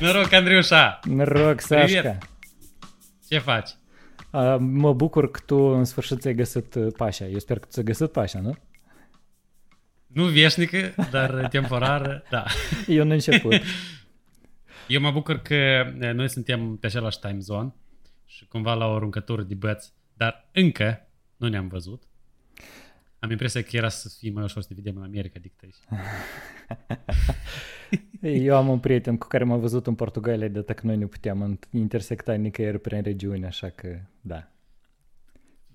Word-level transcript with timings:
Noroc, 0.00 0.32
Andriușa! 0.32 1.00
Noroc, 1.04 1.60
Sașca! 1.60 1.84
Привет! 1.84 2.28
Ce 3.28 3.38
faci? 3.38 3.70
A, 4.30 4.56
mă 4.56 4.92
bucur 4.92 5.30
că 5.30 5.40
tu 5.46 5.56
în 5.56 5.84
sfârșit 5.84 6.20
ți-ai 6.20 6.34
găsit 6.34 6.74
uh, 6.74 6.92
pașa. 6.96 7.26
Eu 7.26 7.38
sper 7.38 7.58
că 7.58 7.66
ți-ai 7.70 7.84
găsit 7.84 8.12
pașa, 8.12 8.40
nu? 8.40 8.56
Nu 10.06 10.24
veșnică, 10.24 10.94
dar 11.10 11.48
temporară, 11.50 12.22
da. 12.30 12.44
Eu 12.86 13.02
în 13.02 13.10
început. 13.10 13.52
Eu 14.88 15.00
mă 15.00 15.10
bucur 15.10 15.38
că 15.38 15.90
noi 16.12 16.28
suntem 16.28 16.76
pe 16.76 16.86
același 16.86 17.18
time 17.18 17.38
zone 17.38 17.74
și 18.26 18.46
cumva 18.46 18.74
la 18.74 18.86
o 18.86 18.94
aruncătură 18.94 19.42
de 19.42 19.54
băți, 19.54 19.92
dar 20.14 20.48
încă 20.52 21.08
nu 21.36 21.48
ne-am 21.48 21.68
văzut. 21.68 22.02
Am 23.19 23.31
impresia 23.31 23.61
că 23.61 23.75
era 23.75 23.89
să 23.89 24.09
fie 24.19 24.31
mai 24.31 24.43
ușor 24.43 24.61
să 24.61 24.67
ne 24.71 24.81
vedem 24.83 24.97
în 24.97 25.03
America 25.03 25.39
decât 25.39 25.59
aici. 25.63 25.75
Eu 28.45 28.55
am 28.55 28.67
un 28.67 28.79
prieten 28.79 29.17
cu 29.17 29.27
care 29.27 29.43
m-am 29.43 29.59
văzut 29.59 29.87
în 29.87 29.95
Portugalia, 29.95 30.47
de 30.47 30.61
că 30.61 30.81
noi 30.83 30.97
nu 30.97 31.07
puteam 31.07 31.59
intersecta 31.71 32.33
nicăieri 32.33 32.79
prin 32.79 33.01
regiune, 33.01 33.45
așa 33.45 33.69
că, 33.69 33.99
da. 34.21 34.51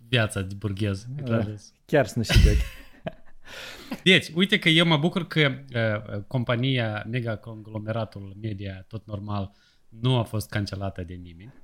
Viața 0.08 0.42
de 0.42 0.54
burghez. 0.54 1.06
Da, 1.22 1.54
chiar 1.84 2.06
sunt 2.06 2.24
și 2.24 2.44
de. 2.44 2.56
Deci, 4.04 4.30
uite 4.34 4.58
că 4.58 4.68
eu 4.68 4.86
mă 4.86 4.96
bucur 4.96 5.26
că 5.26 5.58
uh, 5.74 6.22
compania, 6.26 7.06
mega 7.10 7.36
conglomeratul 7.36 8.36
media, 8.40 8.84
tot 8.88 9.06
normal, 9.06 9.52
nu 9.88 10.16
a 10.16 10.22
fost 10.22 10.50
cancelată 10.50 11.02
de 11.02 11.14
nimeni. 11.14 11.54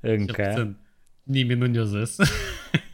Încă. 0.00 0.76
nimeni 1.22 1.60
nu 1.60 1.66
ne-a 1.66 1.84
zis. 1.84 2.16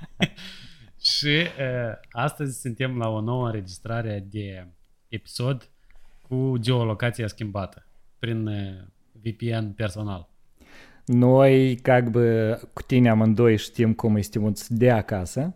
și 1.22 1.28
uh, 1.28 1.98
astăzi 2.12 2.60
suntem 2.60 2.98
la 2.98 3.10
o 3.10 3.22
nouă 3.22 3.46
înregistrare 3.46 4.26
de 4.30 4.68
episod 5.08 5.70
cu 6.28 6.56
geolocația 6.60 7.28
schimbată 7.28 7.86
prin 8.20 8.48
uh, 8.48 8.56
VPN 9.12 9.68
personal. 9.68 10.30
Noi, 11.06 11.76
как 11.76 12.10
бы, 12.10 12.60
cu 12.74 12.82
tine 12.82 13.10
amândoi 13.10 13.58
știm 13.58 13.94
cum 13.94 14.14
îi 14.14 14.24
stimuți 14.24 14.74
de 14.74 14.92
acasă, 14.92 15.56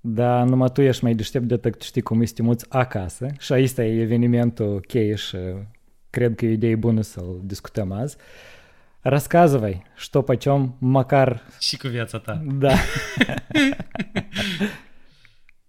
dar 0.00 0.46
numai 0.46 0.70
tu 0.72 0.80
ești 0.80 1.04
mai 1.04 1.14
deștept 1.14 1.44
de 1.44 1.58
că 1.58 1.70
știi 1.80 2.02
cum 2.02 2.18
îi 2.18 2.26
stimuți 2.26 2.66
acasă 2.68 3.26
și 3.38 3.52
aici 3.52 3.76
e 3.76 4.00
evenimentul 4.00 4.80
cheie 4.80 5.14
și 5.14 5.36
cred 6.10 6.34
că 6.34 6.44
e 6.44 6.48
o 6.48 6.52
idee 6.52 6.74
bună 6.74 7.00
să-l 7.00 7.40
discutăm 7.44 7.92
azi. 7.92 8.16
Рассказывай, 9.02 9.84
что 9.96 10.22
почем, 10.22 10.76
макар... 10.80 11.40
Și 11.58 11.76
cu 11.76 11.88
viața 11.88 12.18
ta. 12.18 12.42
Da. 12.44 12.74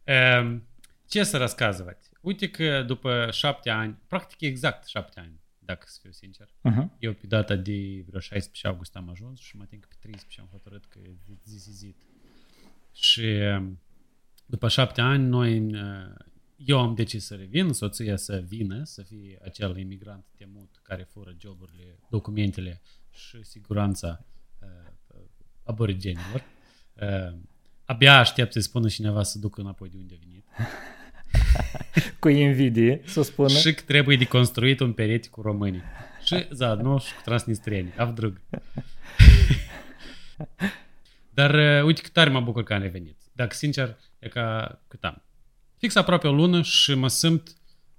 Ehm, 0.05 0.66
ce 1.08 1.24
să 1.24 1.36
răscazăvați? 1.36 2.10
Uite 2.20 2.50
că 2.50 2.83
după 2.83 3.28
șapte 3.33 3.70
ani, 3.70 3.98
practic 4.06 4.41
exact 4.41 4.86
șapte 4.86 5.20
ani, 5.20 5.41
dacă 5.58 5.86
să 5.88 5.98
fiu 6.02 6.11
sincer, 6.11 6.46
uh-huh. 6.46 6.98
eu 6.98 7.12
pe 7.12 7.27
data 7.27 7.56
de 7.56 8.05
vreo 8.06 8.20
16 8.20 8.66
august 8.66 8.96
am 8.96 9.08
ajuns 9.08 9.41
și 9.41 9.56
mă 9.56 9.62
ating 9.62 9.86
pe 9.86 9.94
13 10.00 10.41
am 10.41 10.48
hotărât 10.50 10.84
că 10.84 10.98
this 11.44 11.66
is 11.66 11.80
it. 11.80 11.96
Și 12.92 13.27
ehm, 13.27 13.80
după 14.46 14.69
șapte 14.69 15.00
ani, 15.00 15.24
noi, 15.24 15.56
eh, 15.56 16.27
eu 16.56 16.80
am 16.80 16.94
decis 16.94 17.24
să 17.24 17.34
revin, 17.34 17.72
soția 17.72 18.16
să 18.16 18.36
vină, 18.46 18.84
să 18.84 19.02
fie 19.02 19.39
acel 19.44 19.77
imigrant 19.77 20.24
temut 20.36 20.80
care 20.83 21.02
fură 21.02 21.34
joburile, 21.39 21.98
documentele 22.11 22.80
și 23.11 23.42
siguranța 23.42 24.24
uh, 24.61 25.20
aborigenilor. 25.62 26.44
Uh, 27.00 27.39
abia 27.84 28.18
aștept 28.18 28.52
să 28.52 28.60
spună 28.60 28.88
cineva 28.88 29.22
să 29.22 29.38
ducă 29.38 29.60
înapoi 29.60 29.88
de 29.88 29.96
unde 29.96 30.14
a 30.14 30.24
venit. 30.24 30.44
cu 32.20 32.28
invidie, 32.28 33.00
să 33.04 33.22
spună. 33.22 33.48
Și 33.48 33.74
că 33.74 33.82
trebuie 33.86 34.16
de 34.16 34.24
construit 34.24 34.80
un 34.80 34.92
perete 34.92 35.28
cu 35.28 35.40
românii. 35.40 35.82
Și 36.24 36.46
zaadno 36.50 36.98
și 36.98 37.14
cu 37.14 37.20
transnistrieni. 37.24 37.92
Avdrug. 37.96 38.40
Dar 41.39 41.55
uh, 41.55 41.84
uite 41.84 42.00
cât 42.00 42.12
tare 42.12 42.30
mă 42.30 42.40
bucur 42.40 42.62
că 42.62 42.74
am 42.74 42.80
revenit. 42.80 43.17
Dacă 43.33 43.55
sincer, 43.55 43.96
e 44.18 44.28
ca 44.28 44.80
cât 44.89 45.05
am. 45.05 45.23
Fix 45.77 45.94
aproape 45.94 46.27
o 46.27 46.33
lună 46.33 46.62
și 46.62 46.94
mă 46.94 47.08
simt 47.08 47.56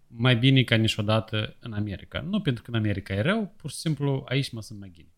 mai 0.08 0.36
bine 0.36 0.64
ca 0.64 0.76
niciodată 0.76 1.56
în 1.60 1.74
America. 1.74 2.22
Nu 2.22 2.42
pentru 2.42 2.64
că 2.64 2.70
în 2.70 2.76
America 2.76 3.14
e 3.14 3.22
rău, 3.22 3.54
pur 3.58 3.70
și 3.70 3.76
simplu 3.78 4.24
aici 4.28 4.52
mă 4.52 4.62
simt 4.62 4.80
mai 4.80 4.90
bine. 4.90 5.14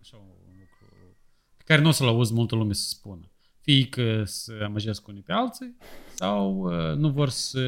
Așa 0.00 0.16
un 0.16 0.26
lucru 0.58 1.16
pe 1.56 1.62
care 1.64 1.80
nu 1.80 1.88
o 1.88 1.90
să-l 1.90 2.08
auzi 2.08 2.32
multă 2.32 2.54
lume 2.54 2.72
să 2.72 2.88
spună 2.88 3.31
fie 3.62 3.88
că 3.88 4.22
să 4.24 4.60
amăjesc 4.64 5.06
unii 5.06 5.22
pe 5.22 5.32
alții 5.32 5.76
sau 6.14 6.56
uh, 6.56 6.96
nu 6.96 7.08
vor 7.08 7.28
să 7.28 7.60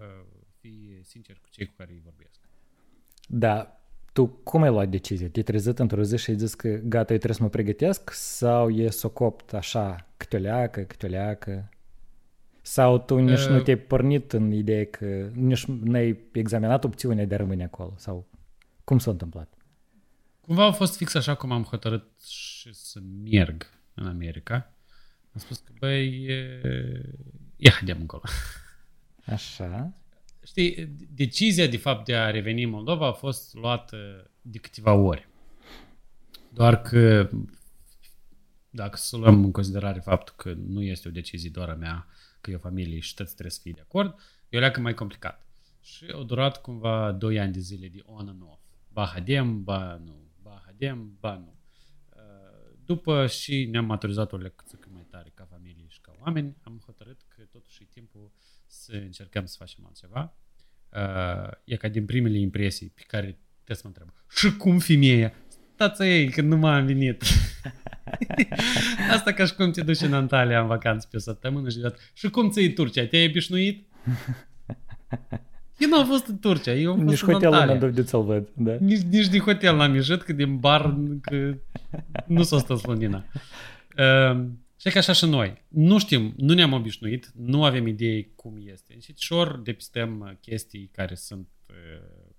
uh, 0.00 0.24
fie 0.60 1.00
sinceri 1.02 1.40
cu 1.40 1.48
cei 1.50 1.66
cu 1.66 1.72
care 1.76 1.92
îi 1.92 2.00
vorbesc. 2.04 2.40
Da, 3.28 3.80
tu 4.12 4.26
cum 4.26 4.62
ai 4.62 4.70
luat 4.70 4.88
decizia? 4.88 5.28
Te-ai 5.28 5.44
trezit 5.44 5.78
într-o 5.78 6.02
zi 6.02 6.16
și 6.16 6.30
ai 6.30 6.36
zis 6.36 6.54
că 6.54 6.68
gata, 6.68 7.12
eu 7.12 7.18
trebuie 7.18 7.34
să 7.34 7.42
mă 7.42 7.48
pregătesc 7.48 8.10
sau 8.12 8.70
e 8.70 8.90
să 8.90 9.08
copt 9.08 9.54
așa 9.54 10.08
câteoleacă, 10.16 10.80
câteoleacă? 10.80 11.68
Sau 12.62 12.98
tu 12.98 13.18
nici 13.18 13.40
uh, 13.40 13.48
nu 13.48 13.62
te-ai 13.62 13.76
pornit 13.76 14.32
în 14.32 14.50
ideea 14.50 14.86
că 14.86 15.30
nici 15.32 15.64
n-ai 15.64 16.18
examinat 16.32 16.84
opțiunea 16.84 17.24
de 17.24 17.34
a 17.34 17.38
rămâne 17.38 17.64
acolo? 17.64 17.94
Sau 17.96 18.26
cum 18.84 18.98
s-a 18.98 19.10
întâmplat? 19.10 19.54
Cumva 20.40 20.64
a 20.64 20.72
fost 20.72 20.96
fix 20.96 21.14
așa 21.14 21.34
cum 21.34 21.52
am 21.52 21.62
hotărât 21.62 22.22
și 22.22 22.74
să 22.74 23.00
merg 23.30 23.66
în 23.94 24.06
America. 24.06 24.73
Am 25.34 25.40
spus 25.40 25.58
că, 25.58 25.72
băi, 25.78 26.24
ia 27.56 27.70
haidem 27.70 28.00
încolo. 28.00 28.22
Așa. 29.24 29.92
Știi, 30.44 30.86
decizia, 31.14 31.66
de 31.66 31.76
fapt, 31.76 32.04
de 32.04 32.16
a 32.16 32.30
reveni 32.30 32.62
în 32.62 32.70
Moldova 32.70 33.06
a 33.06 33.12
fost 33.12 33.54
luată 33.54 34.30
de 34.42 34.58
câteva 34.58 34.92
ori. 34.92 35.28
Doar 36.52 36.82
că, 36.82 37.30
dacă 38.70 38.96
să 38.96 39.16
luăm 39.16 39.44
în 39.44 39.50
considerare 39.50 40.00
faptul 40.00 40.34
că 40.36 40.52
nu 40.52 40.82
este 40.82 41.08
o 41.08 41.10
decizie 41.10 41.50
doar 41.50 41.68
a 41.68 41.74
mea, 41.74 42.06
că 42.40 42.50
e 42.50 42.54
o 42.54 42.58
familie 42.58 42.98
și 42.98 43.14
toți 43.14 43.32
trebuie 43.32 43.50
să 43.50 43.60
fie 43.62 43.72
de 43.72 43.80
acord, 43.80 44.20
e 44.48 44.56
o 44.56 44.60
leacă 44.60 44.80
mai 44.80 44.94
complicat. 44.94 45.46
Și 45.82 46.04
au 46.12 46.22
durat 46.22 46.60
cumva 46.60 47.12
2 47.12 47.40
ani 47.40 47.52
de 47.52 47.60
zile 47.60 47.88
de 47.88 48.02
on 48.04 48.28
and 48.28 48.42
off. 48.42 48.60
Ba 48.92 49.10
hadem, 49.14 49.62
ba 49.62 50.00
nu. 50.04 50.16
Ba 50.42 50.62
hadem, 50.64 51.16
ba 51.20 51.34
nu. 51.34 51.54
După 52.84 53.26
și 53.26 53.64
ne-am 53.64 53.84
maturizat 53.84 54.32
o 54.32 54.36
lecție 54.36 54.78
mai 55.14 55.22
tare 55.22 55.32
ca 55.34 55.46
familie 55.50 55.84
și 55.88 56.00
ca 56.00 56.12
oameni, 56.20 56.56
am 56.62 56.82
hotărât 56.86 57.20
că 57.28 57.42
totuși 57.42 57.82
e 57.82 57.86
timpul 57.90 58.30
să 58.66 58.92
încercăm 58.92 59.44
să 59.46 59.56
facem 59.58 59.84
altceva. 59.86 60.36
Uh, 60.88 61.50
e 61.64 61.76
ca 61.76 61.88
din 61.88 62.04
primele 62.04 62.38
impresii 62.38 62.92
pe 62.94 63.02
care 63.06 63.38
trebuie 63.64 63.76
să 63.76 63.82
mă 63.84 63.92
întreb. 63.94 64.08
Și 64.28 64.56
cum 64.56 64.78
femeia? 64.78 65.32
Stați 65.74 66.02
ei, 66.02 66.30
că 66.30 66.40
nu 66.40 66.56
m-am 66.56 66.86
venit. 66.86 67.22
Asta 69.16 69.32
ca 69.32 69.44
și 69.44 69.54
cum 69.54 69.70
te 69.70 69.82
duci 69.82 70.00
în 70.00 70.14
Antalya 70.14 70.60
în 70.60 70.66
vacanță 70.66 71.08
pe 71.10 71.16
o 71.16 71.20
săptămână 71.20 71.68
și 71.68 71.80
Și 72.12 72.30
cum 72.30 72.50
ți-ai 72.50 72.68
Turcia? 72.68 73.06
Te-ai 73.06 73.26
obișnuit? 73.26 73.88
Eu 75.78 75.88
nu 75.88 75.98
am 75.98 76.06
fost 76.06 76.26
în 76.26 76.38
Turcia, 76.38 76.72
eu 76.72 76.92
am 76.92 77.00
nici 77.00 77.18
fost 77.18 77.32
hotel 77.32 77.52
în 77.52 77.66
n-am 77.66 77.78
dovedit 77.78 78.08
să-l 78.08 78.22
văd. 78.22 78.48
Da. 78.54 78.76
Nici, 78.80 79.00
nici 79.00 79.28
din 79.28 79.40
hotel 79.40 79.76
n-am 79.76 79.94
ieșit, 79.94 80.22
că 80.22 80.32
din 80.32 80.58
bar 80.58 80.96
că 81.20 81.54
nu 82.26 82.42
s-a 82.42 82.58
stat 82.58 82.78
slănina. 82.78 83.24
Uh, 83.98 84.46
și 84.84 84.92
că 84.92 84.98
așa 84.98 85.12
și 85.12 85.24
noi. 85.24 85.64
Nu 85.68 85.98
știm, 85.98 86.34
nu 86.36 86.54
ne-am 86.54 86.72
obișnuit, 86.72 87.30
nu 87.34 87.64
avem 87.64 87.86
idei 87.86 88.32
cum 88.34 88.56
este. 88.64 88.98
Și 89.00 89.14
ușor 89.16 89.56
depistăm 89.56 90.38
chestii 90.40 90.86
care 90.92 91.14
sunt 91.14 91.48
uh, 91.68 92.32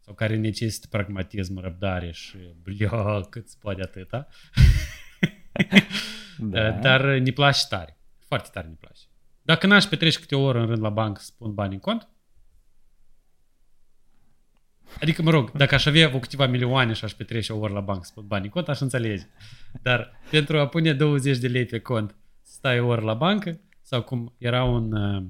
sau 0.00 0.14
care 0.14 0.36
necesită 0.36 0.86
pragmatism, 0.90 1.58
răbdare 1.58 2.10
și 2.10 2.36
blia, 2.62 3.20
cât 3.30 3.48
se 3.48 3.56
poate 3.60 3.80
atâta. 3.82 4.28
da. 6.38 6.70
Dar 6.70 7.04
ne 7.04 7.30
place 7.30 7.60
tare. 7.68 7.98
Foarte 8.18 8.48
tare 8.52 8.68
ne 8.68 8.74
place. 8.80 9.02
Dacă 9.42 9.66
n-aș 9.66 9.84
petrece 9.84 10.18
câte 10.18 10.34
o 10.34 10.42
oră 10.42 10.60
în 10.60 10.66
rând 10.66 10.82
la 10.82 10.90
bancă 10.90 11.20
să 11.20 11.30
pun 11.38 11.54
bani 11.54 11.74
în 11.74 11.80
cont, 11.80 12.08
Adică, 15.00 15.22
mă 15.22 15.30
rog, 15.30 15.50
dacă 15.50 15.74
aș 15.74 15.86
avea 15.86 16.18
câteva 16.18 16.46
milioane 16.46 16.92
și 16.92 17.04
aș 17.04 17.12
petrece 17.12 17.52
o 17.52 17.58
oră 17.58 17.72
la 17.72 17.80
bancă 17.80 18.04
să 18.04 18.12
pun 18.14 18.26
bani 18.26 18.44
în 18.44 18.50
cont, 18.50 18.68
aș 18.68 18.80
înțelege. 18.80 19.26
Dar 19.82 20.20
pentru 20.30 20.58
a 20.58 20.68
pune 20.68 20.92
20 20.92 21.38
de 21.38 21.48
lei 21.48 21.64
pe 21.64 21.78
cont, 21.78 22.16
stai 22.42 22.80
o 22.80 22.86
oră 22.86 23.00
la 23.00 23.14
bancă, 23.14 23.60
sau 23.82 24.02
cum 24.02 24.34
era 24.38 24.64
un, 24.64 24.92
uh, 24.92 25.22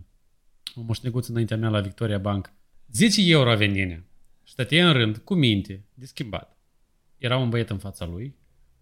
un 0.75 0.85
moșneguț 0.85 1.26
înaintea 1.26 1.56
mea 1.56 1.69
la 1.69 1.81
Victoria 1.81 2.19
Bank, 2.19 2.53
10 2.93 3.31
euro 3.31 3.50
a 3.50 3.55
venit 3.55 4.03
și 4.44 4.53
stătea 4.53 4.87
în 4.87 4.93
rând, 4.93 5.17
cu 5.17 5.35
minte, 5.35 5.85
de 5.94 6.06
schimbat. 6.06 6.56
Era 7.19 7.37
un 7.37 7.49
băiet 7.49 7.70
în 7.70 7.79
fața 7.79 8.05
lui, 8.05 8.35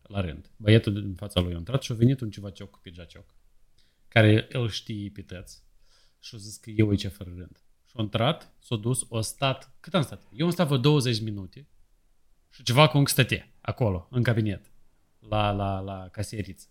la 0.02 0.20
rând. 0.20 0.50
Băietul 0.56 0.96
în 0.96 1.14
fața 1.14 1.40
lui 1.40 1.54
a 1.54 1.56
intrat 1.56 1.82
și 1.82 1.92
a 1.92 1.94
venit 1.94 2.20
un 2.20 2.30
civacioc 2.30 2.70
cu 2.70 2.78
pijacioc, 2.82 3.34
care 4.08 4.46
îl 4.52 4.68
știe 4.68 5.10
pe 5.10 5.22
tăți 5.22 5.62
și 6.20 6.34
a 6.34 6.38
zis 6.38 6.56
că 6.56 6.70
eu 6.70 6.94
ce 6.94 7.08
fără 7.08 7.30
rând. 7.36 7.62
Și 7.90 7.96
a 7.96 8.02
intrat, 8.02 8.52
s-a 8.58 8.76
dus, 8.76 9.06
a 9.10 9.20
stat, 9.20 9.72
cât 9.80 9.94
am 9.94 10.02
stat? 10.02 10.22
Eu 10.32 10.46
am 10.46 10.52
stat 10.52 10.66
vreo 10.66 10.78
20 10.78 11.20
minute 11.20 11.66
și 12.50 12.62
ceva 12.62 12.88
cum 12.88 13.04
stătea 13.04 13.48
acolo, 13.60 14.08
în 14.10 14.22
cabinet, 14.22 14.70
la, 15.28 15.50
la, 15.50 15.80
la 15.80 16.08
caseriță. 16.08 16.66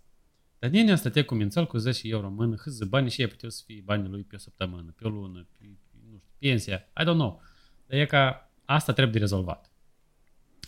Dar 0.60 0.70
nenea 0.70 0.96
stătea 0.96 1.26
cu 1.26 1.36
mințel 1.36 1.68
cu 1.68 1.78
10 1.78 2.08
euro 2.08 2.28
în 2.28 2.34
mână, 2.34 2.56
hâză 2.56 2.86
bani 2.86 3.10
și 3.10 3.22
ei 3.22 3.28
puteau 3.28 3.52
să 3.52 3.64
fie 3.66 3.82
banii 3.86 4.10
lui 4.10 4.24
pe 4.24 4.36
o 4.36 4.38
săptămână, 4.38 4.94
pe 4.98 5.06
o 5.06 5.10
lună, 5.10 5.48
pe, 5.58 5.66
nu 6.10 6.18
știu, 6.18 6.32
pensia, 6.38 6.78
I 6.78 7.04
don't 7.04 7.18
know. 7.18 7.42
Dar 7.86 8.00
e 8.00 8.06
ca 8.06 8.52
asta 8.66 8.94
trebuie 8.94 9.14
de 9.14 9.20
rezolvat. 9.20 9.72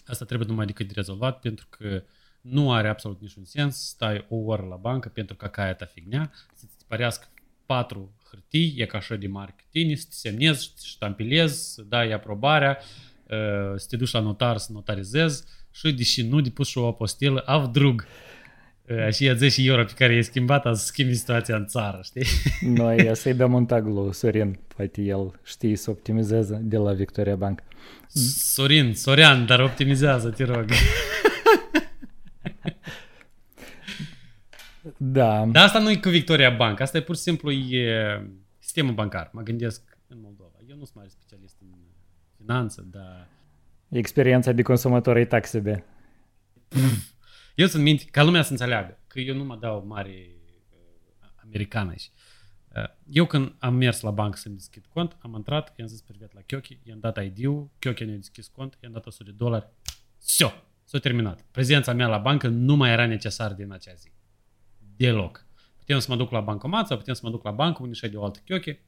Asta 0.06 0.26
trebuie 0.26 0.48
numai 0.48 0.66
decât 0.66 0.88
de 0.88 0.94
rezolvat 0.96 1.40
pentru 1.40 1.68
că 1.70 2.04
nu 2.42 2.74
are 2.74 2.90
absolut 2.90 3.22
niciun 3.22 3.44
sens 3.46 3.76
să 3.76 3.86
stai 3.86 4.26
o 4.30 4.36
oră 4.36 4.66
la 4.66 4.76
bancă 4.76 5.10
pentru 5.10 5.36
ca 5.36 5.50
caia 5.50 5.76
ta 5.76 5.86
fignea, 5.86 6.32
să-ți 6.54 6.86
părească 6.88 7.28
patru 7.66 8.14
hârtii, 8.32 8.74
e 8.78 8.86
ca 8.86 8.98
așa 8.98 9.16
de 9.16 9.28
mari 9.28 9.54
cât 9.56 9.66
tine, 9.70 9.96
să 9.96 10.06
te 10.10 10.16
semnezi, 10.16 10.62
să 10.62 10.70
te 10.76 10.82
ștampilezi, 10.84 11.74
să 11.74 11.82
dai 11.90 12.12
aprobarea, 12.12 12.78
uh, 13.24 13.74
să 13.76 13.86
te 13.90 13.96
duci 13.96 14.12
la 14.12 14.20
notar 14.20 14.58
să 14.58 14.70
notarizezi 14.72 15.44
și 15.72 15.92
deși 15.92 16.22
nu 16.22 16.42
depus 16.42 16.68
și 16.68 16.78
o 16.78 16.88
apostilă, 16.88 17.44
av 17.46 17.72
drug. 17.72 18.06
Uh, 18.90 19.14
și 19.14 19.24
ia 19.24 19.34
10 19.34 19.62
euro 19.66 19.84
pe 19.84 19.94
care 19.98 20.14
i-ai 20.14 20.24
schimbat, 20.24 20.66
a 20.66 20.74
să 20.74 20.86
schimbi 20.86 21.14
situația 21.14 21.56
în 21.56 21.66
țară, 21.66 22.00
știi? 22.04 22.26
Noi 22.82 23.10
să-i 23.14 23.34
dăm 23.34 23.54
un 23.54 23.66
tag 23.66 23.86
lui 23.86 24.14
Sorin, 24.14 24.60
poate 24.76 25.02
el 25.02 25.40
știe 25.44 25.76
să 25.76 25.90
optimizeze 25.90 26.60
de 26.64 26.78
la 26.78 26.94
Victoria 26.94 27.36
Bank. 27.36 27.60
Sorin, 28.54 28.94
Sorian, 28.94 29.46
dar 29.46 29.60
optimizează, 29.60 30.30
te 30.30 30.44
rog. 30.44 30.66
Da. 35.04 35.46
Dar 35.46 35.66
asta 35.66 35.80
nu 35.80 35.90
e 35.90 35.96
cu 35.96 36.10
Victoria 36.10 36.50
Bank, 36.50 36.80
asta 36.80 36.98
e 36.98 37.02
pur 37.02 37.16
și 37.16 37.22
simplu 37.22 37.52
e 37.52 38.22
sistemul 38.60 38.94
bancar. 38.94 39.30
Mă 39.34 39.42
gândesc 39.42 39.98
în 40.08 40.18
Moldova. 40.22 40.58
Eu 40.68 40.76
nu 40.78 40.84
sunt 40.84 40.96
mare 40.96 41.08
specialist 41.08 41.56
în 41.62 41.68
finanță, 42.38 42.88
dar... 42.92 43.28
Experiența 43.90 44.52
de 44.52 44.62
consumator 44.62 45.18
e 45.18 45.26
taxebe. 45.26 45.86
Eu 47.56 47.68
sunt 47.68 47.84
minte, 47.84 48.04
ca 48.12 48.24
lumea 48.24 48.42
să 48.42 48.52
înțeleagă, 48.52 49.00
că 49.08 49.20
eu 49.20 49.36
nu 49.36 49.44
mă 49.44 49.56
dau 49.56 49.86
mare 49.88 50.12
uh, 50.12 51.30
americană 51.36 51.94
și 51.96 52.10
uh, 52.76 52.84
eu 53.10 53.26
când 53.26 53.56
am 53.60 53.74
mers 53.74 54.02
la 54.02 54.12
bancă 54.12 54.38
să-mi 54.38 54.56
deschid 54.56 54.86
cont, 54.86 55.18
am 55.20 55.34
intrat, 55.36 55.74
i-am 55.76 55.88
zis 55.88 56.02
privet 56.02 56.34
la 56.34 56.42
Chiochi, 56.42 56.80
i-am 56.84 57.00
dat 57.00 57.24
ID-ul, 57.24 57.70
Chiochi 57.80 58.04
ne-a 58.04 58.16
deschis 58.16 58.48
cont, 58.48 58.78
i-am 58.82 58.92
dat 58.92 59.06
100 59.06 59.24
de 59.24 59.36
dolari, 59.38 59.68
Sio, 60.18 60.52
s-a 60.84 60.98
terminat. 60.98 61.46
Prezența 61.52 61.94
mea 61.94 62.08
la 62.08 62.18
bancă 62.18 62.48
nu 62.48 62.76
mai 62.76 62.92
era 62.92 63.06
necesară 63.06 63.54
din 63.54 63.72
acea 63.72 63.94
zi. 63.94 64.12
Deloc. 65.02 65.46
Putem 65.78 66.00
să 66.00 66.06
mă 66.10 66.16
duc 66.16 66.32
la 66.32 66.42
bancomat 66.42 66.88
sau 66.88 66.98
putem 66.98 67.14
să 67.14 67.22
mă 67.24 67.30
duc 67.30 67.44
la 67.44 67.52
bancă 67.52 67.82
unde 67.82 67.94
și 67.94 68.08
de 68.08 68.18
o 68.18 68.24
altă 68.24 68.40
chioche 68.46 68.80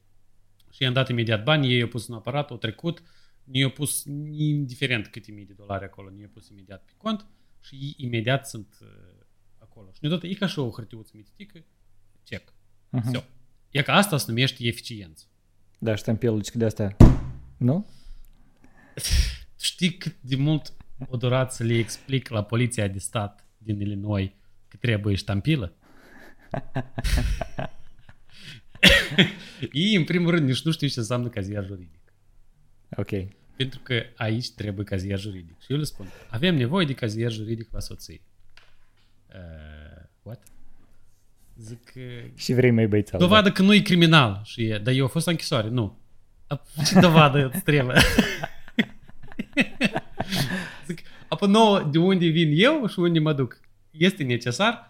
și 0.70 0.84
i-am 0.84 0.94
dat 0.94 1.10
imediat 1.10 1.44
bani, 1.44 1.74
ei 1.74 1.82
au 1.82 1.88
pus 1.88 2.08
în 2.08 2.14
aparat, 2.14 2.50
au 2.50 2.58
trecut, 2.58 3.04
i-au 3.52 3.70
pus 3.70 4.04
indiferent 4.32 5.08
câte 5.08 5.32
mii 5.32 5.46
de 5.46 5.54
dolari 5.54 5.84
acolo, 5.84 6.12
i-au 6.20 6.30
pus 6.34 6.50
imediat 6.50 6.84
pe 6.86 6.92
cont 6.98 7.26
și 7.62 7.76
ei 7.76 7.94
imediat 7.98 8.48
sunt 8.48 8.78
uh, 8.82 8.88
acolo. 9.58 9.90
Și 9.92 10.00
ne 10.02 10.30
e 10.30 10.34
ca 10.34 10.48
și 10.48 10.60
o 10.60 10.70
hârtiuță 10.70 11.12
mititică, 11.16 11.64
check. 12.24 12.50
Uh-huh. 12.50 13.12
So. 13.14 13.24
E 13.70 13.82
ca 13.82 13.94
asta 13.94 14.18
se 14.18 14.26
numește 14.28 14.68
eficiență. 14.68 15.26
Da, 15.80 15.96
ștampelul 15.96 16.42
de 16.54 16.66
astea, 16.66 16.96
nu? 17.58 17.90
Știi 19.60 19.98
cât 19.98 20.16
de 20.22 20.36
mult 20.36 20.74
o 21.08 21.18
durat 21.18 21.54
să 21.54 21.64
le 21.64 21.78
explic 21.78 22.30
la 22.30 22.44
poliția 22.44 22.88
de 22.88 23.00
stat 23.00 23.48
din 23.58 23.80
Illinois 23.80 24.32
că 24.68 24.78
trebuie 24.78 25.16
ștampilă? 25.16 25.76
Ei, 29.72 29.96
în 29.96 30.04
primul 30.04 30.32
rând, 30.32 30.48
nici 30.48 30.62
nu 30.62 30.72
știu 30.72 30.88
ce 30.88 31.00
înseamnă 31.00 31.28
cazier 31.28 31.66
juridic. 31.66 32.00
Ok. 32.96 33.10
Pentru 33.56 33.80
că 33.84 34.04
aici 34.16 34.52
trebuie 34.52 34.86
cazier 34.86 35.20
juridic. 35.20 35.60
Și 35.62 35.72
eu 35.72 35.78
le 35.78 35.84
spun, 35.84 36.08
avem 36.30 36.56
nevoie 36.56 36.86
de 36.86 36.94
cazier 36.94 37.32
juridic 37.32 37.68
la 37.72 37.80
soții. 37.80 38.22
Uh, 39.28 40.04
what? 40.22 40.44
Zic, 41.58 41.92
uh, 41.96 42.04
Și 42.36 42.54
vrei 42.54 42.72
mai 42.72 42.88
băițal. 42.88 43.20
dovadă 43.20 43.52
că 43.52 43.62
nu 43.62 43.74
e 43.74 43.80
criminal. 43.80 44.42
Și 44.44 44.64
e, 44.64 44.78
dar 44.78 44.94
eu 44.94 45.04
am 45.04 45.10
fost 45.10 45.26
la 45.26 45.32
închisoare. 45.32 45.70
Nu. 45.70 45.98
A, 46.48 46.62
Ce 46.86 47.00
dovadă 47.00 47.50
îți 47.54 47.64
trebuie? 47.64 48.02
Zic, 50.88 51.02
apă 51.28 51.46
nouă, 51.46 51.84
de 51.92 51.98
unde 51.98 52.28
vin 52.28 52.52
eu 52.56 52.88
și 52.88 53.00
unde 53.00 53.20
mă 53.20 53.34
duc. 53.34 53.60
Este 53.92 54.24
necesar 54.24 54.90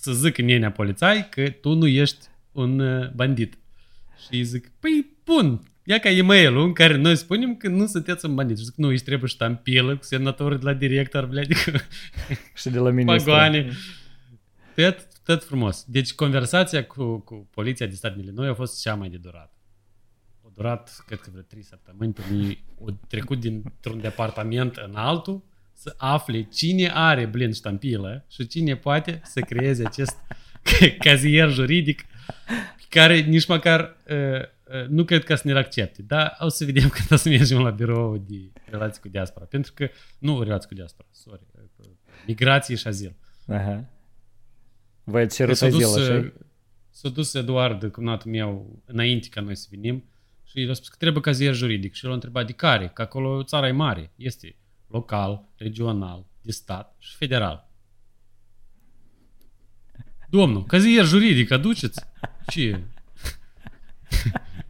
să 0.00 0.12
zic 0.12 0.38
în 0.38 0.44
nenea 0.44 0.72
polițai 0.72 1.28
că 1.28 1.50
tu 1.50 1.74
nu 1.74 1.86
ești 1.86 2.26
un 2.52 2.78
uh, 2.78 3.10
bandit. 3.10 3.58
Și 4.28 4.42
zic, 4.42 4.72
păi 4.80 5.06
bun, 5.24 5.70
ia 5.84 5.98
ca 5.98 6.08
e-mail 6.08 6.56
în 6.56 6.72
care 6.72 6.96
noi 6.96 7.16
spunem 7.16 7.56
că 7.56 7.68
nu 7.68 7.86
sunteți 7.86 8.26
un 8.26 8.34
bandit. 8.34 8.58
Și 8.58 8.64
zic, 8.64 8.74
nu, 8.76 8.88
își 8.88 9.02
trebuie 9.02 9.28
ștampilă 9.28 9.96
cu 9.96 10.04
semnătorul 10.04 10.58
de 10.58 10.64
la 10.64 10.72
director, 10.74 11.26
blea, 11.26 11.42
cu 11.48 11.54
Și 12.54 12.68
de 12.68 12.78
la 12.78 12.90
ministru. 12.90 13.30
pagoane. 13.30 13.70
Tot, 14.74 15.06
tot 15.24 15.44
frumos. 15.44 15.84
Deci 15.88 16.14
conversația 16.14 16.84
cu, 16.86 17.18
cu 17.18 17.48
poliția 17.50 17.86
de 17.86 17.94
stat 17.94 18.14
din 18.14 18.22
Illinois 18.22 18.50
a 18.50 18.54
fost 18.54 18.80
cea 18.80 18.94
mai 18.94 19.08
de 19.08 19.16
durat. 19.16 19.52
A 20.44 20.50
durat, 20.54 21.04
cred 21.06 21.20
că 21.20 21.28
vreo 21.30 21.42
3 21.42 21.62
săptămâni, 21.62 22.12
până 22.12 22.42
ei 22.42 22.64
au 22.80 22.98
trecut 23.08 23.40
dintr-un 23.40 24.00
departament 24.00 24.76
în 24.76 24.94
altul 24.94 25.42
să 25.76 25.94
afle 25.96 26.42
cine 26.42 26.90
are 26.94 27.26
blind 27.26 27.54
ștampilă 27.54 28.24
și 28.30 28.46
cine 28.46 28.76
poate 28.76 29.20
să 29.24 29.40
creeze 29.40 29.86
acest 29.86 30.16
cazier 31.04 31.50
juridic 31.50 32.04
care 32.88 33.20
nici 33.20 33.46
măcar 33.46 33.96
uh, 34.08 34.16
uh, 34.16 34.88
nu 34.88 35.04
cred 35.04 35.24
că 35.24 35.34
să 35.34 35.42
ne-l 35.44 35.56
accepte. 35.56 36.02
Dar 36.02 36.36
o 36.38 36.48
să 36.48 36.64
vedem 36.64 36.88
când 36.96 37.06
o 37.10 37.16
să 37.16 37.28
mergem 37.28 37.58
la 37.58 37.70
birou 37.70 38.16
de 38.16 38.50
relații 38.64 39.00
cu 39.00 39.08
diaspora. 39.08 39.44
Pentru 39.44 39.72
că, 39.74 39.88
nu 40.18 40.42
relații 40.42 40.68
cu 40.68 40.74
diaspora, 40.74 41.08
sorry, 41.12 41.42
uh, 41.78 41.86
migrație 42.26 42.74
și 42.76 42.86
azil. 42.86 43.14
Aha. 43.46 43.84
Voi 45.04 45.22
ați 45.22 45.36
cerut 45.36 45.56
S-a 45.56 45.68
dus, 45.68 45.96
azil, 45.96 46.02
așa 46.02 46.18
uh, 46.18 46.32
s-a 46.90 47.08
dus 47.08 47.34
Eduard, 47.34 47.92
cumnatul 47.92 48.30
meu, 48.30 48.82
înainte 48.84 49.28
ca 49.28 49.40
noi 49.40 49.56
să 49.56 49.66
venim 49.70 50.04
și 50.44 50.62
el 50.62 50.70
a 50.70 50.72
spus 50.72 50.88
că 50.88 50.96
trebuie 50.98 51.22
cazier 51.22 51.54
juridic. 51.54 51.94
Și 51.94 52.04
el 52.04 52.10
a 52.10 52.14
întrebat 52.14 52.46
de 52.46 52.52
care? 52.52 52.90
Că 52.94 53.02
acolo 53.02 53.42
țara 53.42 53.68
e 53.68 53.72
mare. 53.72 54.10
Este 54.16 54.56
local, 54.86 55.48
regional, 55.56 56.26
de 56.42 56.52
stat 56.52 56.96
și 56.98 57.16
federal. 57.16 57.68
Domnul, 60.30 60.64
cazier 60.64 61.04
juridic, 61.04 61.50
aduceți? 61.50 62.00
Ce? 62.46 62.82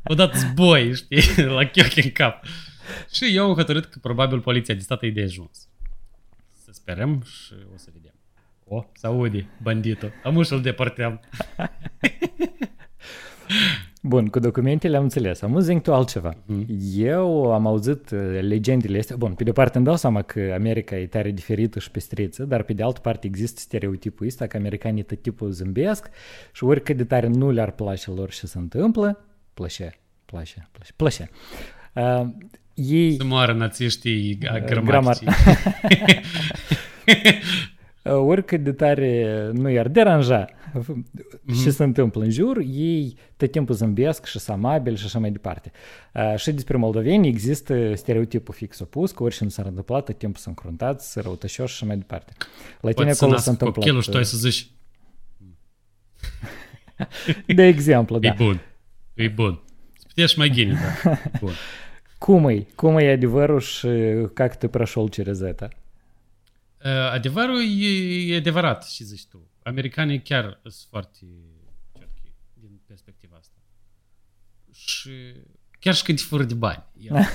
O 0.05 0.15
dat 0.15 0.35
zboi, 0.35 0.95
știi, 0.95 1.45
la 1.45 1.65
chioche 1.65 2.03
în 2.03 2.11
cap. 2.11 2.45
Și 3.13 3.37
eu 3.37 3.49
am 3.49 3.55
hotărât 3.55 3.85
că 3.85 3.99
probabil 3.99 4.41
poliția 4.41 4.75
de 4.75 4.81
stat 4.81 5.03
e 5.03 5.11
de 5.11 5.23
ajuns. 5.23 5.69
Să 6.65 6.73
sperăm 6.73 7.23
și 7.23 7.53
o 7.75 7.77
să 7.77 7.91
vedem. 7.93 8.15
O, 8.65 8.85
să 8.95 9.07
aude 9.07 9.49
banditul. 9.63 10.13
Am 10.25 10.43
să-l 10.43 10.61
depărtăm. 10.61 11.21
Bun, 14.07 14.27
cu 14.27 14.39
documentele 14.39 14.97
am 14.97 15.03
înțeles. 15.03 15.43
Am 15.43 15.59
zic 15.59 15.83
tu 15.83 15.95
altceva. 15.95 16.35
Mhm. 16.45 16.67
Eu 16.97 17.53
am 17.53 17.67
auzit 17.67 18.11
uh, 18.11 18.39
legendele 18.41 18.99
astea. 18.99 19.17
Bun, 19.17 19.33
pe 19.33 19.45
de 19.45 19.51
o 19.51 19.53
parte 19.53 19.77
îmi 19.77 19.87
dau 19.87 19.97
seama 19.97 20.23
că 20.23 20.53
America 20.55 20.97
e 20.97 21.07
tare 21.07 21.31
diferită 21.31 21.79
și 21.79 21.91
pestriță, 21.91 22.45
dar 22.45 22.63
pe 22.63 22.73
de 22.73 22.83
altă 22.83 23.01
parte 23.01 23.27
există 23.27 23.61
stereotipul 23.61 24.27
ăsta 24.27 24.47
că 24.47 24.57
americanii 24.57 25.03
tot 25.03 25.23
tipul 25.23 25.51
zâmbesc 25.51 26.11
și 26.53 26.65
oricât 26.65 26.97
de 26.97 27.05
tare 27.05 27.27
nu 27.27 27.51
le-ar 27.51 27.71
place 27.71 28.11
lor 28.11 28.31
ce 28.31 28.47
se 28.47 28.59
întâmplă, 28.59 29.25
plăcea, 29.55 29.91
plăcea, 30.25 30.69
plăcea, 30.73 30.93
plăcea. 30.97 31.29
Uh, 31.93 32.29
ei... 32.75 33.17
Să 33.17 33.25
moară 33.25 33.53
națiștii 33.53 34.39
Gramar. 34.39 34.83
gramaticii. 34.83 35.27
Uh, 38.07 38.13
oricât 38.13 38.65
de 38.65 38.73
tare 38.73 39.51
nu 39.53 39.71
i-ar 39.71 39.89
deranja 39.89 40.45
ce 41.64 41.70
se 41.72 41.84
întâmplă 41.84 42.24
în 42.24 42.30
jur, 42.30 42.58
ei 42.58 43.18
tot 43.38 43.52
timpul 43.52 43.76
zâmbesc 43.76 44.26
și 44.26 44.40
sunt 44.40 44.58
amabili 44.58 44.98
și 44.98 45.06
așa 45.06 45.20
mai 45.20 45.32
departe. 45.32 45.72
Uh, 46.14 46.36
Și 46.38 46.52
despre 46.52 46.78
moldoveni 46.78 47.28
există 47.28 47.96
stereotipul 47.96 48.54
fix 48.54 48.80
opus, 48.80 49.12
că 49.12 49.24
orice 49.24 49.44
nu 49.44 49.50
s-ar 49.50 49.66
întâmpla, 49.66 50.00
tot 50.02 50.18
timpul 50.18 50.42
sunt 50.42 50.58
încruntați, 50.58 51.12
sunt 51.12 51.24
răutăcioși 51.26 51.76
și 51.76 51.84
așa 51.84 51.86
mai 51.86 51.98
departe. 51.98 52.34
La 52.82 52.92
tine 52.92 52.94
Poate 52.94 53.14
să 53.14 53.24
acolo 53.24 53.38
s-a 53.40 53.50
nască 53.50 53.50
întâmplat. 53.50 53.78
copilul 53.78 54.02
și 54.02 54.10
tu 54.10 54.18
ai 54.18 54.26
să 54.26 54.38
zici, 54.38 54.70
De 57.56 57.64
exemplu, 57.64 58.16
e 58.16 58.20
da. 58.20 58.34
bun, 58.34 58.62
e 59.14 59.28
bun. 59.28 59.62
Puteți 60.08 60.38
mai 60.38 60.50
ghini, 60.50 60.72
da. 61.04 61.18
Bun. 61.40 61.52
Cum 62.18 62.50
e? 62.50 62.68
Cum 62.76 62.98
e 62.98 63.12
adevărul 63.12 63.60
și 63.60 63.88
как 64.34 64.58
ты 64.58 64.68
прошел 64.68 65.08
через 65.10 65.42
это? 65.42 65.68
Uh, 66.86 67.12
Adevărul 67.12 67.62
e, 67.80 68.34
e 68.34 68.36
adevărat, 68.36 68.84
și 68.86 69.04
zici 69.04 69.26
tu. 69.26 69.50
Americanii 69.67 70.23
chiar 70.23 70.61
sunt 70.63 70.87
foarte 70.89 71.19
cerchi 71.93 72.33
din 72.53 72.81
perspectiva 72.87 73.37
asta. 73.37 73.55
Și 74.73 75.11
chiar 75.79 75.95
și 75.95 76.03
când 76.03 76.19
te 76.19 76.25
fură 76.25 76.45
de 76.45 76.55
bani. 76.55 76.85
Ia, 76.99 77.27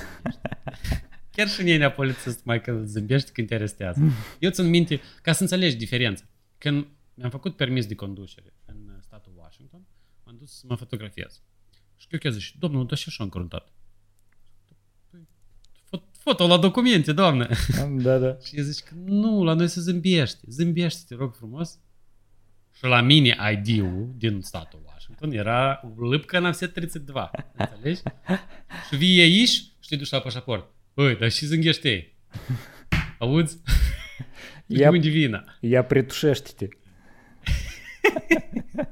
chiar 1.36 1.48
și 1.48 1.62
nenea 1.62 1.92
polițist 1.92 2.44
mai 2.44 2.60
când 2.60 2.86
zâmbește 2.86 3.30
când 3.32 3.48
te 3.48 3.54
arestează. 3.54 4.00
Eu 4.38 4.50
țin 4.50 4.68
minte, 4.68 5.00
ca 5.22 5.32
să 5.32 5.42
înțelegi 5.42 5.76
diferența. 5.76 6.24
Când 6.58 6.86
mi-am 7.14 7.30
făcut 7.30 7.56
permis 7.56 7.86
de 7.86 7.94
conducere 7.94 8.54
în 8.64 8.98
statul 9.00 9.32
Washington, 9.36 9.86
m-am 10.24 10.36
dus 10.38 10.58
să 10.58 10.64
mă 10.68 10.74
fotografiez. 10.74 11.42
Și 11.96 12.06
eu 12.10 12.18
chiar 12.18 12.32
zic, 12.32 12.58
domnul, 12.58 12.86
dar 12.86 12.96
și 12.98 13.04
așa 13.08 13.22
încruntat. 13.24 13.72
Păi, 15.10 15.28
fo- 15.86 16.10
Foto 16.18 16.46
la 16.46 16.58
documente, 16.58 17.12
doamne. 17.12 17.48
Da, 18.02 18.18
da. 18.18 18.38
Și 18.44 18.56
el 18.56 18.64
zice 18.64 18.84
că 18.84 18.94
nu, 18.94 19.42
la 19.44 19.54
noi 19.54 19.68
se 19.68 19.80
zâmbește. 19.80 20.44
Zâmbește, 20.48 21.00
te 21.08 21.14
rog 21.14 21.34
frumos. 21.34 21.78
Și 22.82 22.88
la 22.88 23.00
mine 23.00 23.36
ID-ul 23.52 24.14
din 24.16 24.40
statul 24.40 24.82
Washington 24.86 25.32
era 25.32 25.80
lipcă 26.10 26.38
în 26.38 26.52
set 26.52 26.72
32. 26.72 27.30
Înțelegi? 27.56 28.00
și 28.88 28.96
vii 28.96 29.20
aici 29.20 29.50
și 29.50 29.88
te 29.88 29.96
duci 29.96 30.10
la 30.10 30.20
pașaport. 30.20 30.70
Băi, 30.94 31.16
dar 31.16 31.30
și 31.30 31.46
zânghește 31.46 31.88
ei. 31.88 32.14
Auzi? 33.18 33.58
Ia, 34.66 34.90
unde 34.90 35.08
vină? 35.08 35.58
Ia 35.60 35.84
pretușește-te. 35.84 36.68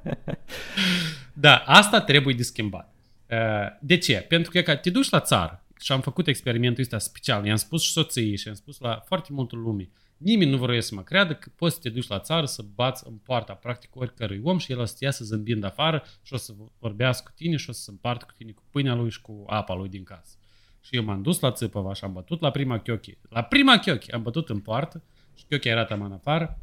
da, 1.44 1.56
asta 1.56 2.00
trebuie 2.00 2.34
de 2.34 2.42
schimbat. 2.42 2.94
Uh, 3.30 3.36
de 3.80 3.98
ce? 3.98 4.14
Pentru 4.28 4.50
că 4.50 4.76
te 4.76 4.90
duci 4.90 5.10
la 5.10 5.20
țară 5.20 5.64
și 5.80 5.92
am 5.92 6.00
făcut 6.00 6.26
experimentul 6.26 6.82
ăsta 6.82 6.98
special. 6.98 7.46
I-am 7.46 7.56
spus 7.56 7.82
și 7.82 7.90
soției 7.90 8.36
și 8.36 8.48
am 8.48 8.54
spus 8.54 8.78
la 8.78 9.02
foarte 9.06 9.28
multă 9.32 9.56
lume 9.56 9.88
nimeni 10.22 10.50
nu 10.50 10.56
vrea 10.56 10.80
să 10.80 10.94
mă 10.94 11.02
creadă 11.02 11.34
că 11.34 11.50
poți 11.56 11.74
să 11.74 11.80
te 11.80 11.88
duci 11.88 12.06
la 12.06 12.18
țară 12.18 12.46
să 12.46 12.64
bați 12.74 13.02
în 13.06 13.16
poarta 13.16 13.52
practic 13.52 13.96
oricărui 13.96 14.40
om 14.44 14.58
și 14.58 14.72
el 14.72 14.78
o 14.78 14.84
să 14.84 14.94
te 14.98 15.04
iasă 15.04 15.24
zâmbind 15.24 15.64
afară 15.64 16.04
și 16.22 16.32
o 16.32 16.36
să 16.36 16.54
vorbească 16.78 17.30
cu 17.30 17.32
tine 17.36 17.56
și 17.56 17.70
o 17.70 17.72
să 17.72 17.80
se 17.80 17.90
împartă 17.90 18.24
cu 18.24 18.32
tine 18.36 18.52
cu 18.52 18.62
pâinea 18.70 18.94
lui 18.94 19.10
și 19.10 19.20
cu 19.20 19.44
apa 19.46 19.74
lui 19.74 19.88
din 19.88 20.02
casă. 20.02 20.36
Și 20.80 20.96
eu 20.96 21.04
m-am 21.04 21.22
dus 21.22 21.40
la 21.40 21.52
Țăpăva 21.52 21.94
și 21.94 22.04
am 22.04 22.12
bătut 22.12 22.40
la 22.40 22.50
prima 22.50 22.78
chiochi. 22.78 23.18
La 23.28 23.42
prima 23.42 23.78
chiochi 23.78 24.12
am 24.12 24.22
bătut 24.22 24.48
în 24.48 24.58
poartă 24.58 25.02
și 25.34 25.44
chiochi 25.48 25.68
era 25.68 25.84
taman 25.84 26.12
afară 26.12 26.60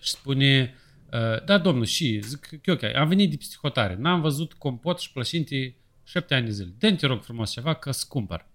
și 0.00 0.10
spune, 0.10 0.74
uh, 1.12 1.44
da, 1.44 1.58
domnul, 1.58 1.84
și, 1.84 2.20
zic, 2.20 2.60
Chiochi, 2.62 2.84
am 2.84 3.08
venit 3.08 3.30
de 3.30 3.36
psihotare, 3.36 3.96
n-am 3.96 4.20
văzut 4.20 4.52
compot 4.52 4.98
și 4.98 5.12
plășinte 5.12 5.76
șapte 6.04 6.34
ani 6.34 6.44
de 6.44 6.50
zile. 6.50 6.74
dă 6.78 6.92
te 6.92 7.06
rog 7.06 7.22
frumos 7.22 7.50
ceva 7.50 7.74
că 7.74 7.90
să 7.90 8.04
cumpăr. 8.08 8.46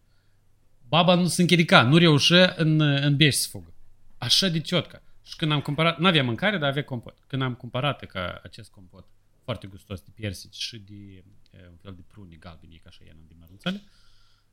Baba 0.88 1.16
nu 1.16 1.26
se 1.26 1.42
închirica, 1.42 1.84
nu 1.84 1.98
reușea 1.98 2.54
în, 2.58 2.82
în 2.82 3.16
beș 3.16 3.36
să 3.36 3.48
fugă 3.52 3.77
Așa 4.19 4.49
de 4.49 4.61
ciotcă. 4.61 5.03
Și 5.23 5.37
când 5.37 5.53
am 5.53 5.61
cumpărat, 5.61 5.99
n-avea 5.99 6.25
mâncare, 6.25 6.59
dar 6.59 6.69
avea 6.71 6.85
compot. 6.85 7.19
Când 7.27 7.43
am 7.43 7.55
cumpărat 7.55 8.05
ca 8.05 8.41
acest 8.43 8.71
compot, 8.71 9.07
foarte 9.45 9.67
gustos 9.67 10.01
de 10.01 10.11
persici 10.15 10.55
și 10.55 10.79
de 10.79 11.25
e, 11.51 11.69
un 11.71 11.77
fel 11.77 11.95
de 11.95 12.03
prune 12.07 12.37
galbeni, 12.37 12.81
ca 12.85 12.89
așa 12.89 13.05
era 13.05 13.17
de 13.29 13.35
mărunțele, 13.39 13.83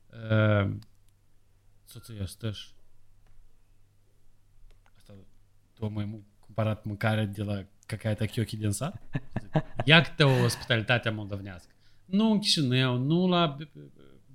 uh, 0.06 0.76
soția 1.84 2.26
stă 2.26 2.50
și 2.50 2.68
asta, 4.96 5.14
tu 5.74 5.88
mai 5.88 6.04
mu- 6.04 6.24
cumpărat 6.38 6.84
mâncare 6.84 7.24
de 7.24 7.42
la 7.42 7.64
какая-то 7.86 8.26
chiochi 8.26 8.56
din 8.56 8.70
sat? 8.70 9.02
Ia 9.84 10.00
câte 10.00 10.24
o 10.24 10.42
ospitalitate 10.42 11.10
moldovnească. 11.10 11.72
Nu 12.04 12.30
în 12.30 12.38
Chișinău, 12.38 12.96
nu 12.96 13.28
la 13.28 13.56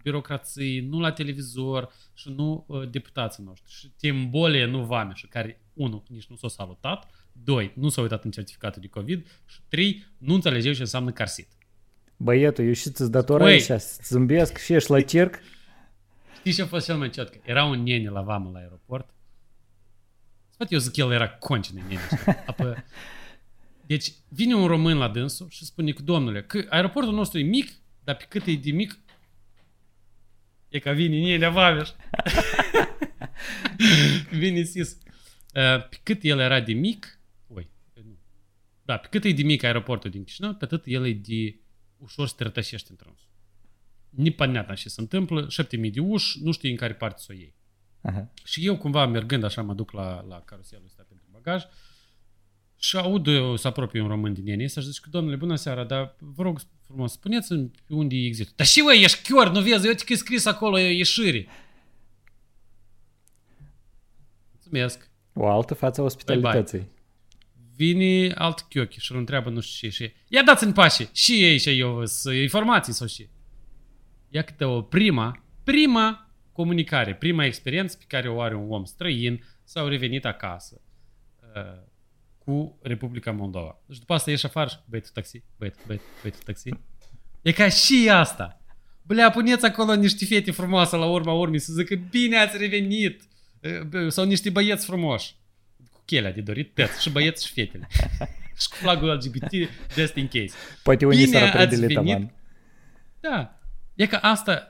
bi- 0.01 0.11
birocrație, 0.11 0.87
nu 0.89 1.01
la 1.01 1.13
televizor 1.13 1.93
și 2.15 2.33
nu 2.37 2.65
uh, 2.67 2.91
deputații 2.91 3.45
noștri. 3.45 3.73
Și 3.73 3.93
tim 3.97 4.31
bolie 4.31 4.65
nu 4.65 4.85
vameș 4.85 5.19
și 5.19 5.27
care, 5.27 5.61
unu, 5.73 6.05
nici 6.09 6.27
nu 6.27 6.37
s-au 6.37 6.49
salutat, 6.49 7.11
doi, 7.33 7.73
nu 7.75 7.89
s-au 7.89 8.03
uitat 8.03 8.25
în 8.25 8.31
certificatul 8.31 8.81
de 8.81 8.89
COVID 8.89 9.27
și 9.47 9.59
trei, 9.69 10.07
nu 10.19 10.35
înțelegeau 10.35 10.75
ce 10.75 10.81
înseamnă 10.81 11.11
carsit. 11.13 11.49
Băietul, 12.17 12.65
eu 12.65 12.73
și 12.73 12.91
ți-ți 12.91 13.11
datoră 13.11 13.43
Băi. 13.43 13.55
așa, 13.55 13.79
să 13.79 14.01
zâmbesc 14.05 14.59
și 14.59 14.73
ești 14.73 14.91
la 14.91 15.01
circ. 15.01 15.39
Știi 16.39 16.53
ce 16.53 16.63
a 16.63 16.67
fost 16.67 16.85
cel 16.87 16.97
mai 16.97 17.11
ciotcă? 17.11 17.41
Era 17.45 17.65
un 17.65 17.83
nene 17.83 18.09
la 18.09 18.21
vamă 18.21 18.51
la 18.53 18.59
aeroport. 18.59 19.09
Spate, 20.51 20.75
eu 20.75 20.81
zic, 20.81 20.97
el 20.97 21.13
era 21.13 21.29
concină 21.29 21.81
nene. 21.89 22.01
știi? 22.07 22.33
Apă... 22.47 22.85
Deci 23.87 24.13
vine 24.29 24.55
un 24.55 24.67
român 24.67 24.97
la 24.97 25.09
dânsul 25.09 25.49
și 25.49 25.65
spune 25.65 25.93
că, 25.93 26.03
domnule, 26.03 26.43
că 26.43 26.67
aeroportul 26.69 27.15
nostru 27.15 27.39
e 27.39 27.43
mic, 27.43 27.71
dar 28.05 28.17
pe 28.17 28.25
cât 28.29 28.47
e 28.47 28.55
de 28.55 28.71
mic, 28.71 28.99
E 30.71 30.79
ca 30.79 30.93
vine 30.93 31.17
în 31.17 31.23
ele 31.23 31.49
Vameș. 31.49 31.89
vine 34.41 34.63
Sis. 34.63 34.99
Ă, 35.55 35.87
pe 35.91 36.01
cât 36.03 36.23
el 36.23 36.39
era 36.39 36.61
de 36.61 36.73
mic, 36.73 37.21
oi, 37.49 37.71
da, 38.83 38.97
pe 38.97 39.07
cât 39.11 39.25
e 39.25 39.33
de 39.33 39.43
mic 39.43 39.63
aeroportul 39.63 40.11
din 40.11 40.25
Chișinău, 40.25 40.55
pe 40.55 40.65
atât 40.65 40.83
el 40.87 41.07
e 41.07 41.13
de 41.13 41.61
ușor 41.97 42.29
să 42.29 42.35
te 42.37 42.43
rătășești 42.43 42.91
într-un 42.91 43.15
Nepanneatna 44.11 44.75
ce 44.75 44.89
se 44.89 45.01
întâmplă, 45.01 45.49
șapte 45.49 45.77
mii 45.77 45.91
de 45.91 46.01
uși, 46.01 46.43
nu 46.43 46.53
știu 46.53 46.71
în 46.71 46.77
care 46.77 46.95
parte 46.95 47.21
să 47.21 47.27
o 47.31 47.35
iei. 47.35 47.55
Aha. 48.01 48.33
Și 48.45 48.67
eu 48.67 48.77
cumva 48.77 49.07
mergând 49.07 49.45
așa 49.45 49.63
mă 49.63 49.75
duc 49.75 49.91
la, 49.91 50.25
la 50.29 50.41
caruselul 50.41 50.85
ăsta 50.85 51.05
pentru 51.09 51.27
bagaj, 51.31 51.65
uh, 51.65 51.71
și 52.83 52.97
aud 52.97 53.27
eu 53.27 53.57
să 53.57 53.69
apropie 53.69 54.01
un 54.01 54.09
român 54.09 54.33
din 54.33 54.45
nene 54.45 54.67
să 54.67 54.81
zic 54.81 55.03
că 55.03 55.09
domnule, 55.11 55.37
bună 55.37 55.55
seara, 55.55 55.85
dar 55.85 56.17
vă 56.19 56.43
rog 56.43 56.61
frumos, 56.85 57.13
spuneți-mi 57.13 57.71
pe 57.87 57.95
unde 57.95 58.15
e 58.15 58.27
exit. 58.27 58.51
Dar 58.57 58.67
și 58.67 58.83
voi, 58.83 59.03
ești 59.03 59.33
chior, 59.33 59.51
nu 59.51 59.61
vezi, 59.61 59.87
uite 59.87 60.05
că 60.05 60.13
e 60.13 60.17
scris 60.17 60.47
acolo 60.47 60.79
e 60.79 60.93
ieșire. 60.93 61.47
Mulțumesc. 64.53 65.11
O 65.33 65.49
altă 65.49 65.75
față 65.75 66.01
a 66.01 66.05
ospitalității. 66.05 66.89
Vine 67.77 68.33
alt 68.35 68.61
chiochi 68.61 69.01
și 69.01 69.13
îl 69.13 69.19
întreabă 69.19 69.51
nu 69.51 69.61
știu 69.61 69.89
ce 69.89 69.95
și 69.95 70.13
ia 70.29 70.43
dați-mi 70.43 70.73
pașe 70.73 71.09
și 71.13 71.45
ei 71.45 71.59
și 71.59 71.79
eu 71.79 72.07
sunt 72.07 72.35
informații 72.35 72.93
sau 72.93 73.07
și. 73.07 73.29
Ia 74.29 74.43
câte 74.43 74.65
o 74.65 74.83
prima, 74.83 75.45
prima 75.65 76.31
comunicare, 76.53 77.15
prima 77.15 77.45
experiență 77.45 77.97
pe 77.97 78.05
care 78.09 78.29
o 78.29 78.41
are 78.41 78.55
un 78.55 78.71
om 78.71 78.85
străin 78.85 79.45
sau 79.65 79.87
revenit 79.87 80.25
acasă 80.25 80.81
uh, 81.55 81.89
cu 82.45 82.79
Republica 82.83 83.31
Moldova. 83.31 83.79
Și 83.93 83.99
după 83.99 84.15
asta 84.15 84.31
ieși 84.31 84.47
afară 84.47 84.69
și 84.69 84.77
băietul 84.87 85.11
taxi, 85.15 85.43
băietul, 85.59 85.81
băietul, 85.87 86.07
băietul 86.21 86.43
taxi. 86.45 86.69
E 87.43 87.53
ca 87.53 87.69
și 87.69 88.09
asta. 88.13 88.61
Blea, 89.03 89.31
puneți 89.31 89.65
acolo 89.65 89.95
niște 89.95 90.25
fete 90.25 90.51
frumoase 90.51 90.97
la 90.97 91.07
urma 91.07 91.33
urmei 91.33 91.59
să 91.59 91.73
zică 91.73 91.95
bine 92.11 92.37
ați 92.37 92.57
revenit. 92.57 93.23
Uh, 93.63 93.81
bă, 93.81 94.09
Sau 94.09 94.25
niște 94.25 94.51
băieți 94.51 94.87
frumoși. 94.87 95.35
Cu 95.93 96.03
chelea 96.05 96.33
de 96.33 96.41
dorit, 96.41 96.75
tăți, 96.75 97.03
și 97.03 97.11
băieți 97.11 97.47
și 97.47 97.53
fetele. 97.53 97.89
și 98.61 98.69
cu 98.69 98.77
flagul 98.77 99.09
LGBT, 99.15 99.51
just 99.97 100.15
in 100.15 100.27
case. 100.27 100.53
Poate 100.83 101.07
unii 101.07 101.25
Bine 101.25 101.39
s-ar 101.39 101.43
ați 101.43 101.53
opredeli 101.55 101.81
venit. 101.81 101.97
taman. 101.97 102.35
Da. 103.21 103.59
E 103.95 104.07
că 104.07 104.17
asta 104.17 104.70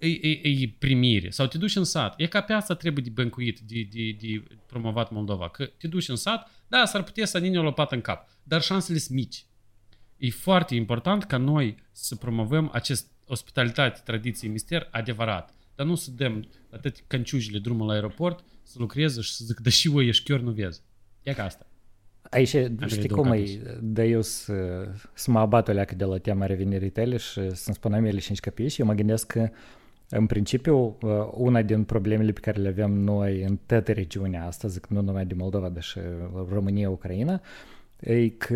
e, 0.00 0.28
e, 0.28 0.48
e 0.48 0.74
primire. 0.78 1.30
Sau 1.30 1.46
te 1.46 1.58
duci 1.58 1.76
în 1.76 1.84
sat. 1.84 2.14
E 2.20 2.26
ca 2.26 2.40
pe 2.40 2.52
asta 2.52 2.74
trebuie 2.74 3.04
de 3.04 3.10
băncuit, 3.10 3.60
de, 3.60 3.88
de, 3.92 4.16
de 4.20 4.42
promovat 4.66 5.10
Moldova. 5.10 5.48
Că 5.48 5.64
te 5.64 5.88
duci 5.88 6.08
în 6.08 6.16
sat, 6.16 6.50
da, 6.68 6.84
s-ar 6.84 7.02
putea 7.02 7.26
să 7.26 7.38
nini 7.38 7.58
o 7.58 7.62
lopată 7.62 7.94
în 7.94 8.00
cap. 8.00 8.28
Dar 8.42 8.62
șansele 8.62 8.98
sunt 8.98 9.16
mici. 9.16 9.44
E 10.16 10.30
foarte 10.30 10.74
important 10.74 11.24
ca 11.24 11.36
noi 11.36 11.76
să 11.92 12.16
promovăm 12.16 12.70
acest 12.72 13.06
ospitalitate, 13.26 14.00
tradiție, 14.04 14.48
mister 14.48 14.88
adevărat. 14.90 15.54
Dar 15.74 15.86
nu 15.86 15.94
să 15.94 16.10
dăm 16.10 16.48
la 16.70 16.78
toate 16.78 17.00
canciujile 17.06 17.58
drumul 17.58 17.86
la 17.86 17.92
aeroport, 17.92 18.44
să 18.62 18.76
lucreze 18.78 19.20
și 19.20 19.32
să 19.32 19.44
zic, 19.44 19.60
da 19.60 19.70
și 19.70 19.88
voi 19.88 20.06
ești 20.06 20.24
chiar 20.24 20.40
nu 20.40 20.50
vezi. 20.50 20.80
E 21.22 21.32
ca 21.32 21.44
asta. 21.44 21.66
Aici, 22.30 22.48
știi 22.86 23.08
două 23.08 23.22
cum 23.22 23.32
e, 23.32 23.44
dar 23.80 24.04
eu 24.04 24.22
să, 24.22 24.88
să 25.14 25.30
mă 25.30 25.38
abat 25.38 25.68
o 25.68 25.72
leacă 25.72 25.94
de 25.94 26.04
la 26.04 26.18
tema 26.18 26.46
revenirii 26.46 26.90
tale 26.90 27.16
și 27.16 27.54
să-mi 27.54 27.74
spună 27.74 27.98
mele 27.98 28.18
5 28.18 28.40
copii 28.40 28.68
și 28.68 28.80
eu 28.80 28.86
mă 28.86 28.92
gândesc 28.92 29.26
că 29.26 29.50
în 30.10 30.26
principiu, 30.26 30.96
uh, 31.02 31.10
una 31.32 31.62
din 31.62 31.84
problemele 31.84 32.32
pe 32.32 32.40
care 32.40 32.60
le 32.60 32.68
avem 32.68 32.92
noi 32.92 33.42
în 33.42 33.58
toată 33.66 33.92
regiunea 33.92 34.46
asta, 34.46 34.68
zic 34.68 34.86
nu 34.86 35.00
numai 35.00 35.26
de 35.26 35.34
Moldova, 35.36 35.68
dar 35.68 35.82
și 35.82 35.98
România, 36.50 36.90
Ucraina, 36.90 37.40
e 38.00 38.28
că 38.28 38.54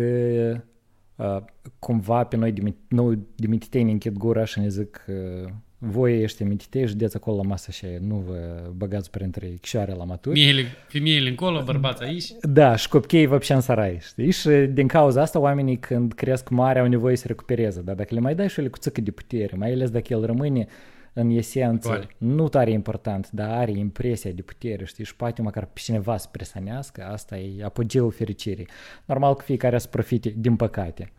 uh, 1.15 1.37
cumva 1.79 2.23
pe 2.23 2.35
noi 2.35 2.75
noi 2.87 3.19
dimititei 3.35 3.83
ne 3.83 3.91
închid 3.91 4.17
gura 4.17 4.45
și 4.45 4.59
ne 4.59 4.67
zic 4.67 5.05
uh, 5.07 5.49
voi 5.77 6.21
ești 6.21 6.43
mititei 6.43 6.87
județi 6.87 7.15
acolo 7.15 7.37
la 7.37 7.43
masă 7.43 7.71
și 7.71 7.85
nu 7.99 8.15
vă 8.15 8.71
băgați 8.75 9.11
printre 9.11 9.47
chișoare 9.61 9.93
la 9.93 10.03
maturi. 10.03 10.39
Miele, 10.39 10.63
femeile 10.87 11.29
încolo, 11.29 11.63
bărbați 11.63 12.03
aici. 12.03 12.25
Da, 12.41 12.75
și 12.75 12.89
copiii, 12.89 13.25
vă 13.25 13.39
în 13.47 13.61
sarai, 13.61 13.97
știi? 14.01 14.31
Și 14.31 14.49
din 14.49 14.87
cauza 14.87 15.21
asta 15.21 15.39
oamenii 15.39 15.77
când 15.77 16.13
cresc 16.13 16.49
mare, 16.49 16.79
au 16.79 16.87
nevoie 16.87 17.15
să 17.15 17.27
recupereze, 17.27 17.81
dar 17.81 17.95
dacă 17.95 18.13
le 18.13 18.19
mai 18.19 18.35
dai 18.35 18.49
și 18.49 18.59
ele 18.59 18.69
cu 18.69 18.77
de 18.93 19.11
putere, 19.11 19.55
mai 19.55 19.71
ales 19.71 19.89
dacă 19.89 20.13
el 20.13 20.25
rămâne 20.25 20.59
uh, 20.59 20.93
în 21.17 21.29
esență, 21.29 21.87
Goale. 21.87 22.07
nu 22.17 22.49
tare 22.49 22.71
important, 22.71 23.29
dar 23.31 23.49
are 23.49 23.71
impresia 23.71 24.31
de 24.31 24.41
putere, 24.41 24.85
știi? 24.85 25.03
Și 25.03 25.15
poate 25.15 25.41
măcar 25.41 25.65
pe 25.65 25.79
cineva 25.79 26.17
să 26.17 26.27
presanească, 26.31 27.03
asta 27.05 27.37
e 27.37 27.63
apogeul 27.63 28.11
fericirii. 28.11 28.67
Normal 29.05 29.35
că 29.35 29.43
fiecare 29.43 29.77
să 29.77 29.87
profite, 29.87 30.33
din 30.37 30.55
păcate. 30.55 31.11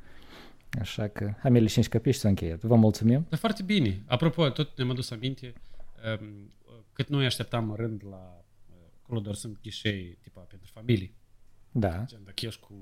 Așa 0.80 1.08
că 1.08 1.34
am 1.42 1.52
mele 1.52 1.66
5 1.66 1.88
copii 1.88 2.12
și 2.12 2.18
s-a 2.18 2.28
încheiat. 2.28 2.60
Vă 2.60 2.74
mulțumim. 2.74 3.26
Dar 3.28 3.38
foarte 3.38 3.62
bine. 3.62 4.02
Apropo, 4.06 4.48
tot 4.48 4.76
ne-am 4.76 4.90
adus 4.90 5.10
aminte 5.10 5.52
um, 6.20 6.50
cât 6.92 7.08
noi 7.08 7.24
așteptam 7.24 7.74
rând 7.74 8.02
la 8.10 8.44
uh, 8.68 8.76
acolo 9.02 9.20
doar 9.20 9.34
sunt 9.34 9.58
ghișei 9.62 10.18
tipa 10.20 10.40
pentru 10.40 10.70
familii. 10.72 11.14
Da. 11.70 12.04
Gen, 12.06 12.20
dacă 12.24 12.46
ești 12.46 12.60
cu 12.60 12.74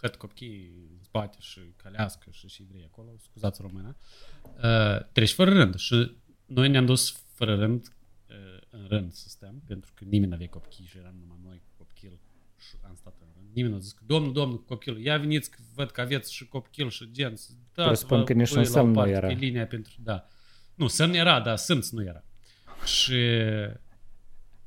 hăt 0.00 0.16
copii 0.16 0.72
în 0.76 1.02
spate 1.02 1.36
și 1.40 1.60
calească 1.76 2.28
și 2.30 2.48
și 2.48 2.64
vrei 2.70 2.88
acolo, 2.90 3.08
scuzați 3.22 3.62
româna, 3.62 3.96
uh, 4.42 5.06
treci 5.12 5.32
fără 5.32 5.52
rând. 5.52 5.74
Și 5.74 6.16
noi 6.46 6.68
ne-am 6.68 6.86
dus 6.86 7.24
fără 7.32 7.54
rând 7.54 7.96
uh, 8.28 8.62
în 8.70 8.86
rând 8.88 9.12
să 9.12 9.28
stăm, 9.28 9.62
pentru 9.66 9.92
că 9.94 10.04
nimeni 10.04 10.28
nu 10.28 10.34
avea 10.34 10.48
copii 10.48 10.84
și 10.84 10.98
eram 10.98 11.14
numai 11.20 11.38
noi 11.42 11.62
cu 11.64 11.84
copil 11.84 12.18
și 12.58 12.76
am 12.80 12.94
stat 12.94 13.14
în 13.20 13.26
rând. 13.34 13.46
Nimeni 13.52 13.72
nu 13.72 13.78
a 13.78 13.82
zis 13.82 13.92
că, 13.92 14.02
domnul, 14.06 14.32
domnul, 14.32 14.58
cu 14.58 14.64
copilul, 14.64 15.00
ia 15.00 15.18
veniți 15.18 15.50
că 15.50 15.58
văd 15.74 15.90
că 15.90 16.00
aveți 16.00 16.34
și 16.34 16.46
copil 16.48 16.90
și 16.90 17.10
gen. 17.10 17.34
Da, 17.74 17.84
Presupun 17.84 18.24
că 18.24 18.32
nici 18.32 18.50
un 18.50 18.64
semn 18.64 18.90
nu 18.90 19.08
era. 19.08 19.26
Pe 19.26 19.32
linia 19.32 19.66
pentru, 19.66 19.92
da. 20.02 20.28
Nu, 20.74 20.86
semn 20.86 21.14
era, 21.14 21.40
dar 21.40 21.56
simț 21.56 21.90
nu 21.90 22.02
era. 22.02 22.24
Și 22.84 23.16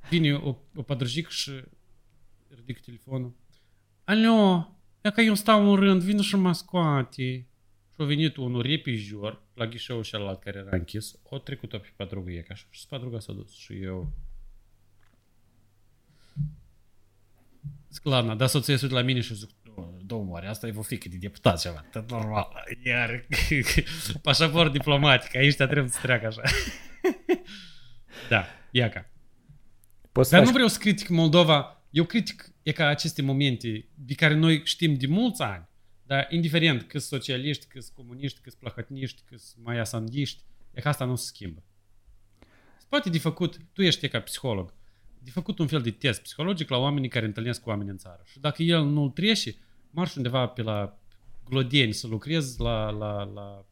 vine 0.10 0.34
o, 0.34 0.56
o 0.76 0.82
padrăjic 0.82 1.28
și 1.28 1.52
ridic 2.56 2.80
telefonul. 2.80 3.36
Alo, 4.04 4.72
e 5.02 5.12
că 5.12 5.22
eu 5.22 5.34
stau 5.34 5.70
în 5.70 5.76
rând, 5.76 6.02
vin 6.02 6.22
și 6.22 6.36
mă 6.36 6.54
scoate. 6.54 7.48
Și 7.94 7.96
a 7.98 8.04
venit 8.04 8.36
unul 8.36 8.62
repijor 8.62 9.47
la 9.58 9.66
ghișeul 9.66 10.04
celălalt 10.04 10.40
care 10.40 10.58
era 10.58 10.70
închis, 10.72 11.20
o 11.24 11.38
trecut-o 11.38 11.78
pe 11.78 11.94
patruga 11.96 12.32
ea, 12.32 12.44
așa, 12.50 12.66
și 12.70 12.88
patruga 12.88 13.20
s-a 13.20 13.34
dus 13.34 13.58
și 13.58 13.82
eu... 13.82 14.14
Sclana, 17.88 18.36
dar 18.36 18.48
soția 18.48 18.78
se 18.78 18.88
la 18.88 19.02
mine 19.02 19.22
și 19.22 19.36
zic, 19.36 19.50
domnule, 20.06 20.48
asta 20.48 20.68
e 20.68 20.74
o 20.76 20.82
fică 20.82 21.10
de 21.10 21.18
deputat 21.18 21.60
ceva, 21.60 21.86
tot 21.92 22.10
normal, 22.10 22.48
iar 22.84 23.26
pașaport 24.22 24.72
diplomatic, 24.72 25.36
aici 25.36 25.56
te 25.56 25.66
trebuie 25.66 25.92
să 25.92 26.00
treacă 26.02 26.26
așa. 26.26 26.42
da, 28.30 28.46
iaca. 28.72 29.10
Poți 30.12 30.32
Dar 30.32 30.44
nu 30.44 30.52
vreau 30.52 30.68
să 30.68 30.80
critic 30.80 31.08
Moldova, 31.08 31.86
eu 31.90 32.04
critic 32.04 32.52
e 32.64 32.72
ca 32.72 32.88
aceste 32.88 33.22
momente 33.22 33.88
de 33.94 34.14
care 34.14 34.34
noi 34.34 34.62
știm 34.66 34.94
de 34.94 35.08
mulți 35.08 35.42
ani, 35.42 35.68
dar 36.08 36.28
indiferent 36.30 36.82
că 36.82 37.00
sunt 37.00 37.22
socialiști, 37.22 37.66
că 37.66 37.80
sunt 37.80 37.96
comuniști, 37.96 38.40
că 38.42 38.50
sunt 38.50 38.62
plahotniști, 38.62 39.22
că 39.30 39.38
sunt 39.38 39.66
mai 39.66 39.78
asandiști, 39.78 40.44
e 40.74 40.82
că 40.82 40.88
asta 40.88 41.06
nu 41.06 41.16
se 41.16 41.26
schimbă. 41.26 41.64
Se 42.78 42.86
poate 42.90 43.10
de 43.10 43.20
făcut, 43.20 43.58
tu 43.74 43.82
ești 43.82 44.08
ca 44.08 44.20
psiholog, 44.20 44.74
de 45.20 45.30
făcut 45.32 45.60
un 45.60 45.68
fel 45.68 45.82
de 45.82 45.92
test 45.92 46.22
psihologic 46.22 46.70
la 46.70 46.78
oamenii 46.78 47.10
care 47.10 47.26
întâlnesc 47.26 47.62
cu 47.62 47.70
oameni 47.70 47.90
în 47.90 47.98
țară. 47.98 48.22
Și 48.26 48.40
dacă 48.40 48.64
el 48.64 48.84
nu-l 48.84 49.10
trece, 49.10 49.56
marș 49.90 50.16
undeva 50.16 50.48
pe 50.48 50.62
la 50.62 51.00
Glodeni 51.50 51.94
să 51.94 52.08
lucrez 52.08 52.58
la, 52.58 52.90
la, 52.90 53.24
la, 53.24 53.66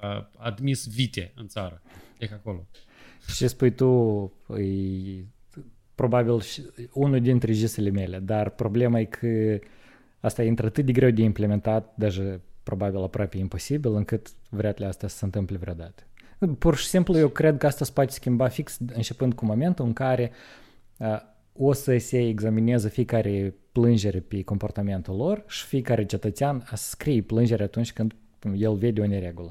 la 0.00 0.30
admis 0.36 0.86
vite 0.86 1.32
în 1.34 1.46
țară. 1.46 1.82
E 2.18 2.26
ca 2.26 2.34
acolo. 2.34 2.66
Ce 3.36 3.46
spui 3.46 3.74
tu 3.74 4.32
e 4.58 5.24
probabil 5.94 6.40
și 6.40 6.62
unul 6.92 7.20
dintre 7.20 7.52
gisele 7.52 7.90
mele, 7.90 8.18
dar 8.18 8.50
problema 8.50 9.00
e 9.00 9.04
că 9.04 9.58
asta 10.20 10.42
e 10.42 10.54
atât 10.58 10.84
de 10.84 10.92
greu 10.92 11.10
de 11.10 11.22
implementat, 11.22 11.92
deja 11.96 12.40
probabil 12.62 13.02
aproape 13.02 13.38
imposibil, 13.38 13.94
încât 13.94 14.28
vrea 14.48 14.74
asta 14.86 15.08
să 15.08 15.16
se 15.16 15.24
întâmple 15.24 15.56
vreodată. 15.56 16.02
Pur 16.58 16.76
și 16.76 16.86
simplu 16.86 17.18
eu 17.18 17.28
cred 17.28 17.56
că 17.58 17.66
asta 17.66 17.84
se 17.84 17.90
poate 17.94 18.10
schimba 18.12 18.48
fix 18.48 18.78
începând 18.94 19.34
cu 19.34 19.44
momentul 19.44 19.84
în 19.84 19.92
care 19.92 20.30
uh, 20.96 21.16
o 21.52 21.72
să 21.72 21.98
se 21.98 22.28
examineze 22.28 22.88
fiecare 22.88 23.54
plângere 23.72 24.18
pe 24.20 24.42
comportamentul 24.42 25.16
lor 25.16 25.44
și 25.46 25.64
fiecare 25.64 26.04
cetățean 26.06 26.64
a 26.70 26.76
să 26.76 26.88
scrie 26.90 27.22
plângere 27.22 27.62
atunci 27.62 27.92
când 27.92 28.14
el 28.56 28.74
vede 28.74 29.00
o 29.00 29.06
neregulă. 29.06 29.48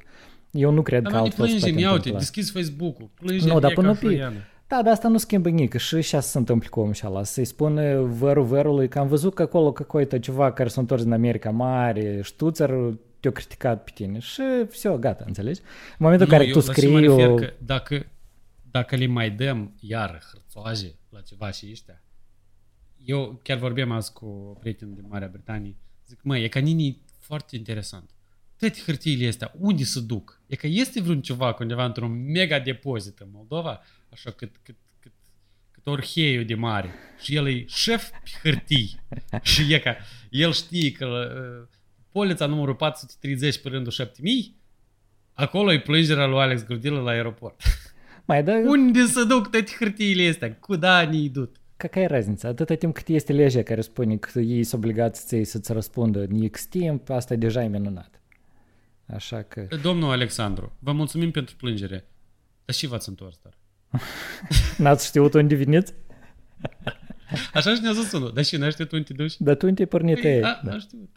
Eu 0.52 0.72
nu 0.72 0.82
cred 0.82 1.02
Dar 1.02 1.12
că 1.12 1.18
noi 1.18 1.26
altfel 1.28 1.46
se 1.46 1.52
plângem, 1.52 1.70
poate 1.74 1.82
ia 1.82 1.92
uite, 1.92 1.96
întâmpla. 1.98 2.20
deschizi 2.20 2.52
Facebook-ul, 2.52 3.10
plângem 3.14 3.48
Nu, 3.48 3.60
dar 3.60 3.72
e 3.72 3.74
până 3.74 3.88
ca 3.88 3.94
pe- 3.94 4.00
fluiană. 4.00 4.36
Da, 4.67 4.83
dar 4.83 4.93
asta 4.93 5.09
nu 5.09 5.19
schimbă 5.19 5.49
nimic. 5.49 5.77
Și 5.77 6.01
și 6.01 6.15
asta 6.15 6.31
se 6.31 6.39
întâmplă 6.39 6.69
cu 6.69 6.81
omul 6.81 6.95
ăla. 7.05 7.23
Să-i 7.23 7.45
spune 7.45 7.97
vărul 7.97 8.45
vărului 8.45 8.89
că 8.89 8.99
am 8.99 9.09
văzut 9.09 9.35
că 9.35 9.43
acolo 9.43 9.73
какой-то 9.73 10.19
ceva 10.19 10.53
care 10.53 10.69
s-a 10.69 10.81
întors 10.81 11.03
din 11.03 11.13
America 11.13 11.51
mare, 11.51 12.21
ștuțăr, 12.23 12.99
te-a 13.21 13.31
criticat 13.31 13.85
pe 13.85 13.91
tine 13.95 14.19
și 14.19 14.43
все, 14.69 14.97
gata, 15.01 15.25
înțelegi? 15.27 15.61
În 15.61 15.97
momentul 15.99 16.27
în 16.27 16.33
Nu, 16.33 16.39
care 16.39 16.49
eu 16.49 16.61
tu 16.61 16.67
la 16.67 16.73
ce 16.73 16.89
mă 16.89 16.99
scrii 16.99 17.09
refer 17.09 17.29
o... 17.29 17.35
că 17.35 17.53
dacă, 17.59 18.07
dacă 18.71 18.97
le 18.97 19.07
mai 19.07 19.31
dăm 19.31 19.75
iar 19.81 20.23
hârțoaje 20.33 20.95
la 21.09 21.21
ceva 21.21 21.51
și 21.51 21.69
ăștia, 21.71 22.03
eu 23.05 23.41
chiar 23.43 23.59
vorbeam 23.59 23.91
azi 23.91 24.13
cu 24.13 24.27
o 24.27 24.53
prietenă 24.53 24.91
din 24.95 25.05
Marea 25.09 25.29
Britanie, 25.33 25.77
zic, 26.07 26.23
măi, 26.23 26.43
e 26.43 26.49
ca 26.49 26.61
nini 26.61 27.03
foarte 27.19 27.57
interesant. 27.57 28.11
Toate 28.57 28.81
hârtiile 28.87 29.29
astea, 29.29 29.53
unde 29.59 29.85
se 29.85 30.01
duc? 30.01 30.41
E 30.47 30.57
că 30.57 30.67
este 30.67 31.01
vreun 31.01 31.21
ceva 31.21 31.57
undeva 31.61 31.85
într-un 31.85 32.31
mega 32.31 32.59
depozit 32.59 33.19
în 33.19 33.29
Moldova, 33.33 33.81
așa 34.09 34.31
cât, 34.31 34.57
cât, 34.63 34.77
cât, 35.01 35.13
cât 35.71 35.87
orheiul 35.87 36.45
de 36.45 36.55
mare. 36.55 36.91
Și 37.21 37.37
el 37.37 37.49
e 37.49 37.65
șef 37.67 38.11
pe 38.11 38.31
hârtii. 38.43 39.01
și 39.43 39.73
e 39.73 39.79
ca, 39.79 39.97
el 40.31 40.53
știe 40.53 40.93
că 40.93 41.07
uh, 41.07 41.69
polița 42.13 42.47
numărul 42.47 42.75
430 42.75 43.61
pe 43.61 43.69
rândul 43.69 43.93
7000, 43.93 44.57
acolo 45.33 45.73
e 45.73 45.81
plângerea 45.81 46.27
lui 46.27 46.39
Alex 46.39 46.65
Grudilă 46.65 47.01
la 47.01 47.11
aeroport. 47.11 47.63
Mai 48.25 48.45
da, 48.45 48.53
Unde 48.53 49.05
se 49.05 49.25
duc 49.25 49.51
toate 49.51 49.73
hârtiile 49.79 50.29
astea? 50.29 50.55
Cu 50.55 50.77
danii 50.77 51.29
dut? 51.29 51.57
какая 51.83 52.07
разница? 52.07 52.49
Atâta 52.49 52.75
timp 52.77 52.95
cât 52.95 53.09
este 53.09 53.33
legea 53.33 53.63
care 53.63 53.81
spune 53.81 54.17
că 54.17 54.41
ei 54.41 54.65
sunt 54.65 54.83
obligați 54.83 55.27
ți 55.27 55.43
să-ți 55.43 55.73
răspundă 55.73 56.21
în 56.21 56.49
X 56.49 56.67
timp, 56.67 57.11
asta 57.11 57.35
deja 57.35 57.63
e 57.63 57.69
minunat. 57.69 58.21
Așa 59.14 59.42
că... 59.42 59.68
Domnul 59.82 60.12
Alexandru, 60.12 60.76
vă 60.80 60.92
mulțumim 60.92 61.32
pentru 61.32 61.56
plângere. 61.56 62.06
Dar 62.66 62.76
și 62.76 62.88
v-ați 62.88 63.10
întors, 63.10 63.40
dar. 63.44 63.54
N-ați 64.78 65.08
știut 65.08 65.34
unde 65.34 65.56
veniți? 65.56 65.94
Așa 67.54 67.76
și 67.76 67.82
ne-a 67.82 67.92
zis 67.92 68.12
unul. 68.12 68.34
Dar 68.34 68.44
și 68.44 68.58
n-ai 68.58 68.72
știut 68.72 68.92
unde 68.92 69.04
te 69.04 69.14
duci? 69.14 69.38
Dar 69.38 69.56
tu 69.56 69.66
unde 69.66 69.82
ai 69.82 69.88
pornit 69.88 70.22
Păi, 70.22 70.32
ei? 70.32 70.44
a, 70.44 70.62
Da. 70.64 70.72
am 70.72 70.80
știut. 70.80 71.10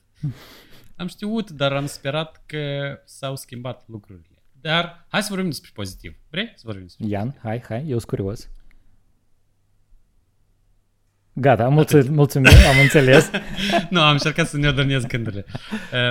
Am 0.97 1.07
știut, 1.07 1.51
dar 1.51 1.73
am 1.73 1.87
sperat 1.87 2.43
că 2.47 2.97
s-au 3.05 3.37
schimbat 3.37 3.85
lucrurile. 3.89 4.43
Dar 4.61 5.07
hai 5.09 5.23
să 5.23 5.29
vorbim 5.31 5.49
despre 5.51 5.71
pozitiv. 5.75 6.17
Vrei 6.31 6.53
să 6.55 6.63
vorbim 6.65 6.83
despre 6.83 7.07
Ian, 7.07 7.39
hai, 7.43 7.63
hai, 7.69 7.81
eu 7.81 7.99
sunt 7.99 8.05
curios. 8.05 8.49
Gata, 11.34 11.68
mulțumim, 11.68 12.14
mulțumim, 12.14 12.48
am 12.74 12.80
înțeles. 12.82 13.30
nu, 13.90 14.02
am 14.02 14.12
încercat 14.12 14.48
să 14.48 14.58
ne 14.58 14.68
adornez 14.68 15.06
gândurile. 15.06 15.46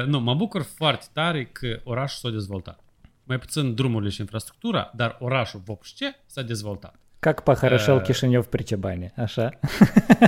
Uh, 0.00 0.06
nu, 0.06 0.20
mă 0.20 0.34
bucur 0.34 0.62
foarte 0.74 1.06
tare 1.12 1.44
că 1.44 1.80
orașul 1.84 2.18
s-a 2.30 2.36
dezvoltat. 2.36 2.80
Mai 3.24 3.38
puțin 3.38 3.74
drumurile 3.74 4.10
și 4.10 4.20
infrastructura, 4.20 4.92
dar 4.96 5.16
orașul 5.20 5.60
Vopșce 5.64 6.16
s-a 6.26 6.42
dezvoltat. 6.42 6.94
Как 7.18 7.42
похорошел 7.42 7.98
Э. 7.98 8.02
Кишинев 8.02 8.46
при 8.46 8.62
Чебане, 8.62 9.12
așa. 9.16 9.58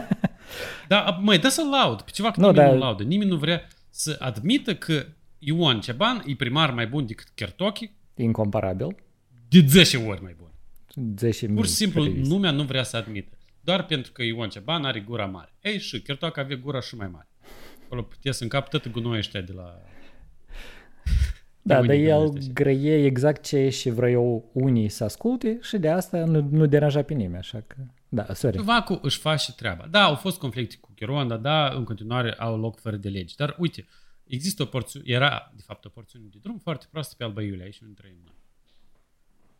Da, 0.88 1.18
măi, 1.22 1.38
dă 1.38 1.48
să 1.48 1.62
laud. 1.70 2.00
Pe 2.02 2.10
ceva 2.10 2.30
că 2.30 2.40
Nu, 2.40 2.46
nimeni 2.50 2.66
dar- 2.68 2.74
nu 2.76 2.80
laudă. 2.82 3.02
Nimeni 3.02 3.30
nu 3.30 3.36
vrea 3.36 3.68
să 3.90 4.16
admită 4.20 4.74
că 4.74 5.06
Ion 5.38 5.80
Ceban 5.80 6.22
e 6.26 6.34
primar 6.34 6.70
mai 6.70 6.86
bun 6.86 7.06
decât 7.06 7.26
Kertochi 7.34 7.90
Incomparabil. 8.14 8.96
de 9.48 9.64
10 9.68 9.96
ori 9.96 10.22
mai 10.22 10.36
bun. 10.38 10.50
10 11.16 11.46
Pur 11.46 11.66
și 11.66 11.72
simplu, 11.72 12.04
nu... 12.04 12.22
lumea 12.28 12.50
nu 12.50 12.62
vrea 12.62 12.82
să 12.82 12.96
admită. 12.96 13.36
Doar 13.61 13.85
pentru 13.85 14.11
că 14.11 14.23
Ion 14.23 14.49
Ceban 14.49 14.83
are 14.85 14.99
gura 14.99 15.25
mare. 15.25 15.53
Ei, 15.61 15.79
și 15.79 16.01
Kertochi 16.01 16.39
avea 16.39 16.55
gura 16.55 16.79
și 16.79 16.95
mai 16.95 17.07
mare. 17.07 17.27
Acolo 17.83 18.01
putea 18.01 18.31
să 18.31 18.43
încap 18.43 18.69
tot 18.69 18.87
gunoiul 18.87 19.17
ăștia 19.17 19.41
de 19.41 19.51
la... 19.51 19.81
Da, 21.61 21.77
unii 21.77 21.87
dar 21.87 21.97
el 21.97 22.23
gândește 22.23 22.49
așa. 22.49 22.53
grăie 22.53 23.05
exact 23.05 23.45
ce 23.45 23.69
și 23.69 23.89
vreau 23.89 24.49
unii 24.53 24.89
să 24.89 25.03
asculte 25.03 25.59
și 25.61 25.77
de 25.77 25.89
asta 25.89 26.25
nu, 26.25 26.47
nu 26.51 26.65
deranja 26.65 27.03
pe 27.03 27.13
nimeni, 27.13 27.37
așa 27.37 27.63
că... 27.67 27.75
Da, 28.09 28.33
sorry. 28.33 28.63
Vacu 28.63 28.99
își 29.01 29.19
face 29.19 29.53
treaba. 29.53 29.87
Da, 29.87 30.03
au 30.03 30.15
fost 30.15 30.39
conflicte 30.39 30.77
cu 30.81 30.91
Chironda, 30.95 31.37
da, 31.37 31.67
în 31.67 31.83
continuare 31.83 32.33
au 32.33 32.59
loc 32.59 32.79
fără 32.79 32.95
de 32.95 33.09
legi. 33.09 33.35
Dar 33.35 33.55
uite, 33.59 33.87
există 34.23 34.63
o 34.63 34.65
porțiune, 34.65 35.05
era 35.07 35.51
de 35.55 35.61
fapt 35.65 35.85
o 35.85 35.89
porțiune 35.89 36.25
de 36.31 36.37
drum 36.41 36.57
foarte 36.57 36.85
proastă 36.91 37.15
pe 37.17 37.23
Alba 37.23 37.41
Iulia, 37.41 37.63
aici 37.63 37.79
unde 37.79 37.93
trăim 37.93 38.17
noi. 38.23 38.35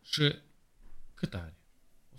Și 0.02 0.34
cât 1.14 1.34
are? 1.34 1.56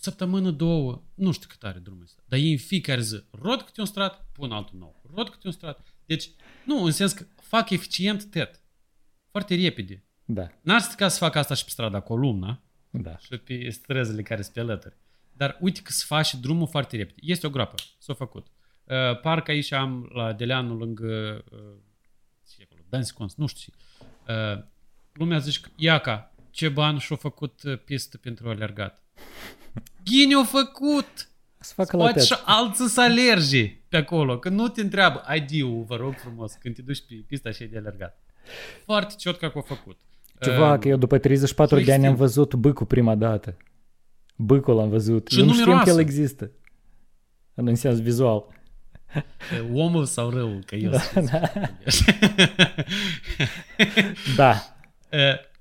O 0.03 0.09
săptămână, 0.09 0.51
două, 0.51 1.03
nu 1.13 1.31
știu 1.31 1.47
cât 1.49 1.63
are 1.63 1.79
drumul 1.79 2.03
ăsta. 2.03 2.23
Dar 2.27 2.39
ei 2.39 2.51
în 2.51 2.57
fiecare 2.57 3.01
zi 3.01 3.23
rod 3.31 3.61
câte 3.61 3.79
un 3.79 3.85
strat, 3.85 4.27
pun 4.31 4.51
altul 4.51 4.79
nou. 4.79 5.01
Rod 5.15 5.29
câte 5.29 5.47
un 5.47 5.53
strat. 5.53 5.83
Deci, 6.05 6.29
nu, 6.65 6.83
în 6.83 6.91
sens 6.91 7.13
că 7.13 7.25
fac 7.41 7.69
eficient 7.69 8.23
tet. 8.23 8.61
Foarte 9.31 9.55
repede. 9.55 10.03
Da, 10.25 10.47
N-ar 10.61 10.79
strica 10.79 11.07
să 11.07 11.17
fac 11.17 11.35
asta 11.35 11.53
și 11.53 11.63
pe 11.63 11.69
strada 11.69 11.99
Columna, 11.99 12.63
da. 12.89 13.17
și 13.17 13.37
pe 13.37 13.69
străzile 13.69 14.21
care 14.21 14.41
sunt 14.41 14.53
pe 14.53 14.59
alături. 14.59 14.95
Dar 15.33 15.57
uite 15.61 15.81
că 15.81 15.91
se 15.91 16.03
face 16.07 16.37
drumul 16.37 16.67
foarte 16.67 16.97
repede. 16.97 17.19
Este 17.21 17.47
o 17.47 17.49
groapă. 17.49 17.75
S-a 17.97 18.13
făcut. 18.13 18.47
Uh, 18.83 19.19
parcă 19.19 19.51
aici 19.51 19.71
am 19.71 20.09
la 20.13 20.33
Deleanu 20.33 20.75
lângă 20.75 21.43
uh, 21.51 21.59
ce 22.49 22.55
e 22.61 22.63
acolo, 22.63 22.81
Danscons, 22.89 23.35
nu 23.35 23.45
știu 23.45 23.73
ce. 23.73 24.03
Uh, 24.33 24.63
lumea 25.11 25.37
zice 25.37 25.59
că 25.59 25.69
iaca, 25.75 26.33
ce 26.51 26.69
bani 26.69 26.99
și-a 26.99 27.15
făcut 27.15 27.63
uh, 27.63 27.79
pistă 27.85 28.17
pentru 28.17 28.49
alergat. 28.49 29.03
Ghini 30.03 30.33
a 30.35 30.43
făcut! 30.43 31.27
Să 31.59 31.73
facă 31.75 31.97
la 31.97 32.03
Poate 32.03 32.17
tet. 32.19 32.27
și 32.27 32.33
alții 32.45 32.87
să 32.87 33.01
alerge 33.01 33.75
pe 33.89 33.97
acolo, 33.97 34.39
că 34.39 34.49
nu 34.49 34.67
te 34.67 34.81
întreabă 34.81 35.23
ID-ul, 35.35 35.83
vă 35.87 35.95
rog 35.95 36.13
frumos, 36.17 36.53
când 36.53 36.75
te 36.75 36.81
duci 36.81 37.01
pe 37.07 37.13
pista 37.27 37.51
și 37.51 37.63
de 37.63 37.77
alergat. 37.77 38.17
Foarte 38.85 39.13
ciot 39.17 39.37
că 39.37 39.45
a 39.45 39.61
făcut. 39.61 39.99
Ceva, 40.41 40.73
Uh, 40.73 40.79
că 40.79 40.87
eu 40.87 40.97
după 40.97 41.17
34 41.17 41.79
și 41.79 41.85
de 41.85 41.93
ani 41.93 42.05
am 42.05 42.09
extrem. 42.11 42.27
văzut 42.27 42.53
bâcul 42.53 42.85
prima 42.85 43.15
dată. 43.15 43.57
Bâcul 44.35 44.75
l-am 44.75 44.89
văzut. 44.89 45.27
Și 45.27 45.39
eu 45.39 45.45
nu 45.45 45.51
nu 45.51 45.57
știam 45.57 45.67
că 45.83 45.89
el 45.89 45.95
miroase. 45.95 46.01
există. 46.01 46.51
În, 47.53 47.67
în 47.67 47.75
sens 47.75 48.01
vizual. 48.01 48.43
Omul 49.73 50.05
sau 50.05 50.29
răul, 50.29 50.63
că 50.65 50.75
eu 50.75 50.89
Da, 50.91 50.99
sunt 50.99 51.29
da. 51.29 51.41
Da. 54.35 54.75
Uh, 55.11 55.19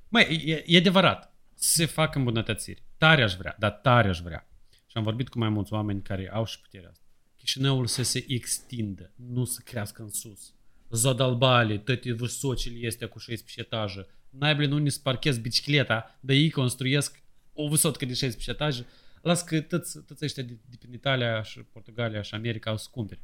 Măi, 0.09 0.42
e, 0.46 0.62
e 0.66 0.76
adevărat. 0.78 1.35
Se 1.55 1.87
fac 1.87 2.14
îmbunătățiri. 2.14 2.83
Tare 3.03 3.23
aș 3.23 3.35
vrea, 3.35 3.57
dar 3.59 3.71
tare 3.71 4.09
aș 4.09 4.21
vrea. 4.21 4.49
Și 4.87 4.97
am 4.97 5.03
vorbit 5.03 5.29
cu 5.29 5.38
mai 5.38 5.49
mulți 5.49 5.73
oameni 5.73 6.03
care 6.03 6.31
au 6.33 6.45
și 6.45 6.61
puterea 6.61 6.91
asta. 6.91 7.05
Chișinăul 7.37 7.87
să 7.87 8.03
se 8.03 8.25
extindă, 8.29 9.12
nu 9.17 9.45
să 9.45 9.61
crească 9.65 10.03
în 10.03 10.11
sus. 10.11 10.55
Zadalbali, 10.91 11.83
toate 11.83 12.12
vâsocile 12.12 12.87
este 12.87 13.07
cu 13.07 13.19
16 13.19 13.61
etaje. 13.61 14.07
N-ai 14.31 14.55
blin 14.55 14.73
unde 14.73 14.91
să 14.91 15.01
parchezi 15.03 15.41
bicicleta, 15.41 16.19
dar 16.21 16.37
ei 16.37 16.51
construiesc 16.51 17.23
o 17.53 17.69
vâsotcă 17.69 18.05
de 18.05 18.15
16 18.15 18.51
etaje. 18.51 18.87
Las 19.23 19.43
că 19.43 19.61
toți, 19.61 19.99
toți 20.05 20.25
ăștia 20.25 20.43
de, 20.43 20.59
de 20.69 20.77
prin 20.79 20.93
Italia 20.93 21.43
și 21.43 21.62
Portugalia 21.62 22.23
și 22.23 22.35
America 22.35 22.71
au 22.71 22.77
să 22.77 22.88
cumpere. 22.91 23.21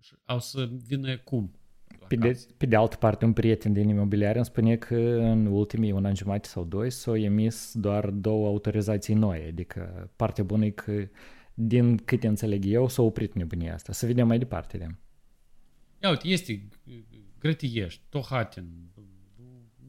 Și 0.00 0.14
Au 0.24 0.40
să 0.40 0.68
vină 0.86 1.18
cum? 1.18 1.58
La 2.08 2.16
Pe 2.16 2.26
de, 2.26 2.28
casă. 2.28 2.48
pe 2.56 2.66
de 2.66 2.76
altă 2.76 2.96
parte, 2.96 3.24
un 3.24 3.32
prieten 3.32 3.72
din 3.72 3.88
imobiliare 3.88 4.36
îmi 4.36 4.44
spune 4.46 4.76
că 4.76 4.96
în 5.20 5.46
ultimii 5.46 5.92
un 5.92 6.04
an 6.04 6.14
jumate 6.14 6.48
sau 6.48 6.64
doi 6.64 6.90
s-au 6.90 7.16
emis 7.16 7.72
doar 7.74 8.10
două 8.10 8.46
autorizații 8.46 9.14
noi. 9.14 9.44
Adică 9.48 10.10
partea 10.16 10.44
bună 10.44 10.64
e 10.64 10.70
că 10.70 11.08
din 11.54 11.96
câte 11.96 12.26
înțeleg 12.26 12.64
eu, 12.66 12.88
s-a 12.88 13.02
oprit 13.02 13.32
nebunia 13.34 13.74
asta. 13.74 13.92
Să 13.92 14.06
vedem 14.06 14.26
mai 14.26 14.38
departe 14.38 14.78
de. 14.78 14.86
Ia 16.02 16.08
uite, 16.08 16.28
este 16.28 16.68
Grătiești, 17.38 18.00
Tohatin, 18.08 18.90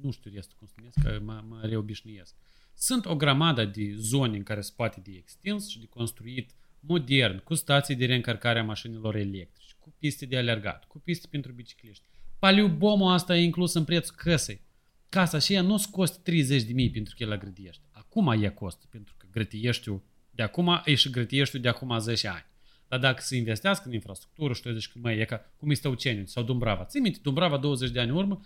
nu 0.01 0.11
știu 0.11 0.31
restul 0.33 0.55
cum 0.57 0.67
se 0.67 0.73
numesc, 0.77 0.97
că 1.03 1.19
mă, 1.23 1.43
mă 1.47 1.59
reobișnuiesc. 1.67 2.35
Sunt 2.73 3.05
o 3.05 3.15
grămadă 3.15 3.65
de 3.65 3.93
zone 3.95 4.37
în 4.37 4.43
care 4.43 4.61
se 4.61 4.71
poate 4.75 4.99
de 5.03 5.11
extins 5.15 5.67
și 5.67 5.79
de 5.79 5.85
construit 5.85 6.51
modern, 6.79 7.43
cu 7.43 7.53
stații 7.53 7.95
de 7.95 8.05
reîncărcare 8.05 8.59
a 8.59 8.63
mașinilor 8.63 9.15
electrice, 9.15 9.68
cu 9.89 9.95
piste 9.99 10.25
de 10.25 10.37
alergat, 10.37 10.85
cu 10.87 10.99
piste 10.99 11.27
pentru 11.29 11.51
bicicliști. 11.51 12.03
Paliubomul 12.39 13.13
asta 13.13 13.37
e 13.37 13.43
inclus 13.43 13.73
în 13.73 13.83
prețul 13.83 14.15
căsei. 14.17 14.61
Casa 15.09 15.39
și 15.39 15.53
ea 15.53 15.61
nu-ți 15.61 15.91
costă 15.91 16.19
30 16.23 16.63
de 16.63 16.73
mii 16.73 16.89
pentru 16.89 17.13
că 17.17 17.23
el 17.23 17.29
la 17.29 17.37
grădiești. 17.37 17.81
Acum 17.91 18.27
e 18.27 18.49
costă, 18.49 18.85
pentru 18.89 19.13
că 19.17 19.25
grătieștiul 19.31 20.01
de 20.31 20.43
acum 20.43 20.81
e 20.85 20.95
și 20.95 21.09
grătieștiul 21.09 21.61
de 21.61 21.67
acum 21.67 21.99
10 21.99 22.27
ani. 22.27 22.45
Dar 22.87 22.99
dacă 22.99 23.21
se 23.21 23.35
investească 23.35 23.87
în 23.87 23.93
infrastructură 23.93 24.53
și 24.53 24.61
deci 24.61 24.73
zici 24.73 24.91
e 25.03 25.25
ca 25.25 25.51
cum 25.57 25.69
este 25.69 25.87
Uceniu 25.87 26.25
sau 26.25 26.43
Dumbrava. 26.43 26.85
Ții 26.85 27.01
minte, 27.01 27.19
Dumbrava 27.21 27.57
20 27.57 27.91
de 27.91 27.99
ani 27.99 28.11
urmă, 28.11 28.39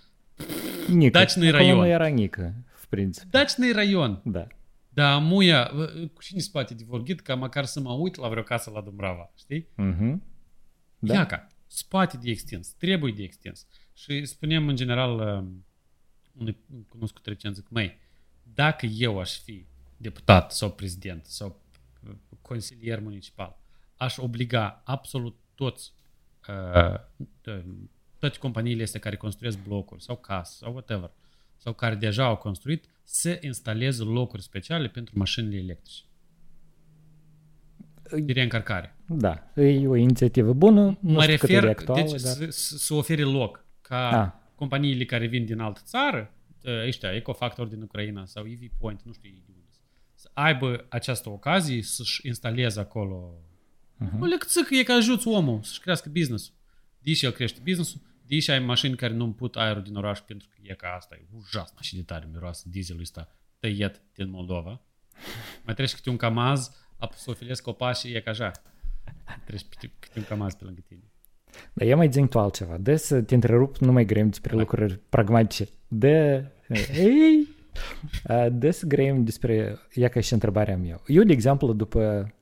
Nică. 0.87 1.17
Dacnei 1.17 1.49
raion. 1.49 1.77
nu 1.77 1.87
era 1.87 2.07
Nică, 2.07 2.41
în 2.41 2.63
principiu. 2.89 3.29
Dacnei 3.31 3.71
raion. 3.71 4.21
Da. 4.23 4.47
Da, 4.89 5.17
muia, 5.17 5.71
cu 6.13 6.21
cine 6.21 6.39
spate 6.39 6.73
de 6.73 6.83
vorbit, 6.87 7.19
ca 7.21 7.35
măcar 7.35 7.65
să 7.65 7.79
mă 7.79 7.91
uit 7.91 8.15
la 8.15 8.27
vreo 8.27 8.43
casă 8.43 8.71
la 8.73 8.81
Dumbrava, 8.81 9.31
știi? 9.37 9.61
Uh-huh. 9.61 10.15
Da. 11.03 11.13
Da. 11.13 11.19
Iaca, 11.19 11.47
spate 11.67 12.17
de 12.17 12.29
extins, 12.29 12.67
trebuie 12.67 13.13
de 13.13 13.23
extins. 13.23 13.67
Și 13.93 14.25
spunem 14.25 14.67
în 14.67 14.75
general 14.75 15.19
uh, 15.19 15.51
unui 16.33 16.57
cunoscut 16.87 17.25
recent, 17.25 17.55
zic, 17.55 17.69
măi, 17.69 17.97
dacă 18.43 18.85
eu 18.85 19.19
aș 19.19 19.39
fi 19.39 19.65
deputat 19.97 20.51
sau 20.51 20.71
prezident 20.71 21.25
sau 21.25 21.61
uh, 22.07 22.15
consilier 22.41 22.99
municipal, 22.99 23.59
aș 23.97 24.17
obliga 24.17 24.81
absolut 24.85 25.39
toți 25.55 25.93
uh, 26.47 26.99
uh, 27.45 27.63
toate 28.19 28.37
companiile 28.37 28.83
astea 28.83 28.99
care 28.99 29.15
construiesc 29.15 29.63
blocuri 29.63 30.03
sau 30.03 30.17
case 30.17 30.55
sau 30.57 30.71
whatever, 30.71 31.11
sau 31.57 31.73
care 31.73 31.95
deja 31.95 32.25
au 32.25 32.37
construit, 32.37 32.85
să 33.03 33.37
instaleze 33.41 34.03
locuri 34.03 34.41
speciale 34.41 34.87
pentru 34.87 35.17
mașinile 35.17 35.57
electrice. 35.57 36.03
De 38.23 38.33
reîncărcare. 38.33 38.95
Da, 39.17 39.51
e 39.61 39.87
o 39.87 39.95
inițiativă 39.95 40.53
bună, 40.53 40.81
nu 40.99 41.11
mă 41.11 41.21
știu 41.21 41.37
cât 41.37 41.49
e 41.49 41.53
de 41.53 41.59
refer, 41.59 41.69
actuală, 41.79 42.01
deci 42.01 42.21
dar... 42.21 42.31
să, 42.33 42.45
să 42.49 42.77
să 42.77 42.93
ofere 42.93 43.23
loc 43.23 43.65
ca 43.81 44.21
Ah. 44.23 44.31
companiile 44.55 45.05
care 45.05 45.25
vin 45.27 45.45
din 45.45 45.59
altă 45.59 45.81
țară, 45.83 46.33
ă, 46.65 46.85
ăștia, 46.87 47.15
Ecofactor 47.15 47.67
din 47.67 47.81
Ucraina 47.81 48.25
sau 48.25 48.45
EV 48.47 48.59
Point, 48.79 49.01
nu 49.03 49.13
știu 49.13 49.29
ei 49.29 49.43
de 49.45 49.51
unde, 49.55 49.67
să 50.13 50.29
aibă 50.33 50.85
această 50.89 51.29
ocazie 51.29 51.81
să-și 51.81 52.27
instaleze 52.27 52.79
acolo 52.79 53.33
Mhm. 53.97 54.21
o 54.21 54.25
lecțică, 54.25 54.75
e 54.75 54.83
că 54.83 54.91
ajuți 54.91 55.27
omul 55.27 55.59
să-și 55.63 55.79
crească 55.79 56.09
business-ul. 56.13 56.53
Deși 56.99 57.25
el 57.25 57.31
crește 57.31 57.59
business-ul, 57.63 58.01
deși 58.25 58.51
ai 58.51 58.59
mașini 58.59 58.95
care 58.95 59.13
nu 59.13 59.23
împut 59.23 59.55
aerul 59.55 59.81
din 59.83 59.95
oraș 59.95 60.19
pentru 60.19 60.47
că 60.51 60.55
e 60.61 60.73
ca 60.73 60.93
asta, 60.97 61.15
e 61.15 61.25
ujasna 61.37 61.81
și 61.81 61.95
de 61.95 62.01
tare 62.01 62.27
miroasă 62.31 62.63
dieselul 62.71 63.01
ăsta 63.01 63.35
tăiet 63.59 64.01
din 64.15 64.29
Moldova. 64.29 64.81
Mai 65.65 65.73
treci 65.73 65.93
câte 65.93 66.09
un 66.09 66.17
camaz, 66.17 66.71
apoi 66.97 67.17
să 67.17 67.29
ofilezi 67.29 67.61
copașii, 67.61 68.13
e 68.13 68.19
ca 68.21 68.29
așa. 68.31 68.51
Treci 69.45 69.65
pe 69.79 69.89
un 70.15 70.23
camaz 70.27 70.53
pe 70.53 70.63
lângă 70.63 70.81
tine. 70.87 71.01
Dar 71.73 71.87
eu 71.87 71.97
mai 71.97 72.09
zic 72.11 72.27
tu 72.27 72.39
altceva. 72.39 72.77
De 72.77 72.95
să 72.95 73.21
te 73.21 73.33
întrerup, 73.33 73.77
nu 73.77 73.91
mai 73.91 74.05
grem 74.05 74.27
despre 74.27 74.55
lucruri 74.55 74.99
pragmatice. 75.09 75.67
De... 75.87 76.45
Eh, 76.67 76.89
ei! 76.97 77.47
Eh, 78.27 78.47
Des 78.51 78.83
grem 78.83 79.23
despre... 79.23 79.77
Ia 79.93 80.07
ca 80.07 80.19
și 80.19 80.33
întrebarea 80.33 80.77
mea. 80.77 81.01
Eu, 81.07 81.23
de 81.23 81.33
exemplu, 81.33 81.73
după... 81.73 82.33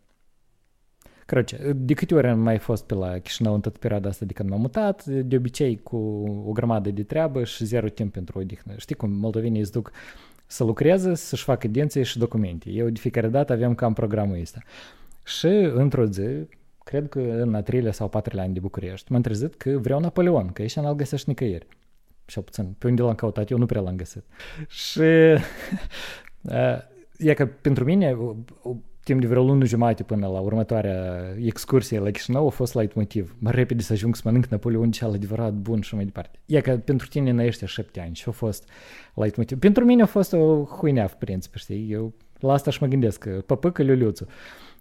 Căroce, 1.26 1.74
de 1.76 1.94
câte 1.94 2.16
ori 2.16 2.28
am 2.28 2.40
mai 2.40 2.58
fost 2.58 2.86
pe 2.86 2.94
la 2.94 3.18
Chișinău 3.18 3.54
în 3.54 3.62
toată 3.62 3.78
perioada 3.78 4.10
asta 4.10 4.26
de 4.26 4.34
când 4.34 4.50
m-am 4.50 4.60
mutat, 4.60 5.06
de 5.06 5.36
obicei 5.36 5.82
cu 5.84 5.98
o 6.46 6.52
grămadă 6.52 6.90
de 6.90 7.04
treabă 7.04 7.44
și 7.44 7.66
zero 7.66 7.88
timp 7.88 8.12
pentru 8.14 8.40
odihnă. 8.40 8.74
Știi 8.78 8.96
cum 8.96 9.12
moldovenii 9.12 9.60
îți 9.60 9.72
duc 9.72 9.92
să 10.46 10.64
lucreze, 10.64 11.16
să-și 11.16 11.44
facă 11.44 11.68
dinții 11.68 12.04
și 12.04 12.18
documente. 12.18 12.70
Eu 12.70 12.90
de 12.90 13.00
fiecare 13.00 13.28
dată 13.28 13.54
aveam 13.54 13.76
cam 13.76 13.94
programul 13.94 14.40
ăsta. 14.42 14.60
Uh, 14.64 15.01
și 15.24 15.48
într-o 15.74 16.06
zi, 16.06 16.48
cred 16.84 17.10
că 17.10 17.20
în 17.20 17.56
a 17.56 17.62
treilea 17.62 17.92
sau 17.92 18.10
patrulea 18.10 18.44
an 18.44 18.54
de 18.54 18.60
București, 18.60 19.12
m-am 19.12 19.22
trezit 19.22 19.56
că 19.56 19.70
vreau 19.70 20.00
Napoleon, 20.00 20.48
că 20.48 20.64
ăștia 20.64 20.82
n-l 20.82 20.96
găsești 20.96 21.30
nicăieri. 21.30 21.68
Cel 22.26 22.42
puțin, 22.42 22.76
pe 22.78 22.88
unde 22.88 23.02
l-am 23.02 23.16
căutat 23.16 23.50
eu, 23.50 23.58
nu 23.58 23.66
prea 23.66 23.82
l-am 23.82 23.96
găsit. 23.96 24.24
Și 24.68 25.02
e 27.18 27.34
că 27.34 27.46
pentru 27.46 27.84
mine, 27.84 28.12
o, 28.12 28.36
o, 28.62 28.76
timp 29.04 29.22
de 29.22 29.28
vreo 29.28 29.44
lună 29.44 29.66
jumate 29.66 30.04
până 30.04 30.28
la 30.28 30.40
următoarea 30.40 31.24
excursie 31.40 32.00
la 32.00 32.12
Chișinău 32.12 32.46
a 32.46 32.50
fost 32.50 32.76
light 32.76 32.94
motiv. 32.96 33.36
Mă 33.40 33.52
repede 33.52 33.82
să 33.82 33.94
ajung 33.94 34.16
să 34.16 34.22
mănânc 34.26 34.46
Napoleon 34.46 34.92
cel 34.92 35.12
adevărat 35.12 35.54
bun 35.54 35.82
și 35.82 35.96
mai 35.96 36.06
departe. 36.06 36.40
E 36.46 36.62
că 36.62 36.78
pentru 36.78 37.08
tine 37.08 37.30
în 37.30 37.38
ăștia 37.38 37.68
șapte 37.68 38.00
ani 38.00 38.16
și 38.16 38.24
a 38.28 38.32
fost 38.32 38.70
light 39.14 39.36
motiv. 39.36 39.60
Pentru 39.60 39.86
mine 39.86 40.02
a 40.02 40.06
fost 40.06 40.34
o 40.34 40.64
huinea, 40.64 41.04
în 41.04 41.10
principiu, 41.20 41.60
știi? 41.60 41.92
Eu 41.92 42.14
la 42.40 42.54
asta 42.54 42.72
și 42.72 42.78
mă 42.82 42.88
gândesc, 42.88 43.20
că 43.20 43.44
păpâcă 43.46 43.84
liuliuțu. 43.84 44.28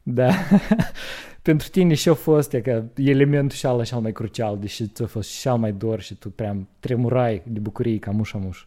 Da. 0.03 0.35
Pentru 1.43 1.69
tine 1.69 1.95
și-a 1.95 2.15
fost 2.15 2.53
e 2.53 2.61
că 2.61 2.85
elementul 2.97 3.57
și 3.57 3.67
ala 3.67 3.85
cel 3.85 3.99
mai 3.99 4.13
crucial, 4.13 4.59
deși 4.59 4.89
ți-a 4.89 5.07
fost 5.07 5.41
cel 5.41 5.57
mai 5.57 5.73
dor 5.73 6.01
și 6.01 6.15
tu 6.15 6.31
prea 6.31 6.69
tremurai 6.81 7.43
de 7.47 7.59
bucurie 7.59 7.99
ca 7.99 8.11
mușa 8.11 8.39
muș. 8.39 8.67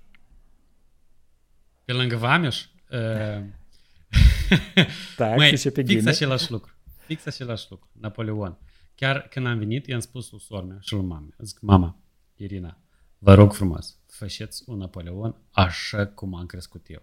Pe 1.86 1.93
lângă 1.93 2.15
Vameș? 2.15 2.65
Uh... 2.91 3.43
da, 5.17 5.36
Măi, 5.36 5.58
și 5.58 5.69
pe 5.69 5.84
fix 5.84 6.06
același 6.06 6.52
lucru. 6.52 6.72
Fix 7.06 7.26
același 7.26 7.65
lucru. 7.69 7.89
Napoleon. 7.91 8.58
Chiar 8.96 9.28
când 9.28 9.46
am 9.48 9.58
venit, 9.58 9.88
i-am 9.88 10.00
spus 10.00 10.32
lui 10.32 10.41
sormea 10.41 10.78
și 10.82 10.93
lui 10.93 11.06
mame. 11.06 11.28
Zic, 11.38 11.60
mama, 11.62 11.98
Irina, 12.36 12.78
vă 13.17 13.34
rog 13.34 13.54
frumos, 13.54 14.00
faceți 14.08 14.63
un 14.65 14.78
Napoleon 14.78 15.36
așa 15.52 16.06
cum 16.06 16.36
am 16.36 16.46
crescut 16.46 16.86
eu. 16.89 17.02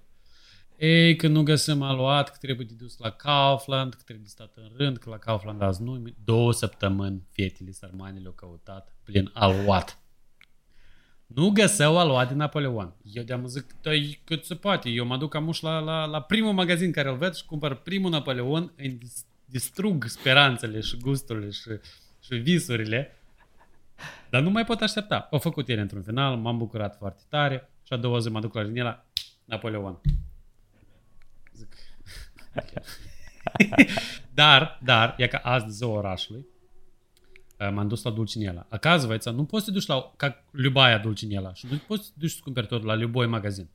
Ei, 0.81 1.17
că 1.17 1.29
nu 1.29 1.43
găsim 1.43 1.83
aluat, 1.83 2.31
că 2.31 2.37
trebuie 2.41 2.67
de 2.67 2.75
dus 2.75 2.99
la 2.99 3.11
Kaufland, 3.11 3.95
că 3.95 4.01
trebuie 4.05 4.25
de 4.25 4.31
stat 4.31 4.53
în 4.55 4.71
rând, 4.77 4.97
că 4.97 5.11
la 5.11 5.19
Kaufland 5.19 5.63
azi 5.63 5.83
nu 5.83 6.03
Două 6.25 6.53
săptămâni 6.53 7.23
fetele 7.31 7.71
sărmanele 7.71 8.27
au 8.27 8.33
căutat 8.33 8.97
plin 9.03 9.31
aluat. 9.35 9.99
Nu 11.27 11.51
găseau 11.51 11.99
aluat 11.99 12.29
din 12.29 12.37
Napoleon. 12.37 12.95
Eu 13.03 13.23
de-am 13.23 13.47
zic, 13.47 13.73
tăi 13.81 14.21
cât 14.25 14.45
se 14.45 14.55
poate. 14.55 14.89
Eu 14.89 15.05
mă 15.05 15.17
duc 15.17 15.35
amuș 15.35 15.61
la, 15.61 15.79
la, 15.79 16.05
la 16.05 16.21
primul 16.21 16.53
magazin 16.53 16.93
care 16.93 17.09
îl 17.09 17.17
văd 17.17 17.35
și 17.35 17.45
cumpăr 17.45 17.75
primul 17.75 18.11
Napoleon, 18.11 18.73
îmi 18.77 18.89
dis- 18.89 19.27
distrug 19.45 20.05
speranțele 20.05 20.81
și 20.81 20.97
gusturile 20.97 21.51
și, 21.51 21.71
și 22.21 22.35
visurile. 22.35 23.23
Dar 24.31 24.43
nu 24.43 24.51
mai 24.51 24.65
pot 24.65 24.81
aștepta. 24.81 25.29
Au 25.31 25.39
făcut 25.39 25.69
ele 25.69 25.81
într-un 25.81 26.03
final, 26.03 26.37
m-am 26.37 26.59
bucurat 26.59 26.97
foarte 26.97 27.23
tare 27.29 27.71
și 27.83 27.93
a 27.93 27.97
doua 27.97 28.19
zi 28.19 28.29
mă 28.29 28.41
duc 28.41 28.55
la 28.55 28.63
Rinela, 28.63 29.07
Napoleon 29.45 30.01
Zic. 31.60 31.76
dar, 34.34 34.80
dar, 34.84 35.16
e 35.18 35.28
ca 35.28 35.38
azi 35.38 35.66
de 35.66 35.72
ziua 35.72 35.98
orașului, 35.98 36.46
uh, 37.60 37.70
m-am 37.72 37.88
dus 37.88 38.04
la 38.04 38.12
Dulcinela. 38.12 38.68
Оказывается, 38.70 39.32
nu 39.32 39.46
poți 39.46 39.66
să 39.66 39.72
te 39.72 39.78
duci 39.78 39.88
la, 39.88 40.14
ca 40.16 40.44
любая 40.52 40.98
Dulcinela 40.98 41.54
și 41.54 41.68
nu 41.70 41.78
poți 41.78 42.06
să 42.06 42.10
te 42.14 42.20
duci 42.20 42.32
să 42.32 42.40
cumperi 42.44 42.68
tot 42.68 42.84
la 42.84 42.94
любой 42.94 43.28
magazin. 43.28 43.70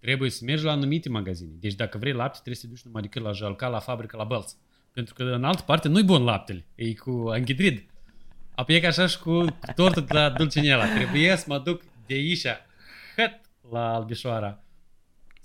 Trebuie 0.00 0.30
să 0.30 0.44
mergi 0.44 0.64
la 0.64 0.72
anumite 0.72 1.08
magazine. 1.08 1.50
Deci 1.60 1.74
dacă 1.74 1.98
vrei 1.98 2.12
lapte, 2.12 2.38
trebuie 2.42 2.54
să 2.54 2.66
te 2.66 2.72
duci 2.72 2.82
numai 2.82 3.02
decât 3.02 3.22
la 3.22 3.32
Jalca, 3.32 3.68
la 3.68 3.78
fabrică, 3.78 4.16
la 4.16 4.24
Belț. 4.24 4.52
Pentru 4.92 5.14
că 5.14 5.22
în 5.22 5.44
altă 5.44 5.62
parte 5.62 5.88
nu-i 5.88 6.02
bun 6.02 6.24
laptele. 6.24 6.66
E 6.74 6.94
cu 6.94 7.28
anghidrid. 7.30 7.86
Apoi 8.54 8.74
e 8.74 8.80
ca 8.80 8.88
așa 8.88 9.06
și 9.06 9.18
cu 9.18 9.44
tortul 9.74 10.04
de 10.04 10.12
la 10.12 10.30
Dulcinela. 10.30 10.94
Trebuie 10.94 11.36
să 11.36 11.44
mă 11.48 11.58
duc 11.58 11.82
de 12.06 12.14
aici, 12.14 12.46
hăt, 13.16 13.40
la 13.70 13.94
Albișoara, 13.94 14.62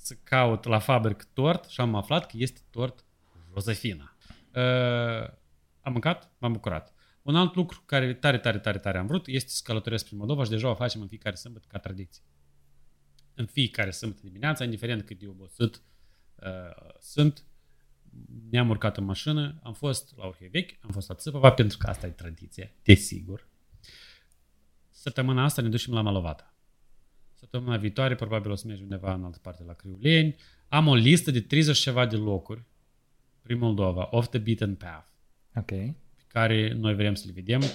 să 0.04 0.16
caut 0.22 0.64
la 0.64 0.78
fabrică 0.78 1.24
tort 1.32 1.68
și 1.68 1.80
am 1.80 1.94
aflat 1.94 2.26
că 2.26 2.36
este 2.38 2.60
tort 2.70 3.04
Josefina. 3.52 4.16
Uh, 4.54 5.28
am 5.80 5.92
mâncat, 5.92 6.32
m-am 6.38 6.52
bucurat. 6.52 6.94
Un 7.22 7.36
alt 7.36 7.54
lucru 7.54 7.82
care 7.86 8.14
tare, 8.14 8.38
tare, 8.38 8.58
tare, 8.58 8.78
tare 8.78 8.98
am 8.98 9.06
vrut 9.06 9.26
este 9.26 9.50
să 9.50 9.60
călătoresc 9.64 10.04
prin 10.04 10.18
Moldova 10.18 10.44
și 10.44 10.50
deja 10.50 10.70
o 10.70 10.74
facem 10.74 11.00
în 11.00 11.08
fiecare 11.08 11.34
sâmbătă 11.34 11.66
ca 11.68 11.78
tradiție. 11.78 12.22
În 13.34 13.46
fiecare 13.46 13.90
sâmbătă 13.90 14.20
dimineața, 14.24 14.64
indiferent 14.64 15.02
cât 15.02 15.18
de 15.18 15.26
obosit 15.26 15.82
uh, 16.34 16.94
sunt, 17.00 17.44
ne-am 18.50 18.68
urcat 18.68 18.96
în 18.96 19.04
mașină, 19.04 19.60
am 19.62 19.72
fost 19.72 20.16
la 20.16 20.26
Orhei 20.26 20.48
Vechi, 20.48 20.78
am 20.80 20.90
fost 20.90 21.08
la 21.08 21.14
Țăpăva, 21.14 21.52
pentru 21.52 21.78
că 21.78 21.86
asta 21.86 22.06
e 22.06 22.10
tradiție, 22.10 22.74
desigur. 22.82 23.48
Săptămâna 24.90 25.44
asta 25.44 25.62
ne 25.62 25.68
ducem 25.68 25.94
la 25.94 26.00
Malovata. 26.00 26.53
Săptămâna 27.44 27.76
viitoare 27.76 28.14
probabil 28.14 28.50
o 28.50 28.54
să 28.54 28.66
mergem 28.66 28.84
undeva 28.84 29.14
în 29.14 29.24
altă 29.24 29.38
parte 29.42 29.62
la 29.64 29.72
Criuleni. 29.72 30.36
Am 30.68 30.86
o 30.86 30.94
listă 30.94 31.30
de 31.30 31.40
30 31.40 31.78
ceva 31.78 32.06
de 32.06 32.16
locuri 32.16 32.62
prin 33.42 33.58
Moldova, 33.58 34.08
off 34.10 34.28
the 34.28 34.38
beaten 34.38 34.74
path 34.74 35.06
Ok. 35.56 35.66
pe 35.66 35.94
care 36.26 36.72
noi 36.72 36.94
vrem 36.94 37.14
să 37.14 37.26
le 37.26 37.32
vedem 37.32 37.60
uh, 37.60 37.66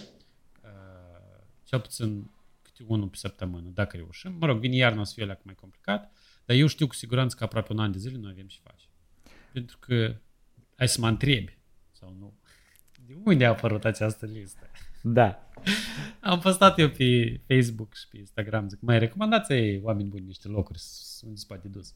cel 1.63 1.79
puțin 1.79 2.31
câte 2.61 2.83
unul 2.87 3.07
pe 3.07 3.15
săptămână, 3.17 3.69
dacă 3.73 3.97
reușim. 3.97 4.35
Mă 4.39 4.45
rog, 4.45 4.59
vine 4.59 4.75
iarna 4.75 5.01
o 5.01 5.03
să 5.03 5.13
fie 5.13 5.23
alea 5.23 5.39
mai 5.43 5.55
complicat, 5.55 6.11
dar 6.45 6.55
eu 6.55 6.67
știu 6.67 6.87
cu 6.87 6.93
siguranță 6.95 7.35
că 7.35 7.43
aproape 7.43 7.71
un 7.73 7.79
an 7.79 7.91
de 7.91 7.97
zile 7.97 8.17
noi 8.17 8.31
avem 8.31 8.47
ce 8.47 8.59
face. 8.63 8.85
Pentru 9.51 9.77
că 9.77 10.15
ai 10.75 10.87
să 10.87 11.01
mă 11.01 11.07
întrebi 11.07 11.57
sau 11.91 12.15
nu. 12.19 12.33
De 13.05 13.17
unde 13.23 13.45
a 13.45 13.49
apărut 13.49 13.85
această 13.85 14.25
listă? 14.25 14.69
Da. 15.00 15.48
Am 16.20 16.38
postat 16.38 16.78
eu 16.78 16.88
pe 16.88 17.40
Facebook 17.46 17.94
și 17.94 18.08
pe 18.10 18.18
Instagram, 18.18 18.68
zic, 18.68 18.78
mai 18.80 18.98
recomandați 18.98 19.52
ei, 19.52 19.80
oameni 19.82 20.08
buni, 20.08 20.26
niște 20.26 20.48
locuri 20.48 20.78
unde 21.22 21.36
se 21.36 21.44
poate 21.48 21.68
dus. 21.68 21.94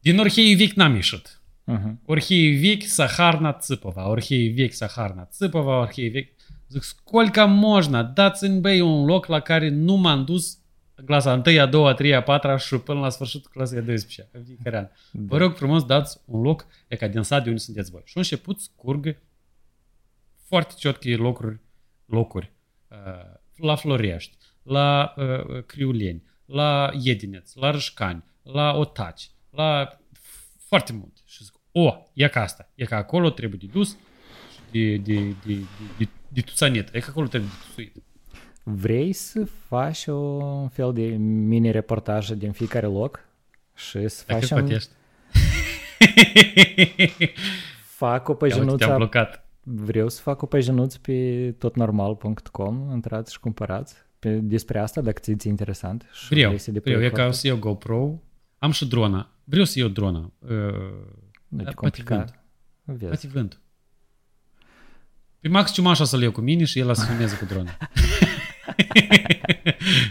Din 0.00 0.18
Orhei 0.18 0.54
Vechi 0.54 0.72
n-am 0.72 0.94
ieșit. 0.94 1.40
Uh-huh. 1.72 1.94
Orhei 2.04 2.56
Vechi, 2.56 2.82
Saharna, 2.82 3.52
Țipova. 3.52 4.08
Orhei 4.08 4.48
Vechi, 4.48 4.72
Saharna, 4.72 5.24
Țipova, 5.24 5.80
Orhei 5.80 6.08
Vechi. 6.08 6.32
Zic, 6.68 6.82
сколько 6.82 7.46
можно? 7.46 8.02
Dați-mi, 8.02 8.60
băi, 8.60 8.80
un 8.80 9.04
loc 9.04 9.26
la 9.26 9.40
care 9.40 9.68
nu 9.68 9.94
m-am 9.94 10.24
dus 10.24 10.58
în 10.94 11.04
clasa 11.04 11.42
1, 11.46 11.60
a 11.60 11.66
2, 11.66 11.88
a 11.88 11.92
3, 11.92 12.14
a 12.14 12.22
4 12.22 12.56
și 12.56 12.76
până 12.76 13.00
la 13.00 13.08
sfârșitul 13.08 13.50
clasei 13.54 13.78
a 13.78 13.82
12 13.82 14.28
în 14.32 14.44
fiecare 14.44 14.76
an. 14.76 14.88
Vă 15.26 15.36
rog 15.36 15.56
frumos, 15.56 15.84
dați 15.84 16.18
un 16.24 16.42
loc, 16.42 16.66
e 16.88 16.96
ca 16.96 17.08
din 17.08 17.22
sat 17.22 17.42
de 17.42 17.48
unde 17.48 17.60
sunteți 17.60 17.90
voi. 17.90 18.02
Și 18.04 18.12
au 18.16 18.22
început 18.22 18.60
scurg 18.60 19.16
foarte 20.49 20.73
ciotche 20.77 21.15
locuri, 21.15 21.59
locuri 22.05 22.51
uh, 22.87 22.97
la 23.55 23.75
Florești, 23.75 24.37
la 24.63 25.13
uh, 25.17 25.63
Criuleni, 25.65 26.23
la 26.45 26.89
Iedineț, 27.01 27.53
la 27.53 27.71
Râșcani, 27.71 28.23
la 28.41 28.73
Otaci, 28.73 29.31
la 29.49 29.99
foarte 30.67 30.93
mult. 30.93 31.13
Și 31.25 31.43
zic, 31.43 31.53
o, 31.71 31.95
e 32.13 32.27
ca 32.27 32.41
asta, 32.41 32.71
e 32.75 32.85
ca 32.85 32.95
acolo 32.95 33.29
trebuie 33.29 33.59
de 33.61 33.67
dus 33.71 33.97
și 34.53 34.59
de, 34.71 34.95
de, 34.97 35.19
de, 35.45 35.53
de, 35.53 35.63
de, 35.97 36.07
de 36.27 36.41
tuțanet, 36.41 36.95
e 36.95 36.99
ca 36.99 37.07
acolo 37.09 37.27
trebuie 37.27 37.49
de 37.49 37.65
tuțuit. 37.67 37.95
Vrei 38.63 39.13
să 39.13 39.45
faci 39.45 40.05
un 40.05 40.67
fel 40.67 40.93
de 40.93 41.05
mini-reportaje 41.17 42.35
din 42.35 42.51
fiecare 42.51 42.85
loc 42.85 43.25
și 43.75 44.07
să 44.07 44.23
Dacă 44.27 44.39
facem... 44.39 44.57
plătești. 44.57 44.89
Fac 47.83 48.27
o 48.27 48.31
Ia 48.31 48.37
uite, 48.37 48.55
te-am 48.55 48.67
păjinuță, 48.67 48.95
blocat. 48.95 49.48
Vreau 49.71 50.09
să 50.09 50.21
fac 50.21 50.41
o 50.41 50.45
păjinuță 50.45 50.97
pe 51.01 51.51
totnormal.com, 51.57 52.89
intrați 52.93 53.31
și 53.33 53.39
cumpărați 53.39 53.95
pe, 54.19 54.29
despre 54.33 54.79
asta, 54.79 55.01
dacă 55.01 55.19
ți-e 55.35 55.49
interesant. 55.49 56.05
Și 56.13 56.27
Vreau, 56.29 56.47
vrei 56.47 56.59
să 56.61 56.71
depui 56.71 56.91
vreau, 56.93 57.05
e 57.07 57.09
ca 57.09 57.15
eforturi. 57.21 57.41
să 57.41 57.47
iau 57.47 57.57
GoPro, 57.57 58.21
am 58.59 58.71
și 58.71 58.87
drona. 58.87 59.29
Vreau 59.43 59.65
să 59.65 59.79
iau 59.79 59.87
drona. 59.87 60.31
Uh, 60.39 60.49
Nu 61.47 61.57
te 61.57 61.63
poate 61.63 61.73
complica. 61.75 62.15
vând. 62.15 62.39
Vezi. 62.83 63.05
Poate 63.05 63.27
vând. 63.27 63.59
Pe 65.39 65.47
Max 65.47 65.71
Ciumașa 65.73 66.03
să-l 66.03 66.21
iau 66.21 66.31
cu 66.31 66.41
mine 66.41 66.63
și 66.63 66.79
el 66.79 66.93
să 66.95 67.05
filmeze 67.05 67.37
cu 67.37 67.45
drona. 67.45 67.77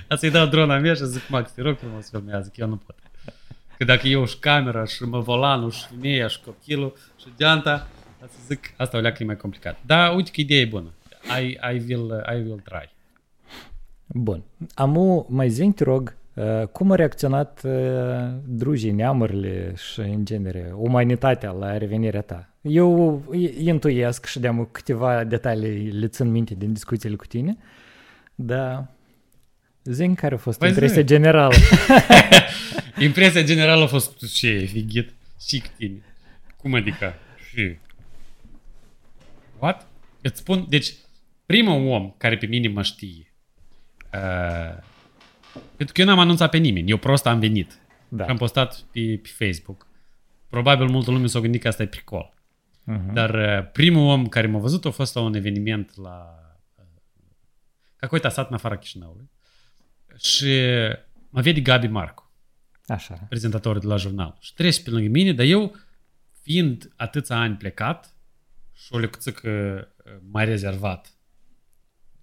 A 0.08 0.14
să-i 0.16 0.30
dau 0.30 0.46
drona 0.46 0.78
mea 0.78 0.94
și 0.94 1.04
zic, 1.06 1.28
Max, 1.28 1.50
te 1.50 1.62
rog 1.62 1.76
frumos 1.78 2.08
filmează, 2.10 2.48
că 2.48 2.60
eu 2.60 2.68
nu 2.68 2.76
pot. 2.76 2.96
Că 3.78 3.84
dacă 3.84 4.08
eu 4.08 4.24
și 4.26 4.38
camera 4.38 4.84
și 4.84 5.02
mă 5.02 5.20
volanul 5.20 5.70
și 5.70 5.86
femeia 5.86 6.26
și 6.28 6.40
copilul 6.40 6.94
și 7.20 7.26
geanta, 7.38 7.88
a 8.22 8.26
să 8.26 8.38
zic, 8.48 8.72
asta 8.76 8.96
o 8.96 9.00
leacă 9.00 9.22
e 9.22 9.26
mai 9.26 9.37
complicat. 9.37 9.78
Da, 9.87 10.11
uite 10.11 10.31
că 10.35 10.40
ideea 10.40 10.61
e 10.61 10.64
bună. 10.64 10.92
I, 11.42 11.46
I, 11.74 11.83
will, 11.88 12.24
I 12.33 12.35
will 12.35 12.62
try. 12.64 12.90
Bun. 14.07 14.42
Amu, 14.74 15.26
mai 15.28 15.48
zi 15.48 15.70
te 15.74 15.85
rog, 15.85 16.16
uh, 16.35 16.62
cum 16.72 16.90
a 16.90 16.94
reacționat 16.94 17.61
uh, 17.64 17.72
drujii, 18.46 18.90
neamurile 18.90 19.74
și, 19.92 20.00
în 20.00 20.24
genere, 20.24 20.72
umanitatea 20.74 21.50
la 21.50 21.78
revenirea 21.78 22.20
ta? 22.20 22.48
Eu 22.61 23.22
i- 23.33 23.54
intuiesc 23.66 24.26
și 24.26 24.38
de 24.38 24.46
câteva 24.64 25.24
detalii 25.24 25.90
le 25.90 26.07
țin 26.07 26.31
minte 26.31 26.54
din 26.54 26.72
discuțiile 26.72 27.16
cu 27.16 27.26
tine, 27.26 27.57
dar 28.35 28.87
zi 29.85 30.09
care 30.14 30.35
a 30.35 30.38
fost 30.38 30.59
Păi 30.59 30.68
zi. 30.68 30.74
impresia 30.74 31.02
generală. 31.02 31.54
Impresia 32.98 33.42
generală 33.42 33.83
a 33.83 33.87
fost 33.87 34.35
ce 34.35 34.48
e 34.48 34.64
fighit 34.64 35.12
și 35.46 35.61
cu 35.61 35.66
tine. 35.76 36.02
Cum 36.57 36.74
adică? 36.74 37.14
Și... 37.50 37.76
What? 39.58 39.86
Îți 40.20 40.38
spun, 40.38 40.66
deci, 40.68 40.94
primul 41.46 41.88
om 41.88 42.14
care 42.16 42.36
pe 42.36 42.46
mine 42.46 42.68
mă 42.68 42.82
știe, 42.82 43.34
uh, 44.14 44.82
pentru 45.76 45.94
că 45.94 46.00
eu 46.00 46.06
n-am 46.06 46.18
anunțat 46.18 46.50
pe 46.50 46.56
nimeni, 46.56 46.90
eu 46.90 46.96
prost 46.96 47.26
am 47.26 47.38
venit. 47.38 47.78
Da. 48.08 48.24
Am 48.24 48.36
postat 48.36 48.84
pe, 48.92 49.20
pe 49.22 49.44
Facebook. 49.44 49.86
Probabil 50.48 50.86
multă 50.86 51.10
lume 51.10 51.26
s-a 51.26 51.40
gândit 51.40 51.60
că 51.60 51.68
asta 51.68 51.82
e 51.82 51.86
pricol. 51.86 52.34
Uh-huh. 52.92 53.12
Dar 53.12 53.34
uh, 53.34 53.70
primul 53.72 54.06
om 54.08 54.26
care 54.26 54.46
m-a 54.46 54.58
văzut 54.58 54.84
a 54.84 54.90
fost 54.90 55.14
la 55.14 55.20
un 55.20 55.34
eveniment 55.34 55.96
la 55.96 56.34
uh, 56.76 56.84
Cacoita 57.96 58.28
sat 58.28 58.48
în 58.48 58.54
afara 58.54 58.76
Chișinăului 58.76 59.30
și 60.16 60.62
mă 61.28 61.40
vede 61.40 61.60
Gabi 61.60 61.86
Marcu 61.86 62.30
Așa. 62.86 63.14
prezentatorul 63.28 63.80
de 63.80 63.86
la 63.86 63.96
jurnal. 63.96 64.36
Și 64.40 64.54
trece 64.54 64.82
pe 64.82 64.90
lângă 64.90 65.08
mine, 65.08 65.32
dar 65.32 65.46
eu, 65.46 65.76
fiind 66.42 66.92
atâția 66.96 67.36
ani 67.36 67.56
plecat 67.56 68.16
și 68.78 68.92
o 68.92 68.98
lecuțică 68.98 69.48
uh, 70.04 70.12
mai 70.30 70.44
rezervat 70.44 71.12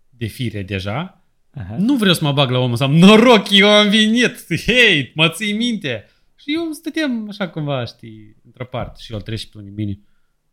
de 0.10 0.26
fire 0.26 0.64
deja, 0.64 1.24
Aha. 1.50 1.76
nu 1.78 1.96
vreau 1.96 2.14
să 2.14 2.24
mă 2.24 2.32
bag 2.32 2.50
la 2.50 2.58
omul 2.58 2.78
să 2.78 2.84
am 2.84 2.96
noroc, 2.96 3.50
eu 3.50 3.70
am 3.70 3.90
venit, 3.90 4.46
hei, 4.66 5.12
mă 5.16 5.30
ții 5.30 5.54
minte. 5.54 6.10
Și 6.36 6.54
eu 6.54 6.72
stăteam 6.72 7.30
așa 7.30 7.50
cumva, 7.50 7.86
știi, 7.86 8.36
într-o 8.46 8.66
parte 8.66 9.00
și 9.02 9.14
el 9.14 9.22
trece 9.22 9.48
pe 9.48 9.58
lângă 9.58 9.72
mine, 9.76 10.00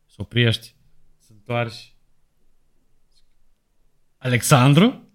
se 0.06 0.14
oprești, 0.16 0.74
se 1.18 1.32
întoarci. 1.32 1.94
Alexandru? 4.18 5.08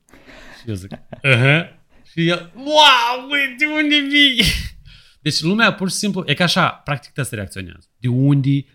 Și 0.62 0.70
eu 0.70 0.76
zic, 0.76 0.92
uh 1.24 1.76
Și 2.12 2.28
el, 2.28 2.52
wow, 2.56 3.28
băi, 3.30 3.56
de 3.58 3.66
unde 3.66 4.00
vii? 4.00 4.44
Deci 5.22 5.42
lumea 5.42 5.74
pur 5.74 5.90
și 5.90 5.96
simplu, 5.96 6.24
e 6.26 6.34
ca 6.34 6.44
așa, 6.44 6.70
practic 6.70 7.12
să 7.26 7.36
reacționează. 7.36 7.88
De 7.98 8.08
unde? 8.08 8.66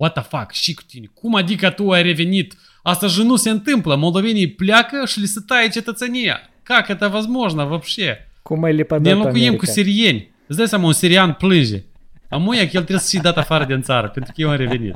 What 0.00 0.12
the 0.12 0.22
fuck? 0.22 0.50
Și 0.50 0.74
cu 0.74 0.82
tine? 0.86 1.06
Cum 1.14 1.34
adică 1.34 1.70
tu 1.70 1.90
ai 1.90 2.02
revenit? 2.02 2.54
Asta 2.82 3.06
же 3.06 3.22
nu 3.22 3.36
se 3.36 3.50
întâmplă. 3.50 3.96
Moldovenii 3.96 4.50
pleacă 4.50 5.06
și 5.06 5.20
li 5.20 5.26
se 5.26 5.40
taie 5.46 5.68
cetățenia. 5.68 6.40
Как 6.62 6.88
это 6.88 7.08
возможно 7.08 7.64
вообще? 7.64 8.28
Cum 8.42 8.62
ai 8.64 8.72
lepădat 8.74 9.02
Ne 9.02 9.10
înlocuim 9.10 9.42
America? 9.42 9.56
cu 9.56 9.64
sirieni. 9.64 10.34
Îți 10.46 10.58
dai 10.58 10.68
seama, 10.68 10.86
un 10.86 10.92
sirian 10.92 11.32
plânge. 11.32 11.82
Amuia 12.28 12.60
că 12.60 12.70
el 12.72 12.82
trebuie 12.82 12.98
să 12.98 13.08
fie 13.08 13.20
dat 13.22 13.36
afară 13.36 13.64
din 13.64 13.82
țară, 13.82 14.08
pentru 14.08 14.32
că 14.34 14.40
eu 14.40 14.48
am 14.50 14.56
revenit. 14.56 14.94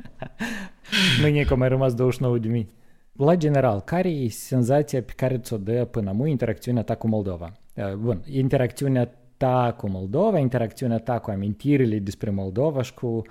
Mâine 1.21 1.43
că 1.43 1.55
mai 1.55 1.67
rămas 1.67 1.93
29 1.93 2.37
de 2.37 2.47
mii. 2.47 2.69
La 3.13 3.35
general, 3.35 3.79
care 3.79 4.09
e 4.09 4.29
senzația 4.29 5.01
pe 5.01 5.13
care 5.15 5.37
ți-o 5.37 5.57
dă 5.57 5.85
până 5.85 6.09
acum 6.09 6.25
interacțiunea 6.25 6.83
ta 6.83 6.95
cu 6.95 7.07
Moldova? 7.07 7.51
Uh, 7.73 7.93
Bun, 7.93 8.23
interacțiunea 8.31 9.09
ta 9.37 9.73
cu 9.77 9.89
Moldova, 9.89 10.37
interacțiunea 10.37 10.97
ta 10.97 11.19
cu 11.19 11.29
amintirile 11.29 11.99
despre 11.99 12.29
Moldova 12.29 12.81
și 12.81 12.93
cu 12.93 13.21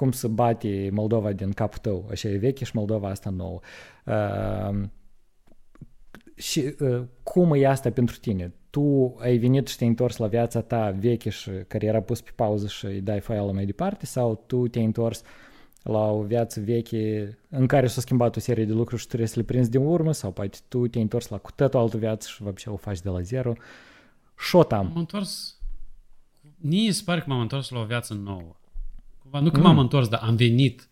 cum 0.00 0.12
să 0.12 0.28
bate 0.28 0.90
Moldova 0.92 1.32
din 1.32 1.50
capul 1.50 1.78
tău, 1.78 2.08
așa 2.10 2.28
e 2.28 2.36
veche 2.36 2.64
și 2.64 2.70
Moldova 2.74 3.08
asta 3.08 3.30
nouă. 3.30 3.60
Uh, 4.06 4.82
și 6.34 6.74
uh, 6.80 7.02
cum 7.22 7.52
e 7.52 7.66
asta 7.66 7.90
pentru 7.90 8.18
tine? 8.18 8.54
Tu 8.70 9.16
ai 9.18 9.36
venit 9.36 9.66
și 9.66 9.76
te-ai 9.76 9.88
întors 9.88 10.16
la 10.16 10.26
viața 10.26 10.60
ta 10.60 10.90
veche 10.90 11.30
și 11.30 11.50
care 11.66 12.02
pus 12.02 12.20
pe 12.20 12.30
pauză 12.34 12.66
și 12.66 12.84
îi 12.84 13.00
dai 13.00 13.20
file 13.20 13.52
mai 13.52 13.64
departe 13.64 14.06
sau 14.06 14.44
tu 14.46 14.68
te-ai 14.68 14.84
întors 14.84 15.22
la 15.82 16.10
o 16.10 16.22
viață 16.22 16.60
veche 16.60 17.38
în 17.48 17.66
care 17.66 17.86
s-a 17.86 18.00
schimbat 18.00 18.36
o 18.36 18.40
serie 18.40 18.64
de 18.64 18.72
lucruri 18.72 19.00
și 19.00 19.06
trebuie 19.06 19.28
să 19.28 19.38
le 19.38 19.44
prinzi 19.44 19.70
din 19.70 19.86
urmă 19.86 20.12
sau 20.12 20.32
poate 20.32 20.58
tu 20.68 20.86
te-ai 20.86 21.02
întors 21.02 21.28
la 21.28 21.38
cu 21.38 21.50
totul 21.52 21.80
altă 21.80 21.96
viață 21.96 22.28
și 22.28 22.42
vă 22.42 22.52
o 22.66 22.76
faci 22.76 23.00
de 23.00 23.08
la 23.08 23.20
zero. 23.20 23.52
Șotam. 24.38 24.86
M-am 24.86 24.96
întors... 24.96 25.54
Nici 26.56 27.02
pare 27.04 27.20
că 27.20 27.24
m-am 27.28 27.40
întors 27.40 27.70
la 27.70 27.80
o 27.80 27.84
viață 27.84 28.14
nouă. 28.14 28.59
Cumva, 29.22 29.40
nu 29.40 29.50
că 29.50 29.60
m-am 29.60 29.78
întors, 29.78 30.08
dar 30.08 30.20
am 30.22 30.36
venit 30.36 30.88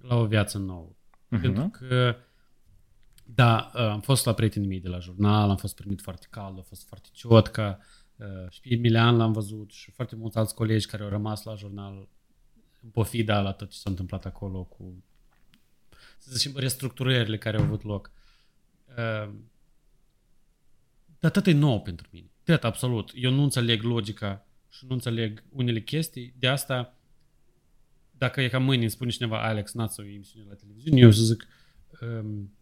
la 0.00 0.16
o 0.16 0.26
viață 0.26 0.58
nouă. 0.58 0.92
Pentru 1.28 1.68
că, 1.68 2.16
da, 3.24 3.58
am 3.60 4.00
fost 4.00 4.24
la 4.24 4.34
prietenii 4.34 4.68
mei 4.68 4.80
de 4.80 4.88
la 4.88 4.98
jurnal, 4.98 5.50
am 5.50 5.56
fost 5.56 5.74
primit 5.74 6.00
foarte 6.00 6.26
cald, 6.30 6.58
a 6.58 6.62
fost 6.62 6.86
foarte 6.86 7.08
ciotca, 7.12 7.78
și 8.50 8.60
pe 8.60 8.68
Emilian 8.72 9.16
l-am 9.16 9.32
văzut 9.32 9.70
și 9.70 9.90
foarte 9.90 10.16
mulți 10.16 10.38
alți 10.38 10.54
colegi 10.54 10.86
care 10.86 11.02
au 11.02 11.08
rămas 11.08 11.42
la 11.42 11.54
jurnal 11.54 12.08
în 12.82 12.88
pofida 12.88 13.40
la 13.40 13.52
tot 13.52 13.70
ce 13.70 13.78
s-a 13.78 13.90
întâmplat 13.90 14.24
acolo 14.24 14.62
cu, 14.62 15.04
să 16.18 16.30
zicem, 16.32 16.52
restructurările 16.56 17.38
care 17.38 17.56
au 17.56 17.62
avut 17.62 17.82
loc. 17.82 18.10
Uh, 18.88 19.32
Dar 21.18 21.30
tot 21.30 21.46
e 21.46 21.52
nou 21.52 21.82
pentru 21.82 22.08
mine. 22.10 22.30
Tot, 22.44 22.64
absolut. 22.64 23.10
Eu 23.14 23.30
nu 23.30 23.42
înțeleg 23.42 23.82
logica 23.82 24.46
și 24.68 24.86
nu 24.86 24.92
înțeleg 24.92 25.42
unele 25.48 25.80
chestii. 25.80 26.34
De 26.38 26.48
asta, 26.48 26.96
dacă 28.22 28.40
e 28.40 28.48
ca 28.48 28.58
mâine 28.58 28.82
îmi 28.82 28.90
spune 28.90 29.10
cineva, 29.10 29.44
Alex, 29.44 29.72
n-ați 29.72 30.00
o 30.00 30.04
emisiune 30.04 30.46
la 30.48 30.54
televiziune, 30.54 31.00
eu 31.00 31.10
să 31.10 31.22
zic, 31.22 31.46
um, 32.00 32.52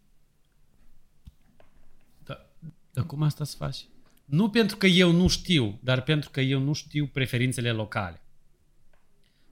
da, 2.23 2.49
dar 2.91 3.05
cum 3.05 3.21
asta 3.21 3.43
să 3.43 3.55
faci? 3.55 3.85
Nu 4.25 4.49
pentru 4.49 4.77
că 4.77 4.87
eu 4.87 5.11
nu 5.11 5.27
știu, 5.27 5.79
dar 5.83 6.03
pentru 6.03 6.29
că 6.29 6.41
eu 6.41 6.59
nu 6.59 6.73
știu 6.73 7.07
preferințele 7.07 7.71
locale. 7.71 8.21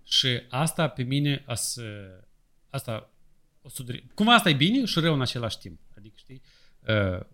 Și 0.04 0.42
asta 0.50 0.88
pe 0.88 1.04
mine 1.04 1.44
a 1.46 1.54
să, 1.54 1.84
asta 2.70 3.14
o 3.62 3.70
să 3.70 3.84
dure. 3.84 4.04
Cumva 4.14 4.34
asta 4.34 4.50
e 4.50 4.54
bine 4.54 4.86
și 4.86 5.00
rău 5.00 5.14
în 5.14 5.22
același 5.22 5.58
timp. 5.58 5.80
Adică, 5.98 6.16
știi, 6.18 6.42
uh, 6.88 7.26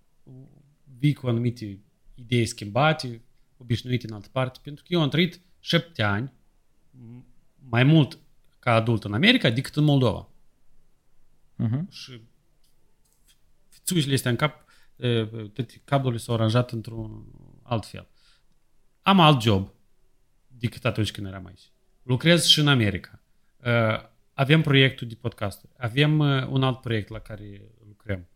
vii 0.97 1.13
cu 1.13 1.27
anumite 1.27 1.79
idei 2.15 2.45
schimbate, 2.45 3.21
obișnuite 3.57 4.07
în 4.07 4.13
altă 4.13 4.29
parte, 4.31 4.59
pentru 4.63 4.83
că 4.83 4.93
eu 4.93 5.01
am 5.01 5.09
trăit 5.09 5.41
șapte 5.59 6.01
ani, 6.03 6.33
m- 6.91 7.23
mai 7.69 7.83
mult 7.83 8.19
ca 8.65 8.73
adult 8.73 9.03
în 9.03 9.13
America 9.13 9.49
decât 9.49 9.75
în 9.75 9.83
Moldova. 9.83 10.27
Mhm. 11.55 11.91
și 11.91 12.21
fițușile 13.69 14.13
astea 14.13 14.31
în 14.31 14.37
cap, 14.37 14.65
e, 14.95 15.25
toate 15.25 15.81
cablurile 15.83 16.19
s-au 16.21 16.35
aranjat 16.35 16.71
într-un 16.71 17.25
alt 17.63 17.85
fel. 17.85 18.07
Am 19.01 19.19
alt 19.19 19.41
job 19.41 19.69
decât 20.47 20.85
atunci 20.85 21.11
când 21.11 21.27
eram 21.27 21.45
aici. 21.45 21.71
Lucrez 22.01 22.45
și 22.45 22.59
în 22.59 22.67
America. 22.67 23.21
E, 23.63 23.71
Avem 24.33 24.61
proiectul 24.61 25.07
de 25.07 25.15
podcasturi. 25.15 25.71
Avem 25.77 26.19
e, 26.19 26.45
un 26.45 26.63
alt 26.63 26.81
proiect 26.81 27.09
la 27.09 27.19
care 27.19 27.61
lucrăm. 27.87 28.27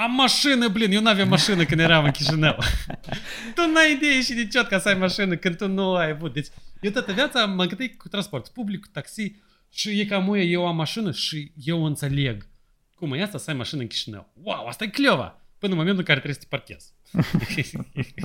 E, 0.00 0.02
Am 0.02 0.14
mașină, 0.14 0.68
blin, 0.68 0.92
eu 0.92 1.00
n-aveam 1.00 1.28
mașină 1.28 1.64
când 1.64 1.80
eram 1.80 2.04
în 2.04 2.10
Chișinău. 2.10 2.56
tu 3.54 3.70
n-ai 3.72 3.92
idee 3.92 4.22
și 4.22 4.32
nici 4.32 4.56
ca 4.68 4.78
să 4.78 4.88
ai 4.88 4.94
mașină 4.94 5.36
când 5.36 5.56
tu 5.56 5.68
nu 5.68 5.94
ai 5.94 6.10
avut. 6.10 6.32
Deci, 6.32 6.46
eu 6.80 6.90
toată 6.90 7.12
viața 7.12 7.46
mă 7.46 7.64
gândesc 7.64 7.96
cu 7.96 8.08
transport 8.08 8.48
public, 8.48 8.80
cu 8.80 8.88
taxi 8.92 9.34
și 9.72 10.00
e 10.00 10.04
ca 10.04 10.18
muie, 10.18 10.42
eu 10.42 10.66
am 10.66 10.76
mașină 10.76 11.12
și 11.12 11.52
eu 11.64 11.84
înțeleg 11.84 12.48
cum 12.94 13.12
e 13.12 13.22
asta 13.22 13.38
să 13.38 13.50
ai 13.50 13.56
mașină 13.56 13.80
în 13.80 13.86
Chișinău. 13.86 14.32
Wow, 14.42 14.66
asta 14.66 14.84
e 14.84 14.88
cleova! 14.88 15.40
Până 15.58 15.72
în 15.72 15.78
momentul 15.78 15.98
în 15.98 16.14
care 16.14 16.20
trebuie 16.20 16.40
să 16.42 16.46
te 16.48 16.56
parchezi. 16.56 16.92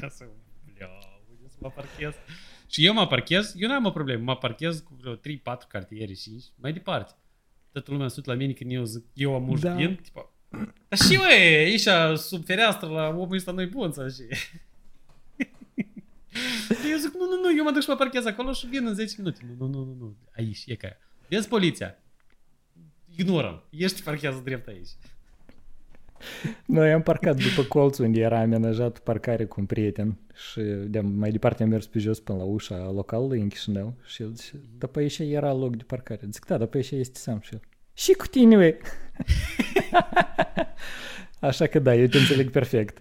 Ia 0.02 0.10
să, 0.10 0.26
bля, 0.74 0.88
unde 1.30 1.50
să 1.50 1.58
mă 1.60 1.70
parchez? 1.70 2.14
Și 2.68 2.86
eu 2.86 2.94
mă 2.94 3.08
parchez, 3.08 3.54
eu 3.58 3.70
n-am 3.70 3.86
o 3.86 3.92
problemă, 3.92 4.24
mă 4.24 4.36
parchez 4.36 4.80
cu 4.80 4.98
vreo 5.00 5.16
3-4 5.16 5.20
cartiere 5.68 6.14
și 6.14 6.44
mai 6.56 6.74
departe. 6.74 7.14
Toată 7.72 7.92
lumea 7.92 8.08
sunt 8.08 8.26
la 8.26 8.34
mine 8.34 8.52
când 8.52 8.72
eu 8.72 8.84
zic, 8.84 9.04
eu 9.14 9.36
am 9.36 9.48
un 9.50 9.60
Da. 9.60 9.74
da. 9.74 9.96
tipo, 10.02 10.20
dar 10.22 10.35
și 11.08 11.18
mă, 11.18 11.24
aici 11.24 11.88
sub 12.18 12.46
fereastră 12.46 12.88
la 12.88 13.08
omul 13.08 13.36
ăsta 13.36 13.52
nu-i 13.52 13.66
bun 13.66 13.92
sau 13.92 14.08
și... 14.08 14.22
eu 16.92 16.98
zic, 16.98 17.14
nu, 17.14 17.26
nu, 17.26 17.40
nu, 17.42 17.58
eu 17.58 17.64
mă 17.64 17.72
duc 17.72 17.82
și 17.82 17.90
mă 17.90 17.96
parchez 17.96 18.26
acolo 18.26 18.52
și 18.52 18.68
vin 18.68 18.88
în 18.88 18.94
10 18.94 19.16
minute. 19.18 19.40
Nu, 19.58 19.66
nu, 19.66 19.72
nu, 19.72 19.84
nu, 19.84 19.96
nu. 20.00 20.16
aici, 20.36 20.64
e 20.66 20.76
ca 20.76 20.88
aia. 20.88 20.98
Vezi 21.30 21.48
poliția. 21.48 21.98
Ignoră-l. 23.16 23.68
Ești 23.70 24.04
parchează 24.04 24.42
drept 24.44 24.68
aici. 24.68 24.90
Noi 26.66 26.92
am 26.92 27.02
parcat 27.02 27.36
după 27.36 27.64
colțul 27.68 28.06
unde 28.06 28.20
era 28.20 28.40
amenajat 28.40 29.00
parcare 29.00 29.46
cu 29.46 29.60
un 29.60 29.66
prieten 29.66 30.18
și 30.34 30.62
de 30.88 31.00
mai 31.00 31.32
departe 31.32 31.64
am 31.64 31.70
mers 31.70 31.88
pe 31.88 32.00
jos 32.00 32.20
până 32.20 32.38
la 32.38 32.44
ușa 32.44 32.92
localului 32.92 33.40
în 33.40 33.48
Chișinău 33.48 33.96
și 34.06 34.22
el 34.22 34.32
zice, 34.34 34.62
dar 34.78 34.90
pe 34.90 35.00
aici 35.00 35.20
era 35.20 35.54
loc 35.54 35.76
de 35.76 35.84
parcare. 35.84 36.28
Zic, 36.32 36.46
da, 36.46 36.58
dar 36.58 36.68
pe 36.68 36.78
aici 36.78 36.92
este 36.92 37.20
sam 37.20 37.40
și 37.40 37.54
el. 37.54 37.62
Și 37.98 38.14
cu 38.14 38.28
tine, 38.28 38.56
ue. 38.56 38.78
Așa 41.40 41.68
că 41.68 41.80
da, 41.80 41.96
eu 41.96 42.08
te 42.08 42.18
înțeleg 42.18 42.52
perfect. 42.52 42.98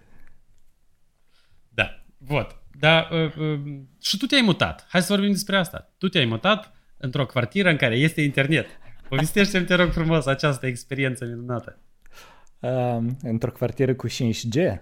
Da, 1.69 2.03
vot. 2.17 2.59
Da, 2.79 3.07
uh, 3.11 3.35
uh, 3.37 3.59
și 4.01 4.17
tu 4.17 4.25
te-ai 4.25 4.41
mutat. 4.41 4.85
Hai 4.89 5.01
să 5.01 5.13
vorbim 5.13 5.31
despre 5.31 5.57
asta. 5.57 5.93
Tu 5.97 6.07
te-ai 6.07 6.25
mutat 6.25 6.73
într-o 6.97 7.25
quartieră 7.25 7.69
în 7.69 7.77
care 7.77 7.95
este 7.95 8.21
internet. 8.21 8.65
Povestește-mi, 9.09 9.65
te 9.65 9.73
rog 9.73 9.91
frumos, 9.91 10.25
această 10.25 10.65
experiență 10.65 11.25
minunată. 11.25 11.79
Uh, 12.59 12.97
într-o 13.21 13.51
quartieră 13.51 13.93
cu 13.93 14.07
5G, 14.07 14.81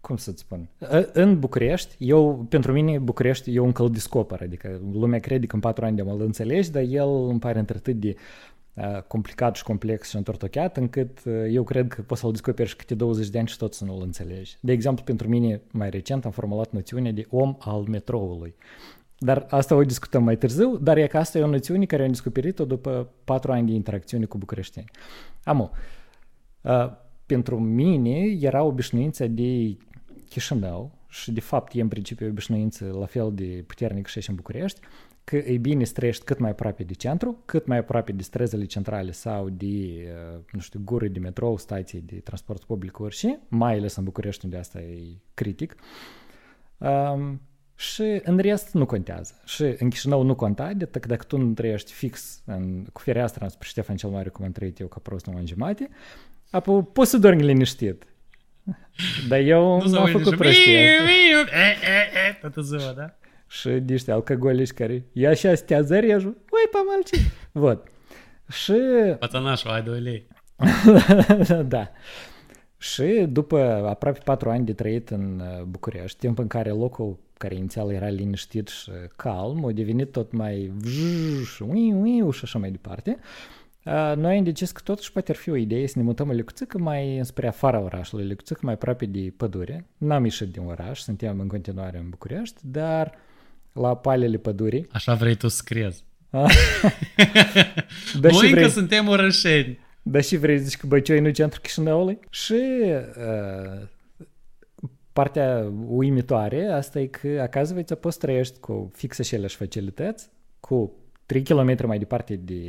cum 0.00 0.16
să-ți 0.16 0.40
spun? 0.40 0.68
Uh, 0.78 1.02
În 1.12 1.38
București, 1.38 1.94
eu, 1.98 2.46
pentru 2.48 2.72
mine, 2.72 2.98
București, 2.98 3.54
eu 3.54 3.64
încă 3.64 3.82
îl 3.82 3.90
descoper, 3.90 4.40
adică 4.40 4.80
lumea 4.92 5.18
crede 5.18 5.46
că 5.46 5.54
în 5.54 5.60
patru 5.60 5.84
ani 5.84 5.96
de 5.96 6.02
mă 6.02 6.16
înțelegi, 6.18 6.70
dar 6.70 6.82
el 6.82 7.08
îmi 7.08 7.38
pare 7.38 7.58
într-atât 7.58 7.94
de 7.94 8.08
uh, 8.08 8.57
complicat 9.06 9.56
și 9.56 9.62
complex 9.62 10.08
și 10.08 10.16
întortocheat, 10.16 10.76
încât 10.76 11.24
uh, 11.24 11.32
eu 11.50 11.62
cred 11.62 11.88
că 11.88 12.02
poți 12.02 12.20
să-l 12.20 12.30
descoperi 12.30 12.68
și 12.68 12.76
câte 12.76 12.94
20 12.94 13.28
de 13.28 13.38
ani 13.38 13.48
și 13.48 13.56
tot 13.56 13.74
să 13.74 13.84
nu-l 13.84 14.02
înțelegi. 14.02 14.56
De 14.60 14.72
exemplu, 14.72 15.04
pentru 15.04 15.28
mine, 15.28 15.60
mai 15.70 15.90
recent, 15.90 16.24
am 16.24 16.30
formulat 16.30 16.70
noțiunea 16.70 17.12
de 17.12 17.26
om 17.30 17.56
al 17.58 17.80
metroului. 17.80 18.54
Dar 19.18 19.46
asta 19.50 19.74
o 19.74 19.82
discutăm 19.82 20.24
mai 20.24 20.36
târziu, 20.36 20.76
dar 20.76 20.96
e 20.96 21.06
că 21.06 21.18
asta 21.18 21.38
e 21.38 21.42
o 21.42 21.46
noțiune 21.46 21.84
care 21.84 22.02
am 22.02 22.08
descoperit-o 22.08 22.64
după 22.64 23.12
patru 23.24 23.52
ani 23.52 23.66
de 23.66 23.72
interacțiune 23.72 24.24
cu 24.24 24.38
bucureșteni. 24.38 24.90
Amu, 25.44 25.70
uh, 26.60 26.92
pentru 27.26 27.60
mine 27.60 28.36
era 28.40 28.62
obișnuința 28.62 29.26
de 29.26 29.76
Chișinău 30.28 30.98
și 31.08 31.32
de 31.32 31.40
fapt 31.40 31.74
e 31.74 31.80
în 31.80 31.88
principiu 31.88 32.26
o 32.26 32.30
obișnuință 32.30 32.96
la 32.98 33.06
fel 33.06 33.30
de 33.34 33.64
puternic 33.66 34.06
și 34.06 34.18
aici 34.18 34.28
în 34.28 34.34
București, 34.34 34.80
că 35.28 35.36
e 35.36 35.56
bine 35.56 35.84
să 35.84 35.92
trăiești 35.92 36.24
cât 36.24 36.38
mai 36.38 36.50
aproape 36.50 36.82
de 36.82 36.92
centru, 36.92 37.42
cât 37.44 37.66
mai 37.66 37.78
aproape 37.78 38.12
de 38.12 38.22
străzile 38.22 38.64
centrale 38.64 39.10
sau 39.10 39.48
de, 39.48 39.66
uh, 39.66 40.40
nu 40.52 40.60
știu, 40.60 40.80
guri 40.84 41.08
de 41.08 41.18
metrou, 41.18 41.56
stații 41.56 42.00
de 42.00 42.16
transport 42.16 42.64
public, 42.64 42.98
orice, 42.98 43.40
mai 43.48 43.76
ales 43.76 43.96
în 43.96 44.04
București 44.04 44.44
unde 44.44 44.56
asta 44.56 44.80
e 44.80 44.98
critic. 45.34 45.74
Um, 46.78 47.40
și 47.74 48.20
în 48.22 48.38
rest 48.38 48.74
nu 48.74 48.86
contează. 48.86 49.40
Și 49.44 49.62
în 49.78 49.90
Chișinău 49.90 50.22
nu 50.22 50.34
conta, 50.34 50.72
de 50.72 50.84
că 50.84 51.08
dacă 51.08 51.24
tu 51.24 51.36
nu 51.36 51.52
trăiești 51.52 51.92
fix 51.92 52.42
în, 52.44 52.84
cu 52.92 53.00
fereastra 53.00 53.44
înspre 53.44 53.68
Ștefan 53.68 53.96
cel 53.96 54.10
Mare, 54.10 54.28
cum 54.28 54.44
am 54.44 54.52
trăit 54.52 54.78
eu 54.78 54.86
ca 54.86 55.00
prost 55.02 55.26
în 55.26 55.46
jumate, 55.46 55.88
apoi 56.50 56.82
poți 56.82 57.10
să 57.10 57.18
dormi 57.18 57.42
liniștit. 57.42 58.06
Dar 59.28 59.38
eu 59.38 59.82
Nu 59.82 59.90
m-am 59.90 60.06
făcut 60.06 60.36
prostie. 60.36 60.90
Toată 62.40 62.60
ziua, 62.60 62.92
da? 62.92 63.18
și 63.48 63.68
niște 63.68 64.12
alcooliști 64.12 64.74
care 64.74 65.04
ia 65.12 65.34
și 65.34 65.46
astea 65.46 65.80
zăreju, 65.80 66.26
ui, 66.26 66.34
păi, 66.44 66.68
pe 66.70 66.78
malci. 66.88 67.30
Vot. 67.52 67.86
Și... 68.48 68.72
Pățănașul, 69.18 69.70
ai 69.70 69.82
2 69.82 70.00
lei. 70.00 70.26
da. 71.68 71.90
Și 72.78 73.26
după 73.28 73.58
aproape 73.88 74.20
patru 74.24 74.50
ani 74.50 74.64
de 74.64 74.72
trăit 74.72 75.10
în 75.10 75.40
uh, 75.40 75.62
București, 75.62 76.18
timp 76.18 76.38
în 76.38 76.46
care 76.46 76.70
locul 76.70 77.18
care 77.38 77.54
inițial 77.54 77.92
era 77.92 78.08
liniștit 78.08 78.68
și 78.68 78.90
calm, 79.16 79.64
a 79.64 79.72
devenit 79.72 80.12
tot 80.12 80.32
mai 80.32 80.72
și 82.32 82.40
așa 82.42 82.58
mai 82.58 82.70
departe, 82.70 83.18
uh, 83.84 84.12
noi 84.16 84.36
am 84.36 84.44
decis 84.44 84.70
că 84.70 84.80
totuși 84.84 85.12
poate 85.12 85.30
ar 85.30 85.36
fi 85.36 85.50
o 85.50 85.56
idee 85.56 85.86
să 85.86 85.98
ne 85.98 86.04
mutăm 86.04 86.30
lecuțică 86.30 86.78
mai 86.78 87.20
spre 87.22 87.46
afara 87.46 87.80
orașului, 87.80 88.26
lecuțică 88.26 88.60
mai 88.62 88.74
aproape 88.74 89.06
de 89.06 89.32
pădure. 89.36 89.86
N-am 89.98 90.24
ieșit 90.24 90.52
din 90.52 90.62
oraș, 90.66 91.00
suntem 91.00 91.40
în 91.40 91.48
continuare 91.48 91.98
în 91.98 92.08
București, 92.08 92.60
dar 92.62 93.14
la 93.80 93.96
palele 93.96 94.36
pădurii. 94.36 94.86
Așa 94.92 95.14
vrei 95.14 95.34
tu 95.34 95.48
să 95.48 95.62
crezi. 95.64 96.04
Dar 98.20 98.30
Noi 98.32 98.40
și 98.40 98.44
încă 98.46 98.58
vrei- 98.60 98.70
suntem 98.70 99.08
orășeni. 99.08 99.78
dar 100.02 100.22
și 100.22 100.36
vrei 100.36 100.58
să 100.58 100.64
zici 100.64 100.76
că 100.76 100.86
Băcioi 100.86 101.20
nu 101.20 101.30
centru 101.30 101.60
Chișinăului? 101.60 102.18
Și 102.30 102.62
uh, 102.92 103.86
partea 105.12 105.72
uimitoare 105.86 106.66
asta 106.66 107.00
e 107.00 107.06
că 107.06 107.38
acasă 107.42 107.74
veți 107.74 107.94
poți 107.94 108.14
să 108.18 108.26
trăiești 108.26 108.58
cu 108.58 108.90
fix 108.94 109.18
aceleași 109.18 109.56
facilități, 109.56 110.28
cu 110.60 110.92
3 111.26 111.42
km 111.42 111.86
mai 111.86 111.98
departe 111.98 112.36
de 112.36 112.62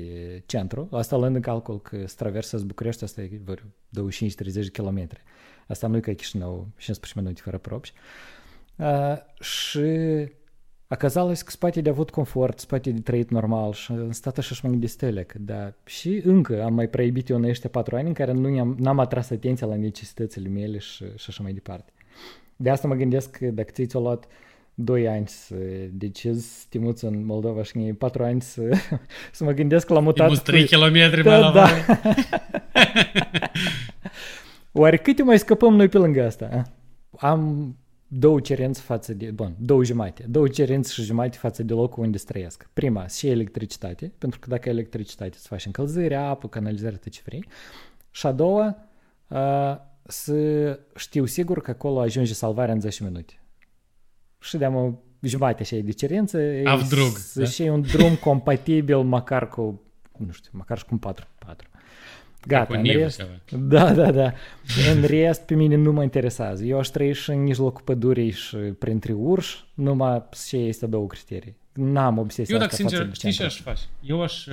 centru, 0.46 0.88
asta 0.92 1.16
luând 1.18 1.36
în 1.36 1.42
calcul 1.42 1.82
că 1.82 1.98
să 2.06 2.16
traversezi 2.18 2.66
București, 2.66 3.04
asta 3.04 3.22
e 3.22 3.30
vreo 3.44 3.56
25-30 4.10 4.54
de 4.54 4.70
km. 4.74 5.08
Asta 5.68 5.88
nu 5.88 5.98
e 5.98 6.00
ca 6.00 6.14
Chișinău, 6.14 6.68
15 6.78 7.20
minute 7.20 7.42
fără 7.44 7.58
propși. 7.58 7.94
Uh, 8.76 9.16
și 9.44 9.82
Оказалось 10.89 11.43
că 11.43 11.51
spate 11.51 11.81
de 11.81 11.89
avut 11.89 12.11
confort, 12.11 12.59
spate 12.59 12.91
de 12.91 13.01
trăit 13.01 13.31
normal 13.31 13.73
și 13.73 13.91
în 13.91 14.13
stat 14.13 14.39
așa 14.39 14.55
și 14.55 14.65
mă 14.65 14.71
gândesc 14.71 15.01
ele, 15.01 15.23
că 15.23 15.39
da, 15.41 15.73
și 15.85 16.21
încă 16.25 16.63
am 16.63 16.75
mai 16.75 16.89
proibit 16.89 17.29
eu 17.29 17.37
în 17.37 17.45
ăștia 17.45 17.71
patru 17.71 17.97
ani 17.97 18.09
în 18.09 18.15
care 18.15 18.33
nu 18.33 18.59
am 18.59 18.77
n-am 18.79 18.99
atras 18.99 19.31
atenția 19.31 19.67
la 19.67 19.77
necesitățile 19.77 20.49
mele 20.49 20.79
și, 20.79 21.05
și 21.17 21.27
așa 21.29 21.43
mai 21.43 21.53
departe. 21.53 21.93
De 22.57 22.71
asta 22.71 22.89
mă 22.89 22.95
gândesc 22.95 23.31
că 23.31 23.47
dacă 23.47 23.71
ți 23.73 23.85
ți-a 23.85 23.99
luat 23.99 24.25
2 24.75 25.09
ani 25.09 25.29
să 25.29 25.55
decizi 25.91 26.59
să 26.59 26.65
te 26.69 26.79
muți 26.79 27.05
în 27.05 27.25
Moldova 27.25 27.63
și 27.63 27.77
în 27.77 27.95
4 27.95 28.25
ani 28.25 28.41
să, 28.41 28.63
să 29.33 29.45
mă 29.45 29.53
gândesc 29.53 29.89
la 29.89 30.01
mutat... 30.01 30.27
Imus 30.27 30.41
3 30.41 30.67
km 30.67 30.93
mai 30.93 31.23
Da, 31.23 31.39
la 31.39 31.53
da. 31.53 31.61
mare. 31.61 31.85
Oare 34.73 34.97
câte 34.97 35.23
mai 35.23 35.39
scăpăm 35.39 35.75
noi 35.75 35.89
pe 35.89 35.99
lângă 35.99 36.25
asta? 36.25 36.49
a? 36.53 37.29
Am 37.29 37.77
două 38.12 38.40
cerințe 38.40 38.82
față 38.82 39.14
de, 39.14 39.32
bun, 39.32 39.56
două 39.60 39.84
jumate, 39.84 40.26
două 40.28 40.48
cerințe 40.48 40.92
și 40.92 41.04
jumate 41.04 41.38
față 41.38 41.64
de 41.64 41.74
locul 41.74 42.04
unde 42.04 42.18
trăiesc. 42.18 42.70
Prima, 42.74 43.08
și 43.08 43.28
electricitate, 43.28 44.12
pentru 44.18 44.40
că 44.40 44.50
dacă 44.50 44.70
ai 44.70 44.74
electricitate 44.76 45.32
îți 45.36 45.48
faci 45.48 45.66
încălzire, 45.66 46.16
apă, 46.16 46.48
canalizare, 46.48 46.96
tot 46.96 47.12
ce 47.12 47.22
vrei. 47.26 47.46
Și 48.12 48.26
a 48.26 48.32
doua, 48.32 48.78
a, 49.28 49.82
să 50.04 50.80
știu 50.96 51.26
sigur 51.26 51.62
că 51.62 51.72
acolo 51.72 52.00
ajunge 52.00 52.34
salvarea 52.34 52.74
în 52.74 52.80
10 52.80 53.04
minute. 53.04 53.34
Și 54.40 54.58
de 54.58 54.66
o 54.66 54.94
jumate 55.22 55.62
așa 55.62 55.76
de 55.76 55.92
cerință, 55.92 56.42
e 56.42 56.68
Avdrug, 56.68 57.12
să 57.18 57.40
da? 57.40 57.46
și 57.46 57.62
un 57.62 57.82
drum 57.82 58.16
compatibil 58.16 58.98
măcar 58.98 59.48
cu, 59.48 59.82
nu 60.18 60.32
știu, 60.32 60.52
măcar 60.54 60.78
și 60.78 60.84
cu 60.84 60.90
un 60.92 60.98
4 60.98 61.28
4 61.40 61.68
Gata, 62.48 62.66
cu 62.66 62.74
în 62.74 62.82
nivul 62.82 63.02
rest, 63.02 63.18
ceva. 63.18 63.62
da, 63.62 63.94
da, 63.94 64.12
da. 64.12 64.34
În 64.94 65.04
rest, 65.04 65.42
pe 65.42 65.56
mine 65.56 65.76
nu 65.76 65.92
mă 65.92 66.04
interesează. 66.04 66.64
Eu 66.64 66.78
aș 66.80 66.88
trăi 66.88 67.14
și 67.14 67.30
în 67.30 67.44
mijlocul 67.44 67.82
pădurii 67.82 68.32
și 68.32 68.56
printre 68.56 69.14
urși, 69.14 69.66
numai 69.74 70.24
și 70.48 70.56
este 70.56 70.86
două 70.86 71.08
criterii. 71.08 71.58
N-am 71.74 72.18
obsesia 72.18 72.56
Eu, 72.56 72.60
dacă 72.60 72.72
asta 72.72 72.84
față 72.84 72.96
sincer, 72.96 73.08
de 73.08 73.14
știi 73.14 73.32
ce 73.32 73.38
centru. 73.38 73.70
aș 73.70 73.76
face? 73.76 73.88
Eu 74.02 74.22
aș, 74.22 74.48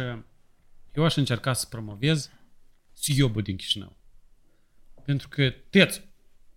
eu 0.95 1.05
aș 1.05 1.17
încerca 1.17 1.53
să 1.53 1.67
promovez 1.71 2.31
Siobul 2.93 3.43
din 3.43 3.57
Chișinău. 3.57 3.97
Pentru 5.05 5.29
că 5.29 5.55
teți 5.71 6.03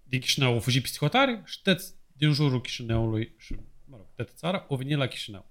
din 0.04 0.20
Chișinău 0.20 0.54
au 0.54 0.60
fugit 0.60 0.82
peste 0.82 0.98
hotare 1.00 1.42
și 1.46 1.62
teți 1.62 1.94
din 2.14 2.32
jurul 2.34 2.62
Chișinăului 2.62 3.34
și, 3.38 3.56
mă 3.86 3.96
rog, 3.98 4.06
toată 4.16 4.32
țara 4.36 4.66
au 4.70 4.76
venit 4.76 4.98
la 4.98 5.08
Chișinău. 5.08 5.46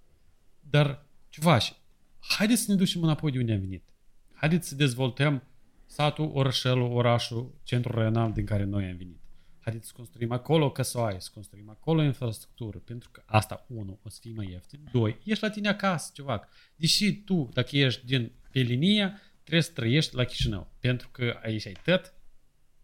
Dar 0.60 1.06
ce 1.28 1.40
faci? 1.40 1.72
haideți 2.20 2.62
să 2.62 2.70
ne 2.70 2.76
ducem 2.76 3.02
înapoi 3.02 3.30
de 3.30 3.38
unde 3.38 3.52
am 3.52 3.60
venit. 3.60 3.88
Haideți 4.32 4.68
să 4.68 4.74
dezvoltăm 4.74 5.42
satul, 5.89 6.30
orășelul, 6.34 6.93
orașul, 6.93 7.55
centrul 7.62 7.95
regional 7.95 8.32
din 8.32 8.45
care 8.45 8.64
noi 8.64 8.84
am 8.84 8.97
venit. 8.97 9.20
Haideți 9.61 9.86
să 9.86 9.93
construim 9.97 10.32
acolo 10.32 10.70
căsoaie, 10.70 11.20
să 11.20 11.30
construim 11.34 11.70
acolo 11.70 12.03
infrastructură, 12.03 12.78
pentru 12.78 13.11
că 13.11 13.22
asta, 13.26 13.66
unu, 13.68 13.99
o 14.03 14.09
să 14.09 14.18
fie 14.20 14.32
mai 14.36 14.51
ieftin, 14.51 14.89
doi, 14.93 15.18
ești 15.24 15.43
la 15.43 15.51
tine 15.51 15.68
acasă, 15.68 16.11
ceva. 16.14 16.49
Deși 16.76 17.12
tu, 17.12 17.49
dacă 17.53 17.76
ești 17.76 18.07
din 18.07 18.32
pe 18.51 18.61
linie, 18.61 19.20
trebuie 19.43 19.62
să 19.62 19.72
trăiești 19.72 20.14
la 20.14 20.24
Chișinău, 20.24 20.72
pentru 20.80 21.09
că 21.09 21.39
aici 21.43 21.66
ai 21.66 21.76
tot, 21.84 22.14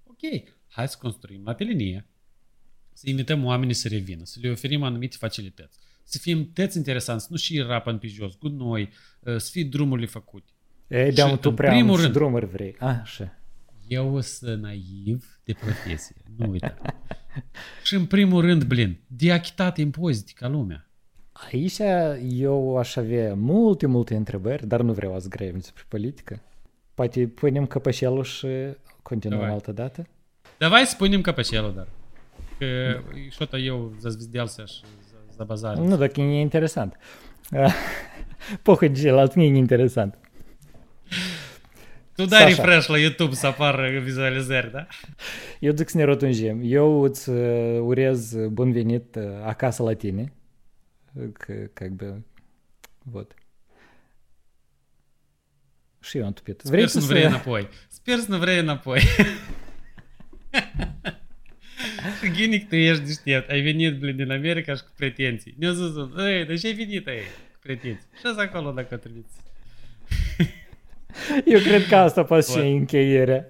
ok, 0.04 0.50
hai 0.68 0.88
să 0.88 0.96
construim 1.00 1.42
la 1.44 1.54
pe 1.54 1.64
linie, 1.64 2.08
să 2.92 3.10
invităm 3.10 3.44
oamenii 3.44 3.74
să 3.74 3.88
revină, 3.88 4.24
să 4.24 4.38
le 4.42 4.50
oferim 4.50 4.82
anumite 4.82 5.16
facilități, 5.16 5.78
să 6.04 6.18
fim 6.18 6.52
tăți 6.52 6.76
interesanți, 6.76 7.26
nu 7.30 7.36
și 7.36 7.58
rapă 7.58 7.92
pe 7.92 8.06
jos, 8.06 8.34
cu 8.34 8.48
noi, 8.48 8.88
să 9.22 9.48
fie 9.50 9.64
drumurile 9.64 10.06
făcute. 10.06 10.52
E, 10.93 11.11
de 11.11 11.37
tu 11.41 11.53
prea 11.53 11.69
primul 11.69 11.99
rând, 11.99 12.13
drumuri 12.13 12.45
vrei. 12.45 12.75
A, 12.79 12.99
așa. 13.01 13.33
Eu 13.87 14.21
sunt 14.21 14.61
naiv 14.61 15.39
de 15.43 15.53
profesie, 15.53 16.15
nu 16.37 16.49
uita. 16.49 16.77
și 17.83 17.95
în 17.95 18.05
primul 18.05 18.41
rând, 18.41 18.63
blin, 18.63 18.99
de 19.07 19.31
achitat 19.31 19.77
impozite 19.77 20.31
ca 20.35 20.47
lumea. 20.47 20.89
Aici 21.51 21.79
eu 22.21 22.77
aș 22.77 22.95
avea 22.95 23.35
multe, 23.35 23.85
multe 23.85 24.15
întrebări, 24.15 24.67
dar 24.67 24.81
nu 24.81 24.93
vreau 24.93 25.19
să 25.19 25.27
grăim 25.27 25.53
despre 25.53 25.83
politică. 25.87 26.41
Poate 26.93 27.27
punem 27.27 27.65
căpășelul 27.65 28.23
și 28.23 28.47
continuăm 29.01 29.39
Давай. 29.39 29.53
altă 29.53 29.71
dată? 29.71 30.07
Давай 30.57 30.85
să 30.85 30.95
punem 30.95 31.21
căpășelul, 31.21 31.73
dar. 31.75 31.87
Că 32.57 33.01
что-то 33.29 33.57
eu 33.57 33.93
зазвезделся 33.99 34.65
și 34.65 34.81
забазарил. 35.35 35.83
Nu, 35.83 35.97
dacă 35.97 36.21
e 36.21 36.39
interesant. 36.39 36.95
Pохуй 38.61 38.93
celălalt, 38.93 39.33
nu 39.33 39.41
e 39.41 39.57
interesant. 39.57 40.17
YouTube 42.96 43.34
să 43.34 43.46
apară 43.46 43.98
vizualizări, 43.98 44.70
da? 44.70 44.86
Eu 45.60 45.72
zic 45.74 45.88
să 45.88 45.96
ne 45.96 46.04
rotunjim. 46.04 46.60
Eu 46.62 47.02
îți 47.02 47.30
urez 47.78 48.36
bun 48.48 48.72
venit 48.72 49.16
acasă 49.44 49.82
la 49.82 49.94
tine. 49.94 50.32
Că, 51.32 51.52
как 51.72 51.88
бы, 51.88 52.24
вот. 53.02 53.34
Și 56.00 56.18
eu 56.18 56.24
am 56.24 56.32
tupit. 56.32 56.62
Vrei 56.62 56.88
Sper 56.88 56.88
să 56.88 56.98
nu 56.98 57.04
vrei 57.04 57.24
înapoi. 57.24 57.68
Sper 57.88 58.18
să 58.18 58.26
nu 58.28 58.38
vrei 58.38 58.58
înapoi. 58.58 59.00
și 62.22 62.30
Ghinic, 62.30 62.68
tu 62.68 62.74
ești 62.74 63.02
deștept. 63.04 63.50
Ai 63.50 63.60
venit, 63.60 63.98
blin, 63.98 64.16
din 64.16 64.30
America 64.30 64.74
și 64.74 64.82
cu 64.82 64.90
pretenții. 64.96 65.54
Ne-a 65.58 65.72
zis, 65.72 65.94
ei, 66.18 66.44
de 66.44 66.54
ce 66.54 66.66
ai 66.66 66.72
venit, 66.72 67.06
ei, 67.06 67.22
cu 67.52 67.58
pretenții? 67.62 68.06
Și 68.18 68.34
acolo 68.36 68.70
dacă 68.70 68.96
trebuie. 68.96 69.24
Eu 71.44 71.60
cred 71.60 71.86
că 71.86 71.96
asta 71.96 72.24
poate 72.24 72.52
fi 72.52 72.58
încheierea. 72.58 73.46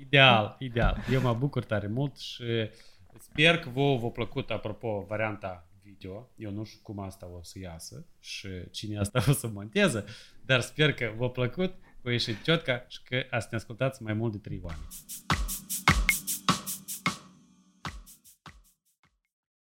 Ideal, 0.00 0.56
ideal. 0.58 0.96
Eu 1.12 1.20
mă 1.20 1.34
bucur 1.34 1.64
tare 1.64 1.86
mult 1.86 2.18
și 2.18 2.44
sper 3.18 3.58
că 3.58 3.68
vouă 3.68 3.98
v-a 3.98 4.08
plăcut, 4.08 4.50
apropo, 4.50 5.04
varianta 5.08 5.68
video. 5.82 6.30
Eu 6.36 6.50
nu 6.50 6.64
știu 6.64 6.80
cum 6.82 6.98
asta 6.98 7.28
o 7.38 7.42
să 7.42 7.58
iasă 7.58 8.06
și 8.20 8.48
cine 8.70 8.98
asta 8.98 9.24
o 9.28 9.32
să 9.32 9.46
monteze, 9.46 10.04
dar 10.44 10.60
sper 10.60 10.92
că 10.92 11.12
v-a 11.16 11.28
plăcut, 11.28 11.74
că 12.02 12.08
a 12.08 12.10
ieșit 12.10 12.42
ciotca 12.42 12.84
și 12.88 13.02
că 13.02 13.26
ați 13.30 13.48
ne 13.50 13.56
ascultați 13.56 14.02
mai 14.02 14.12
mult 14.12 14.32
de 14.32 14.38
3 14.38 14.60
oameni. 14.62 14.86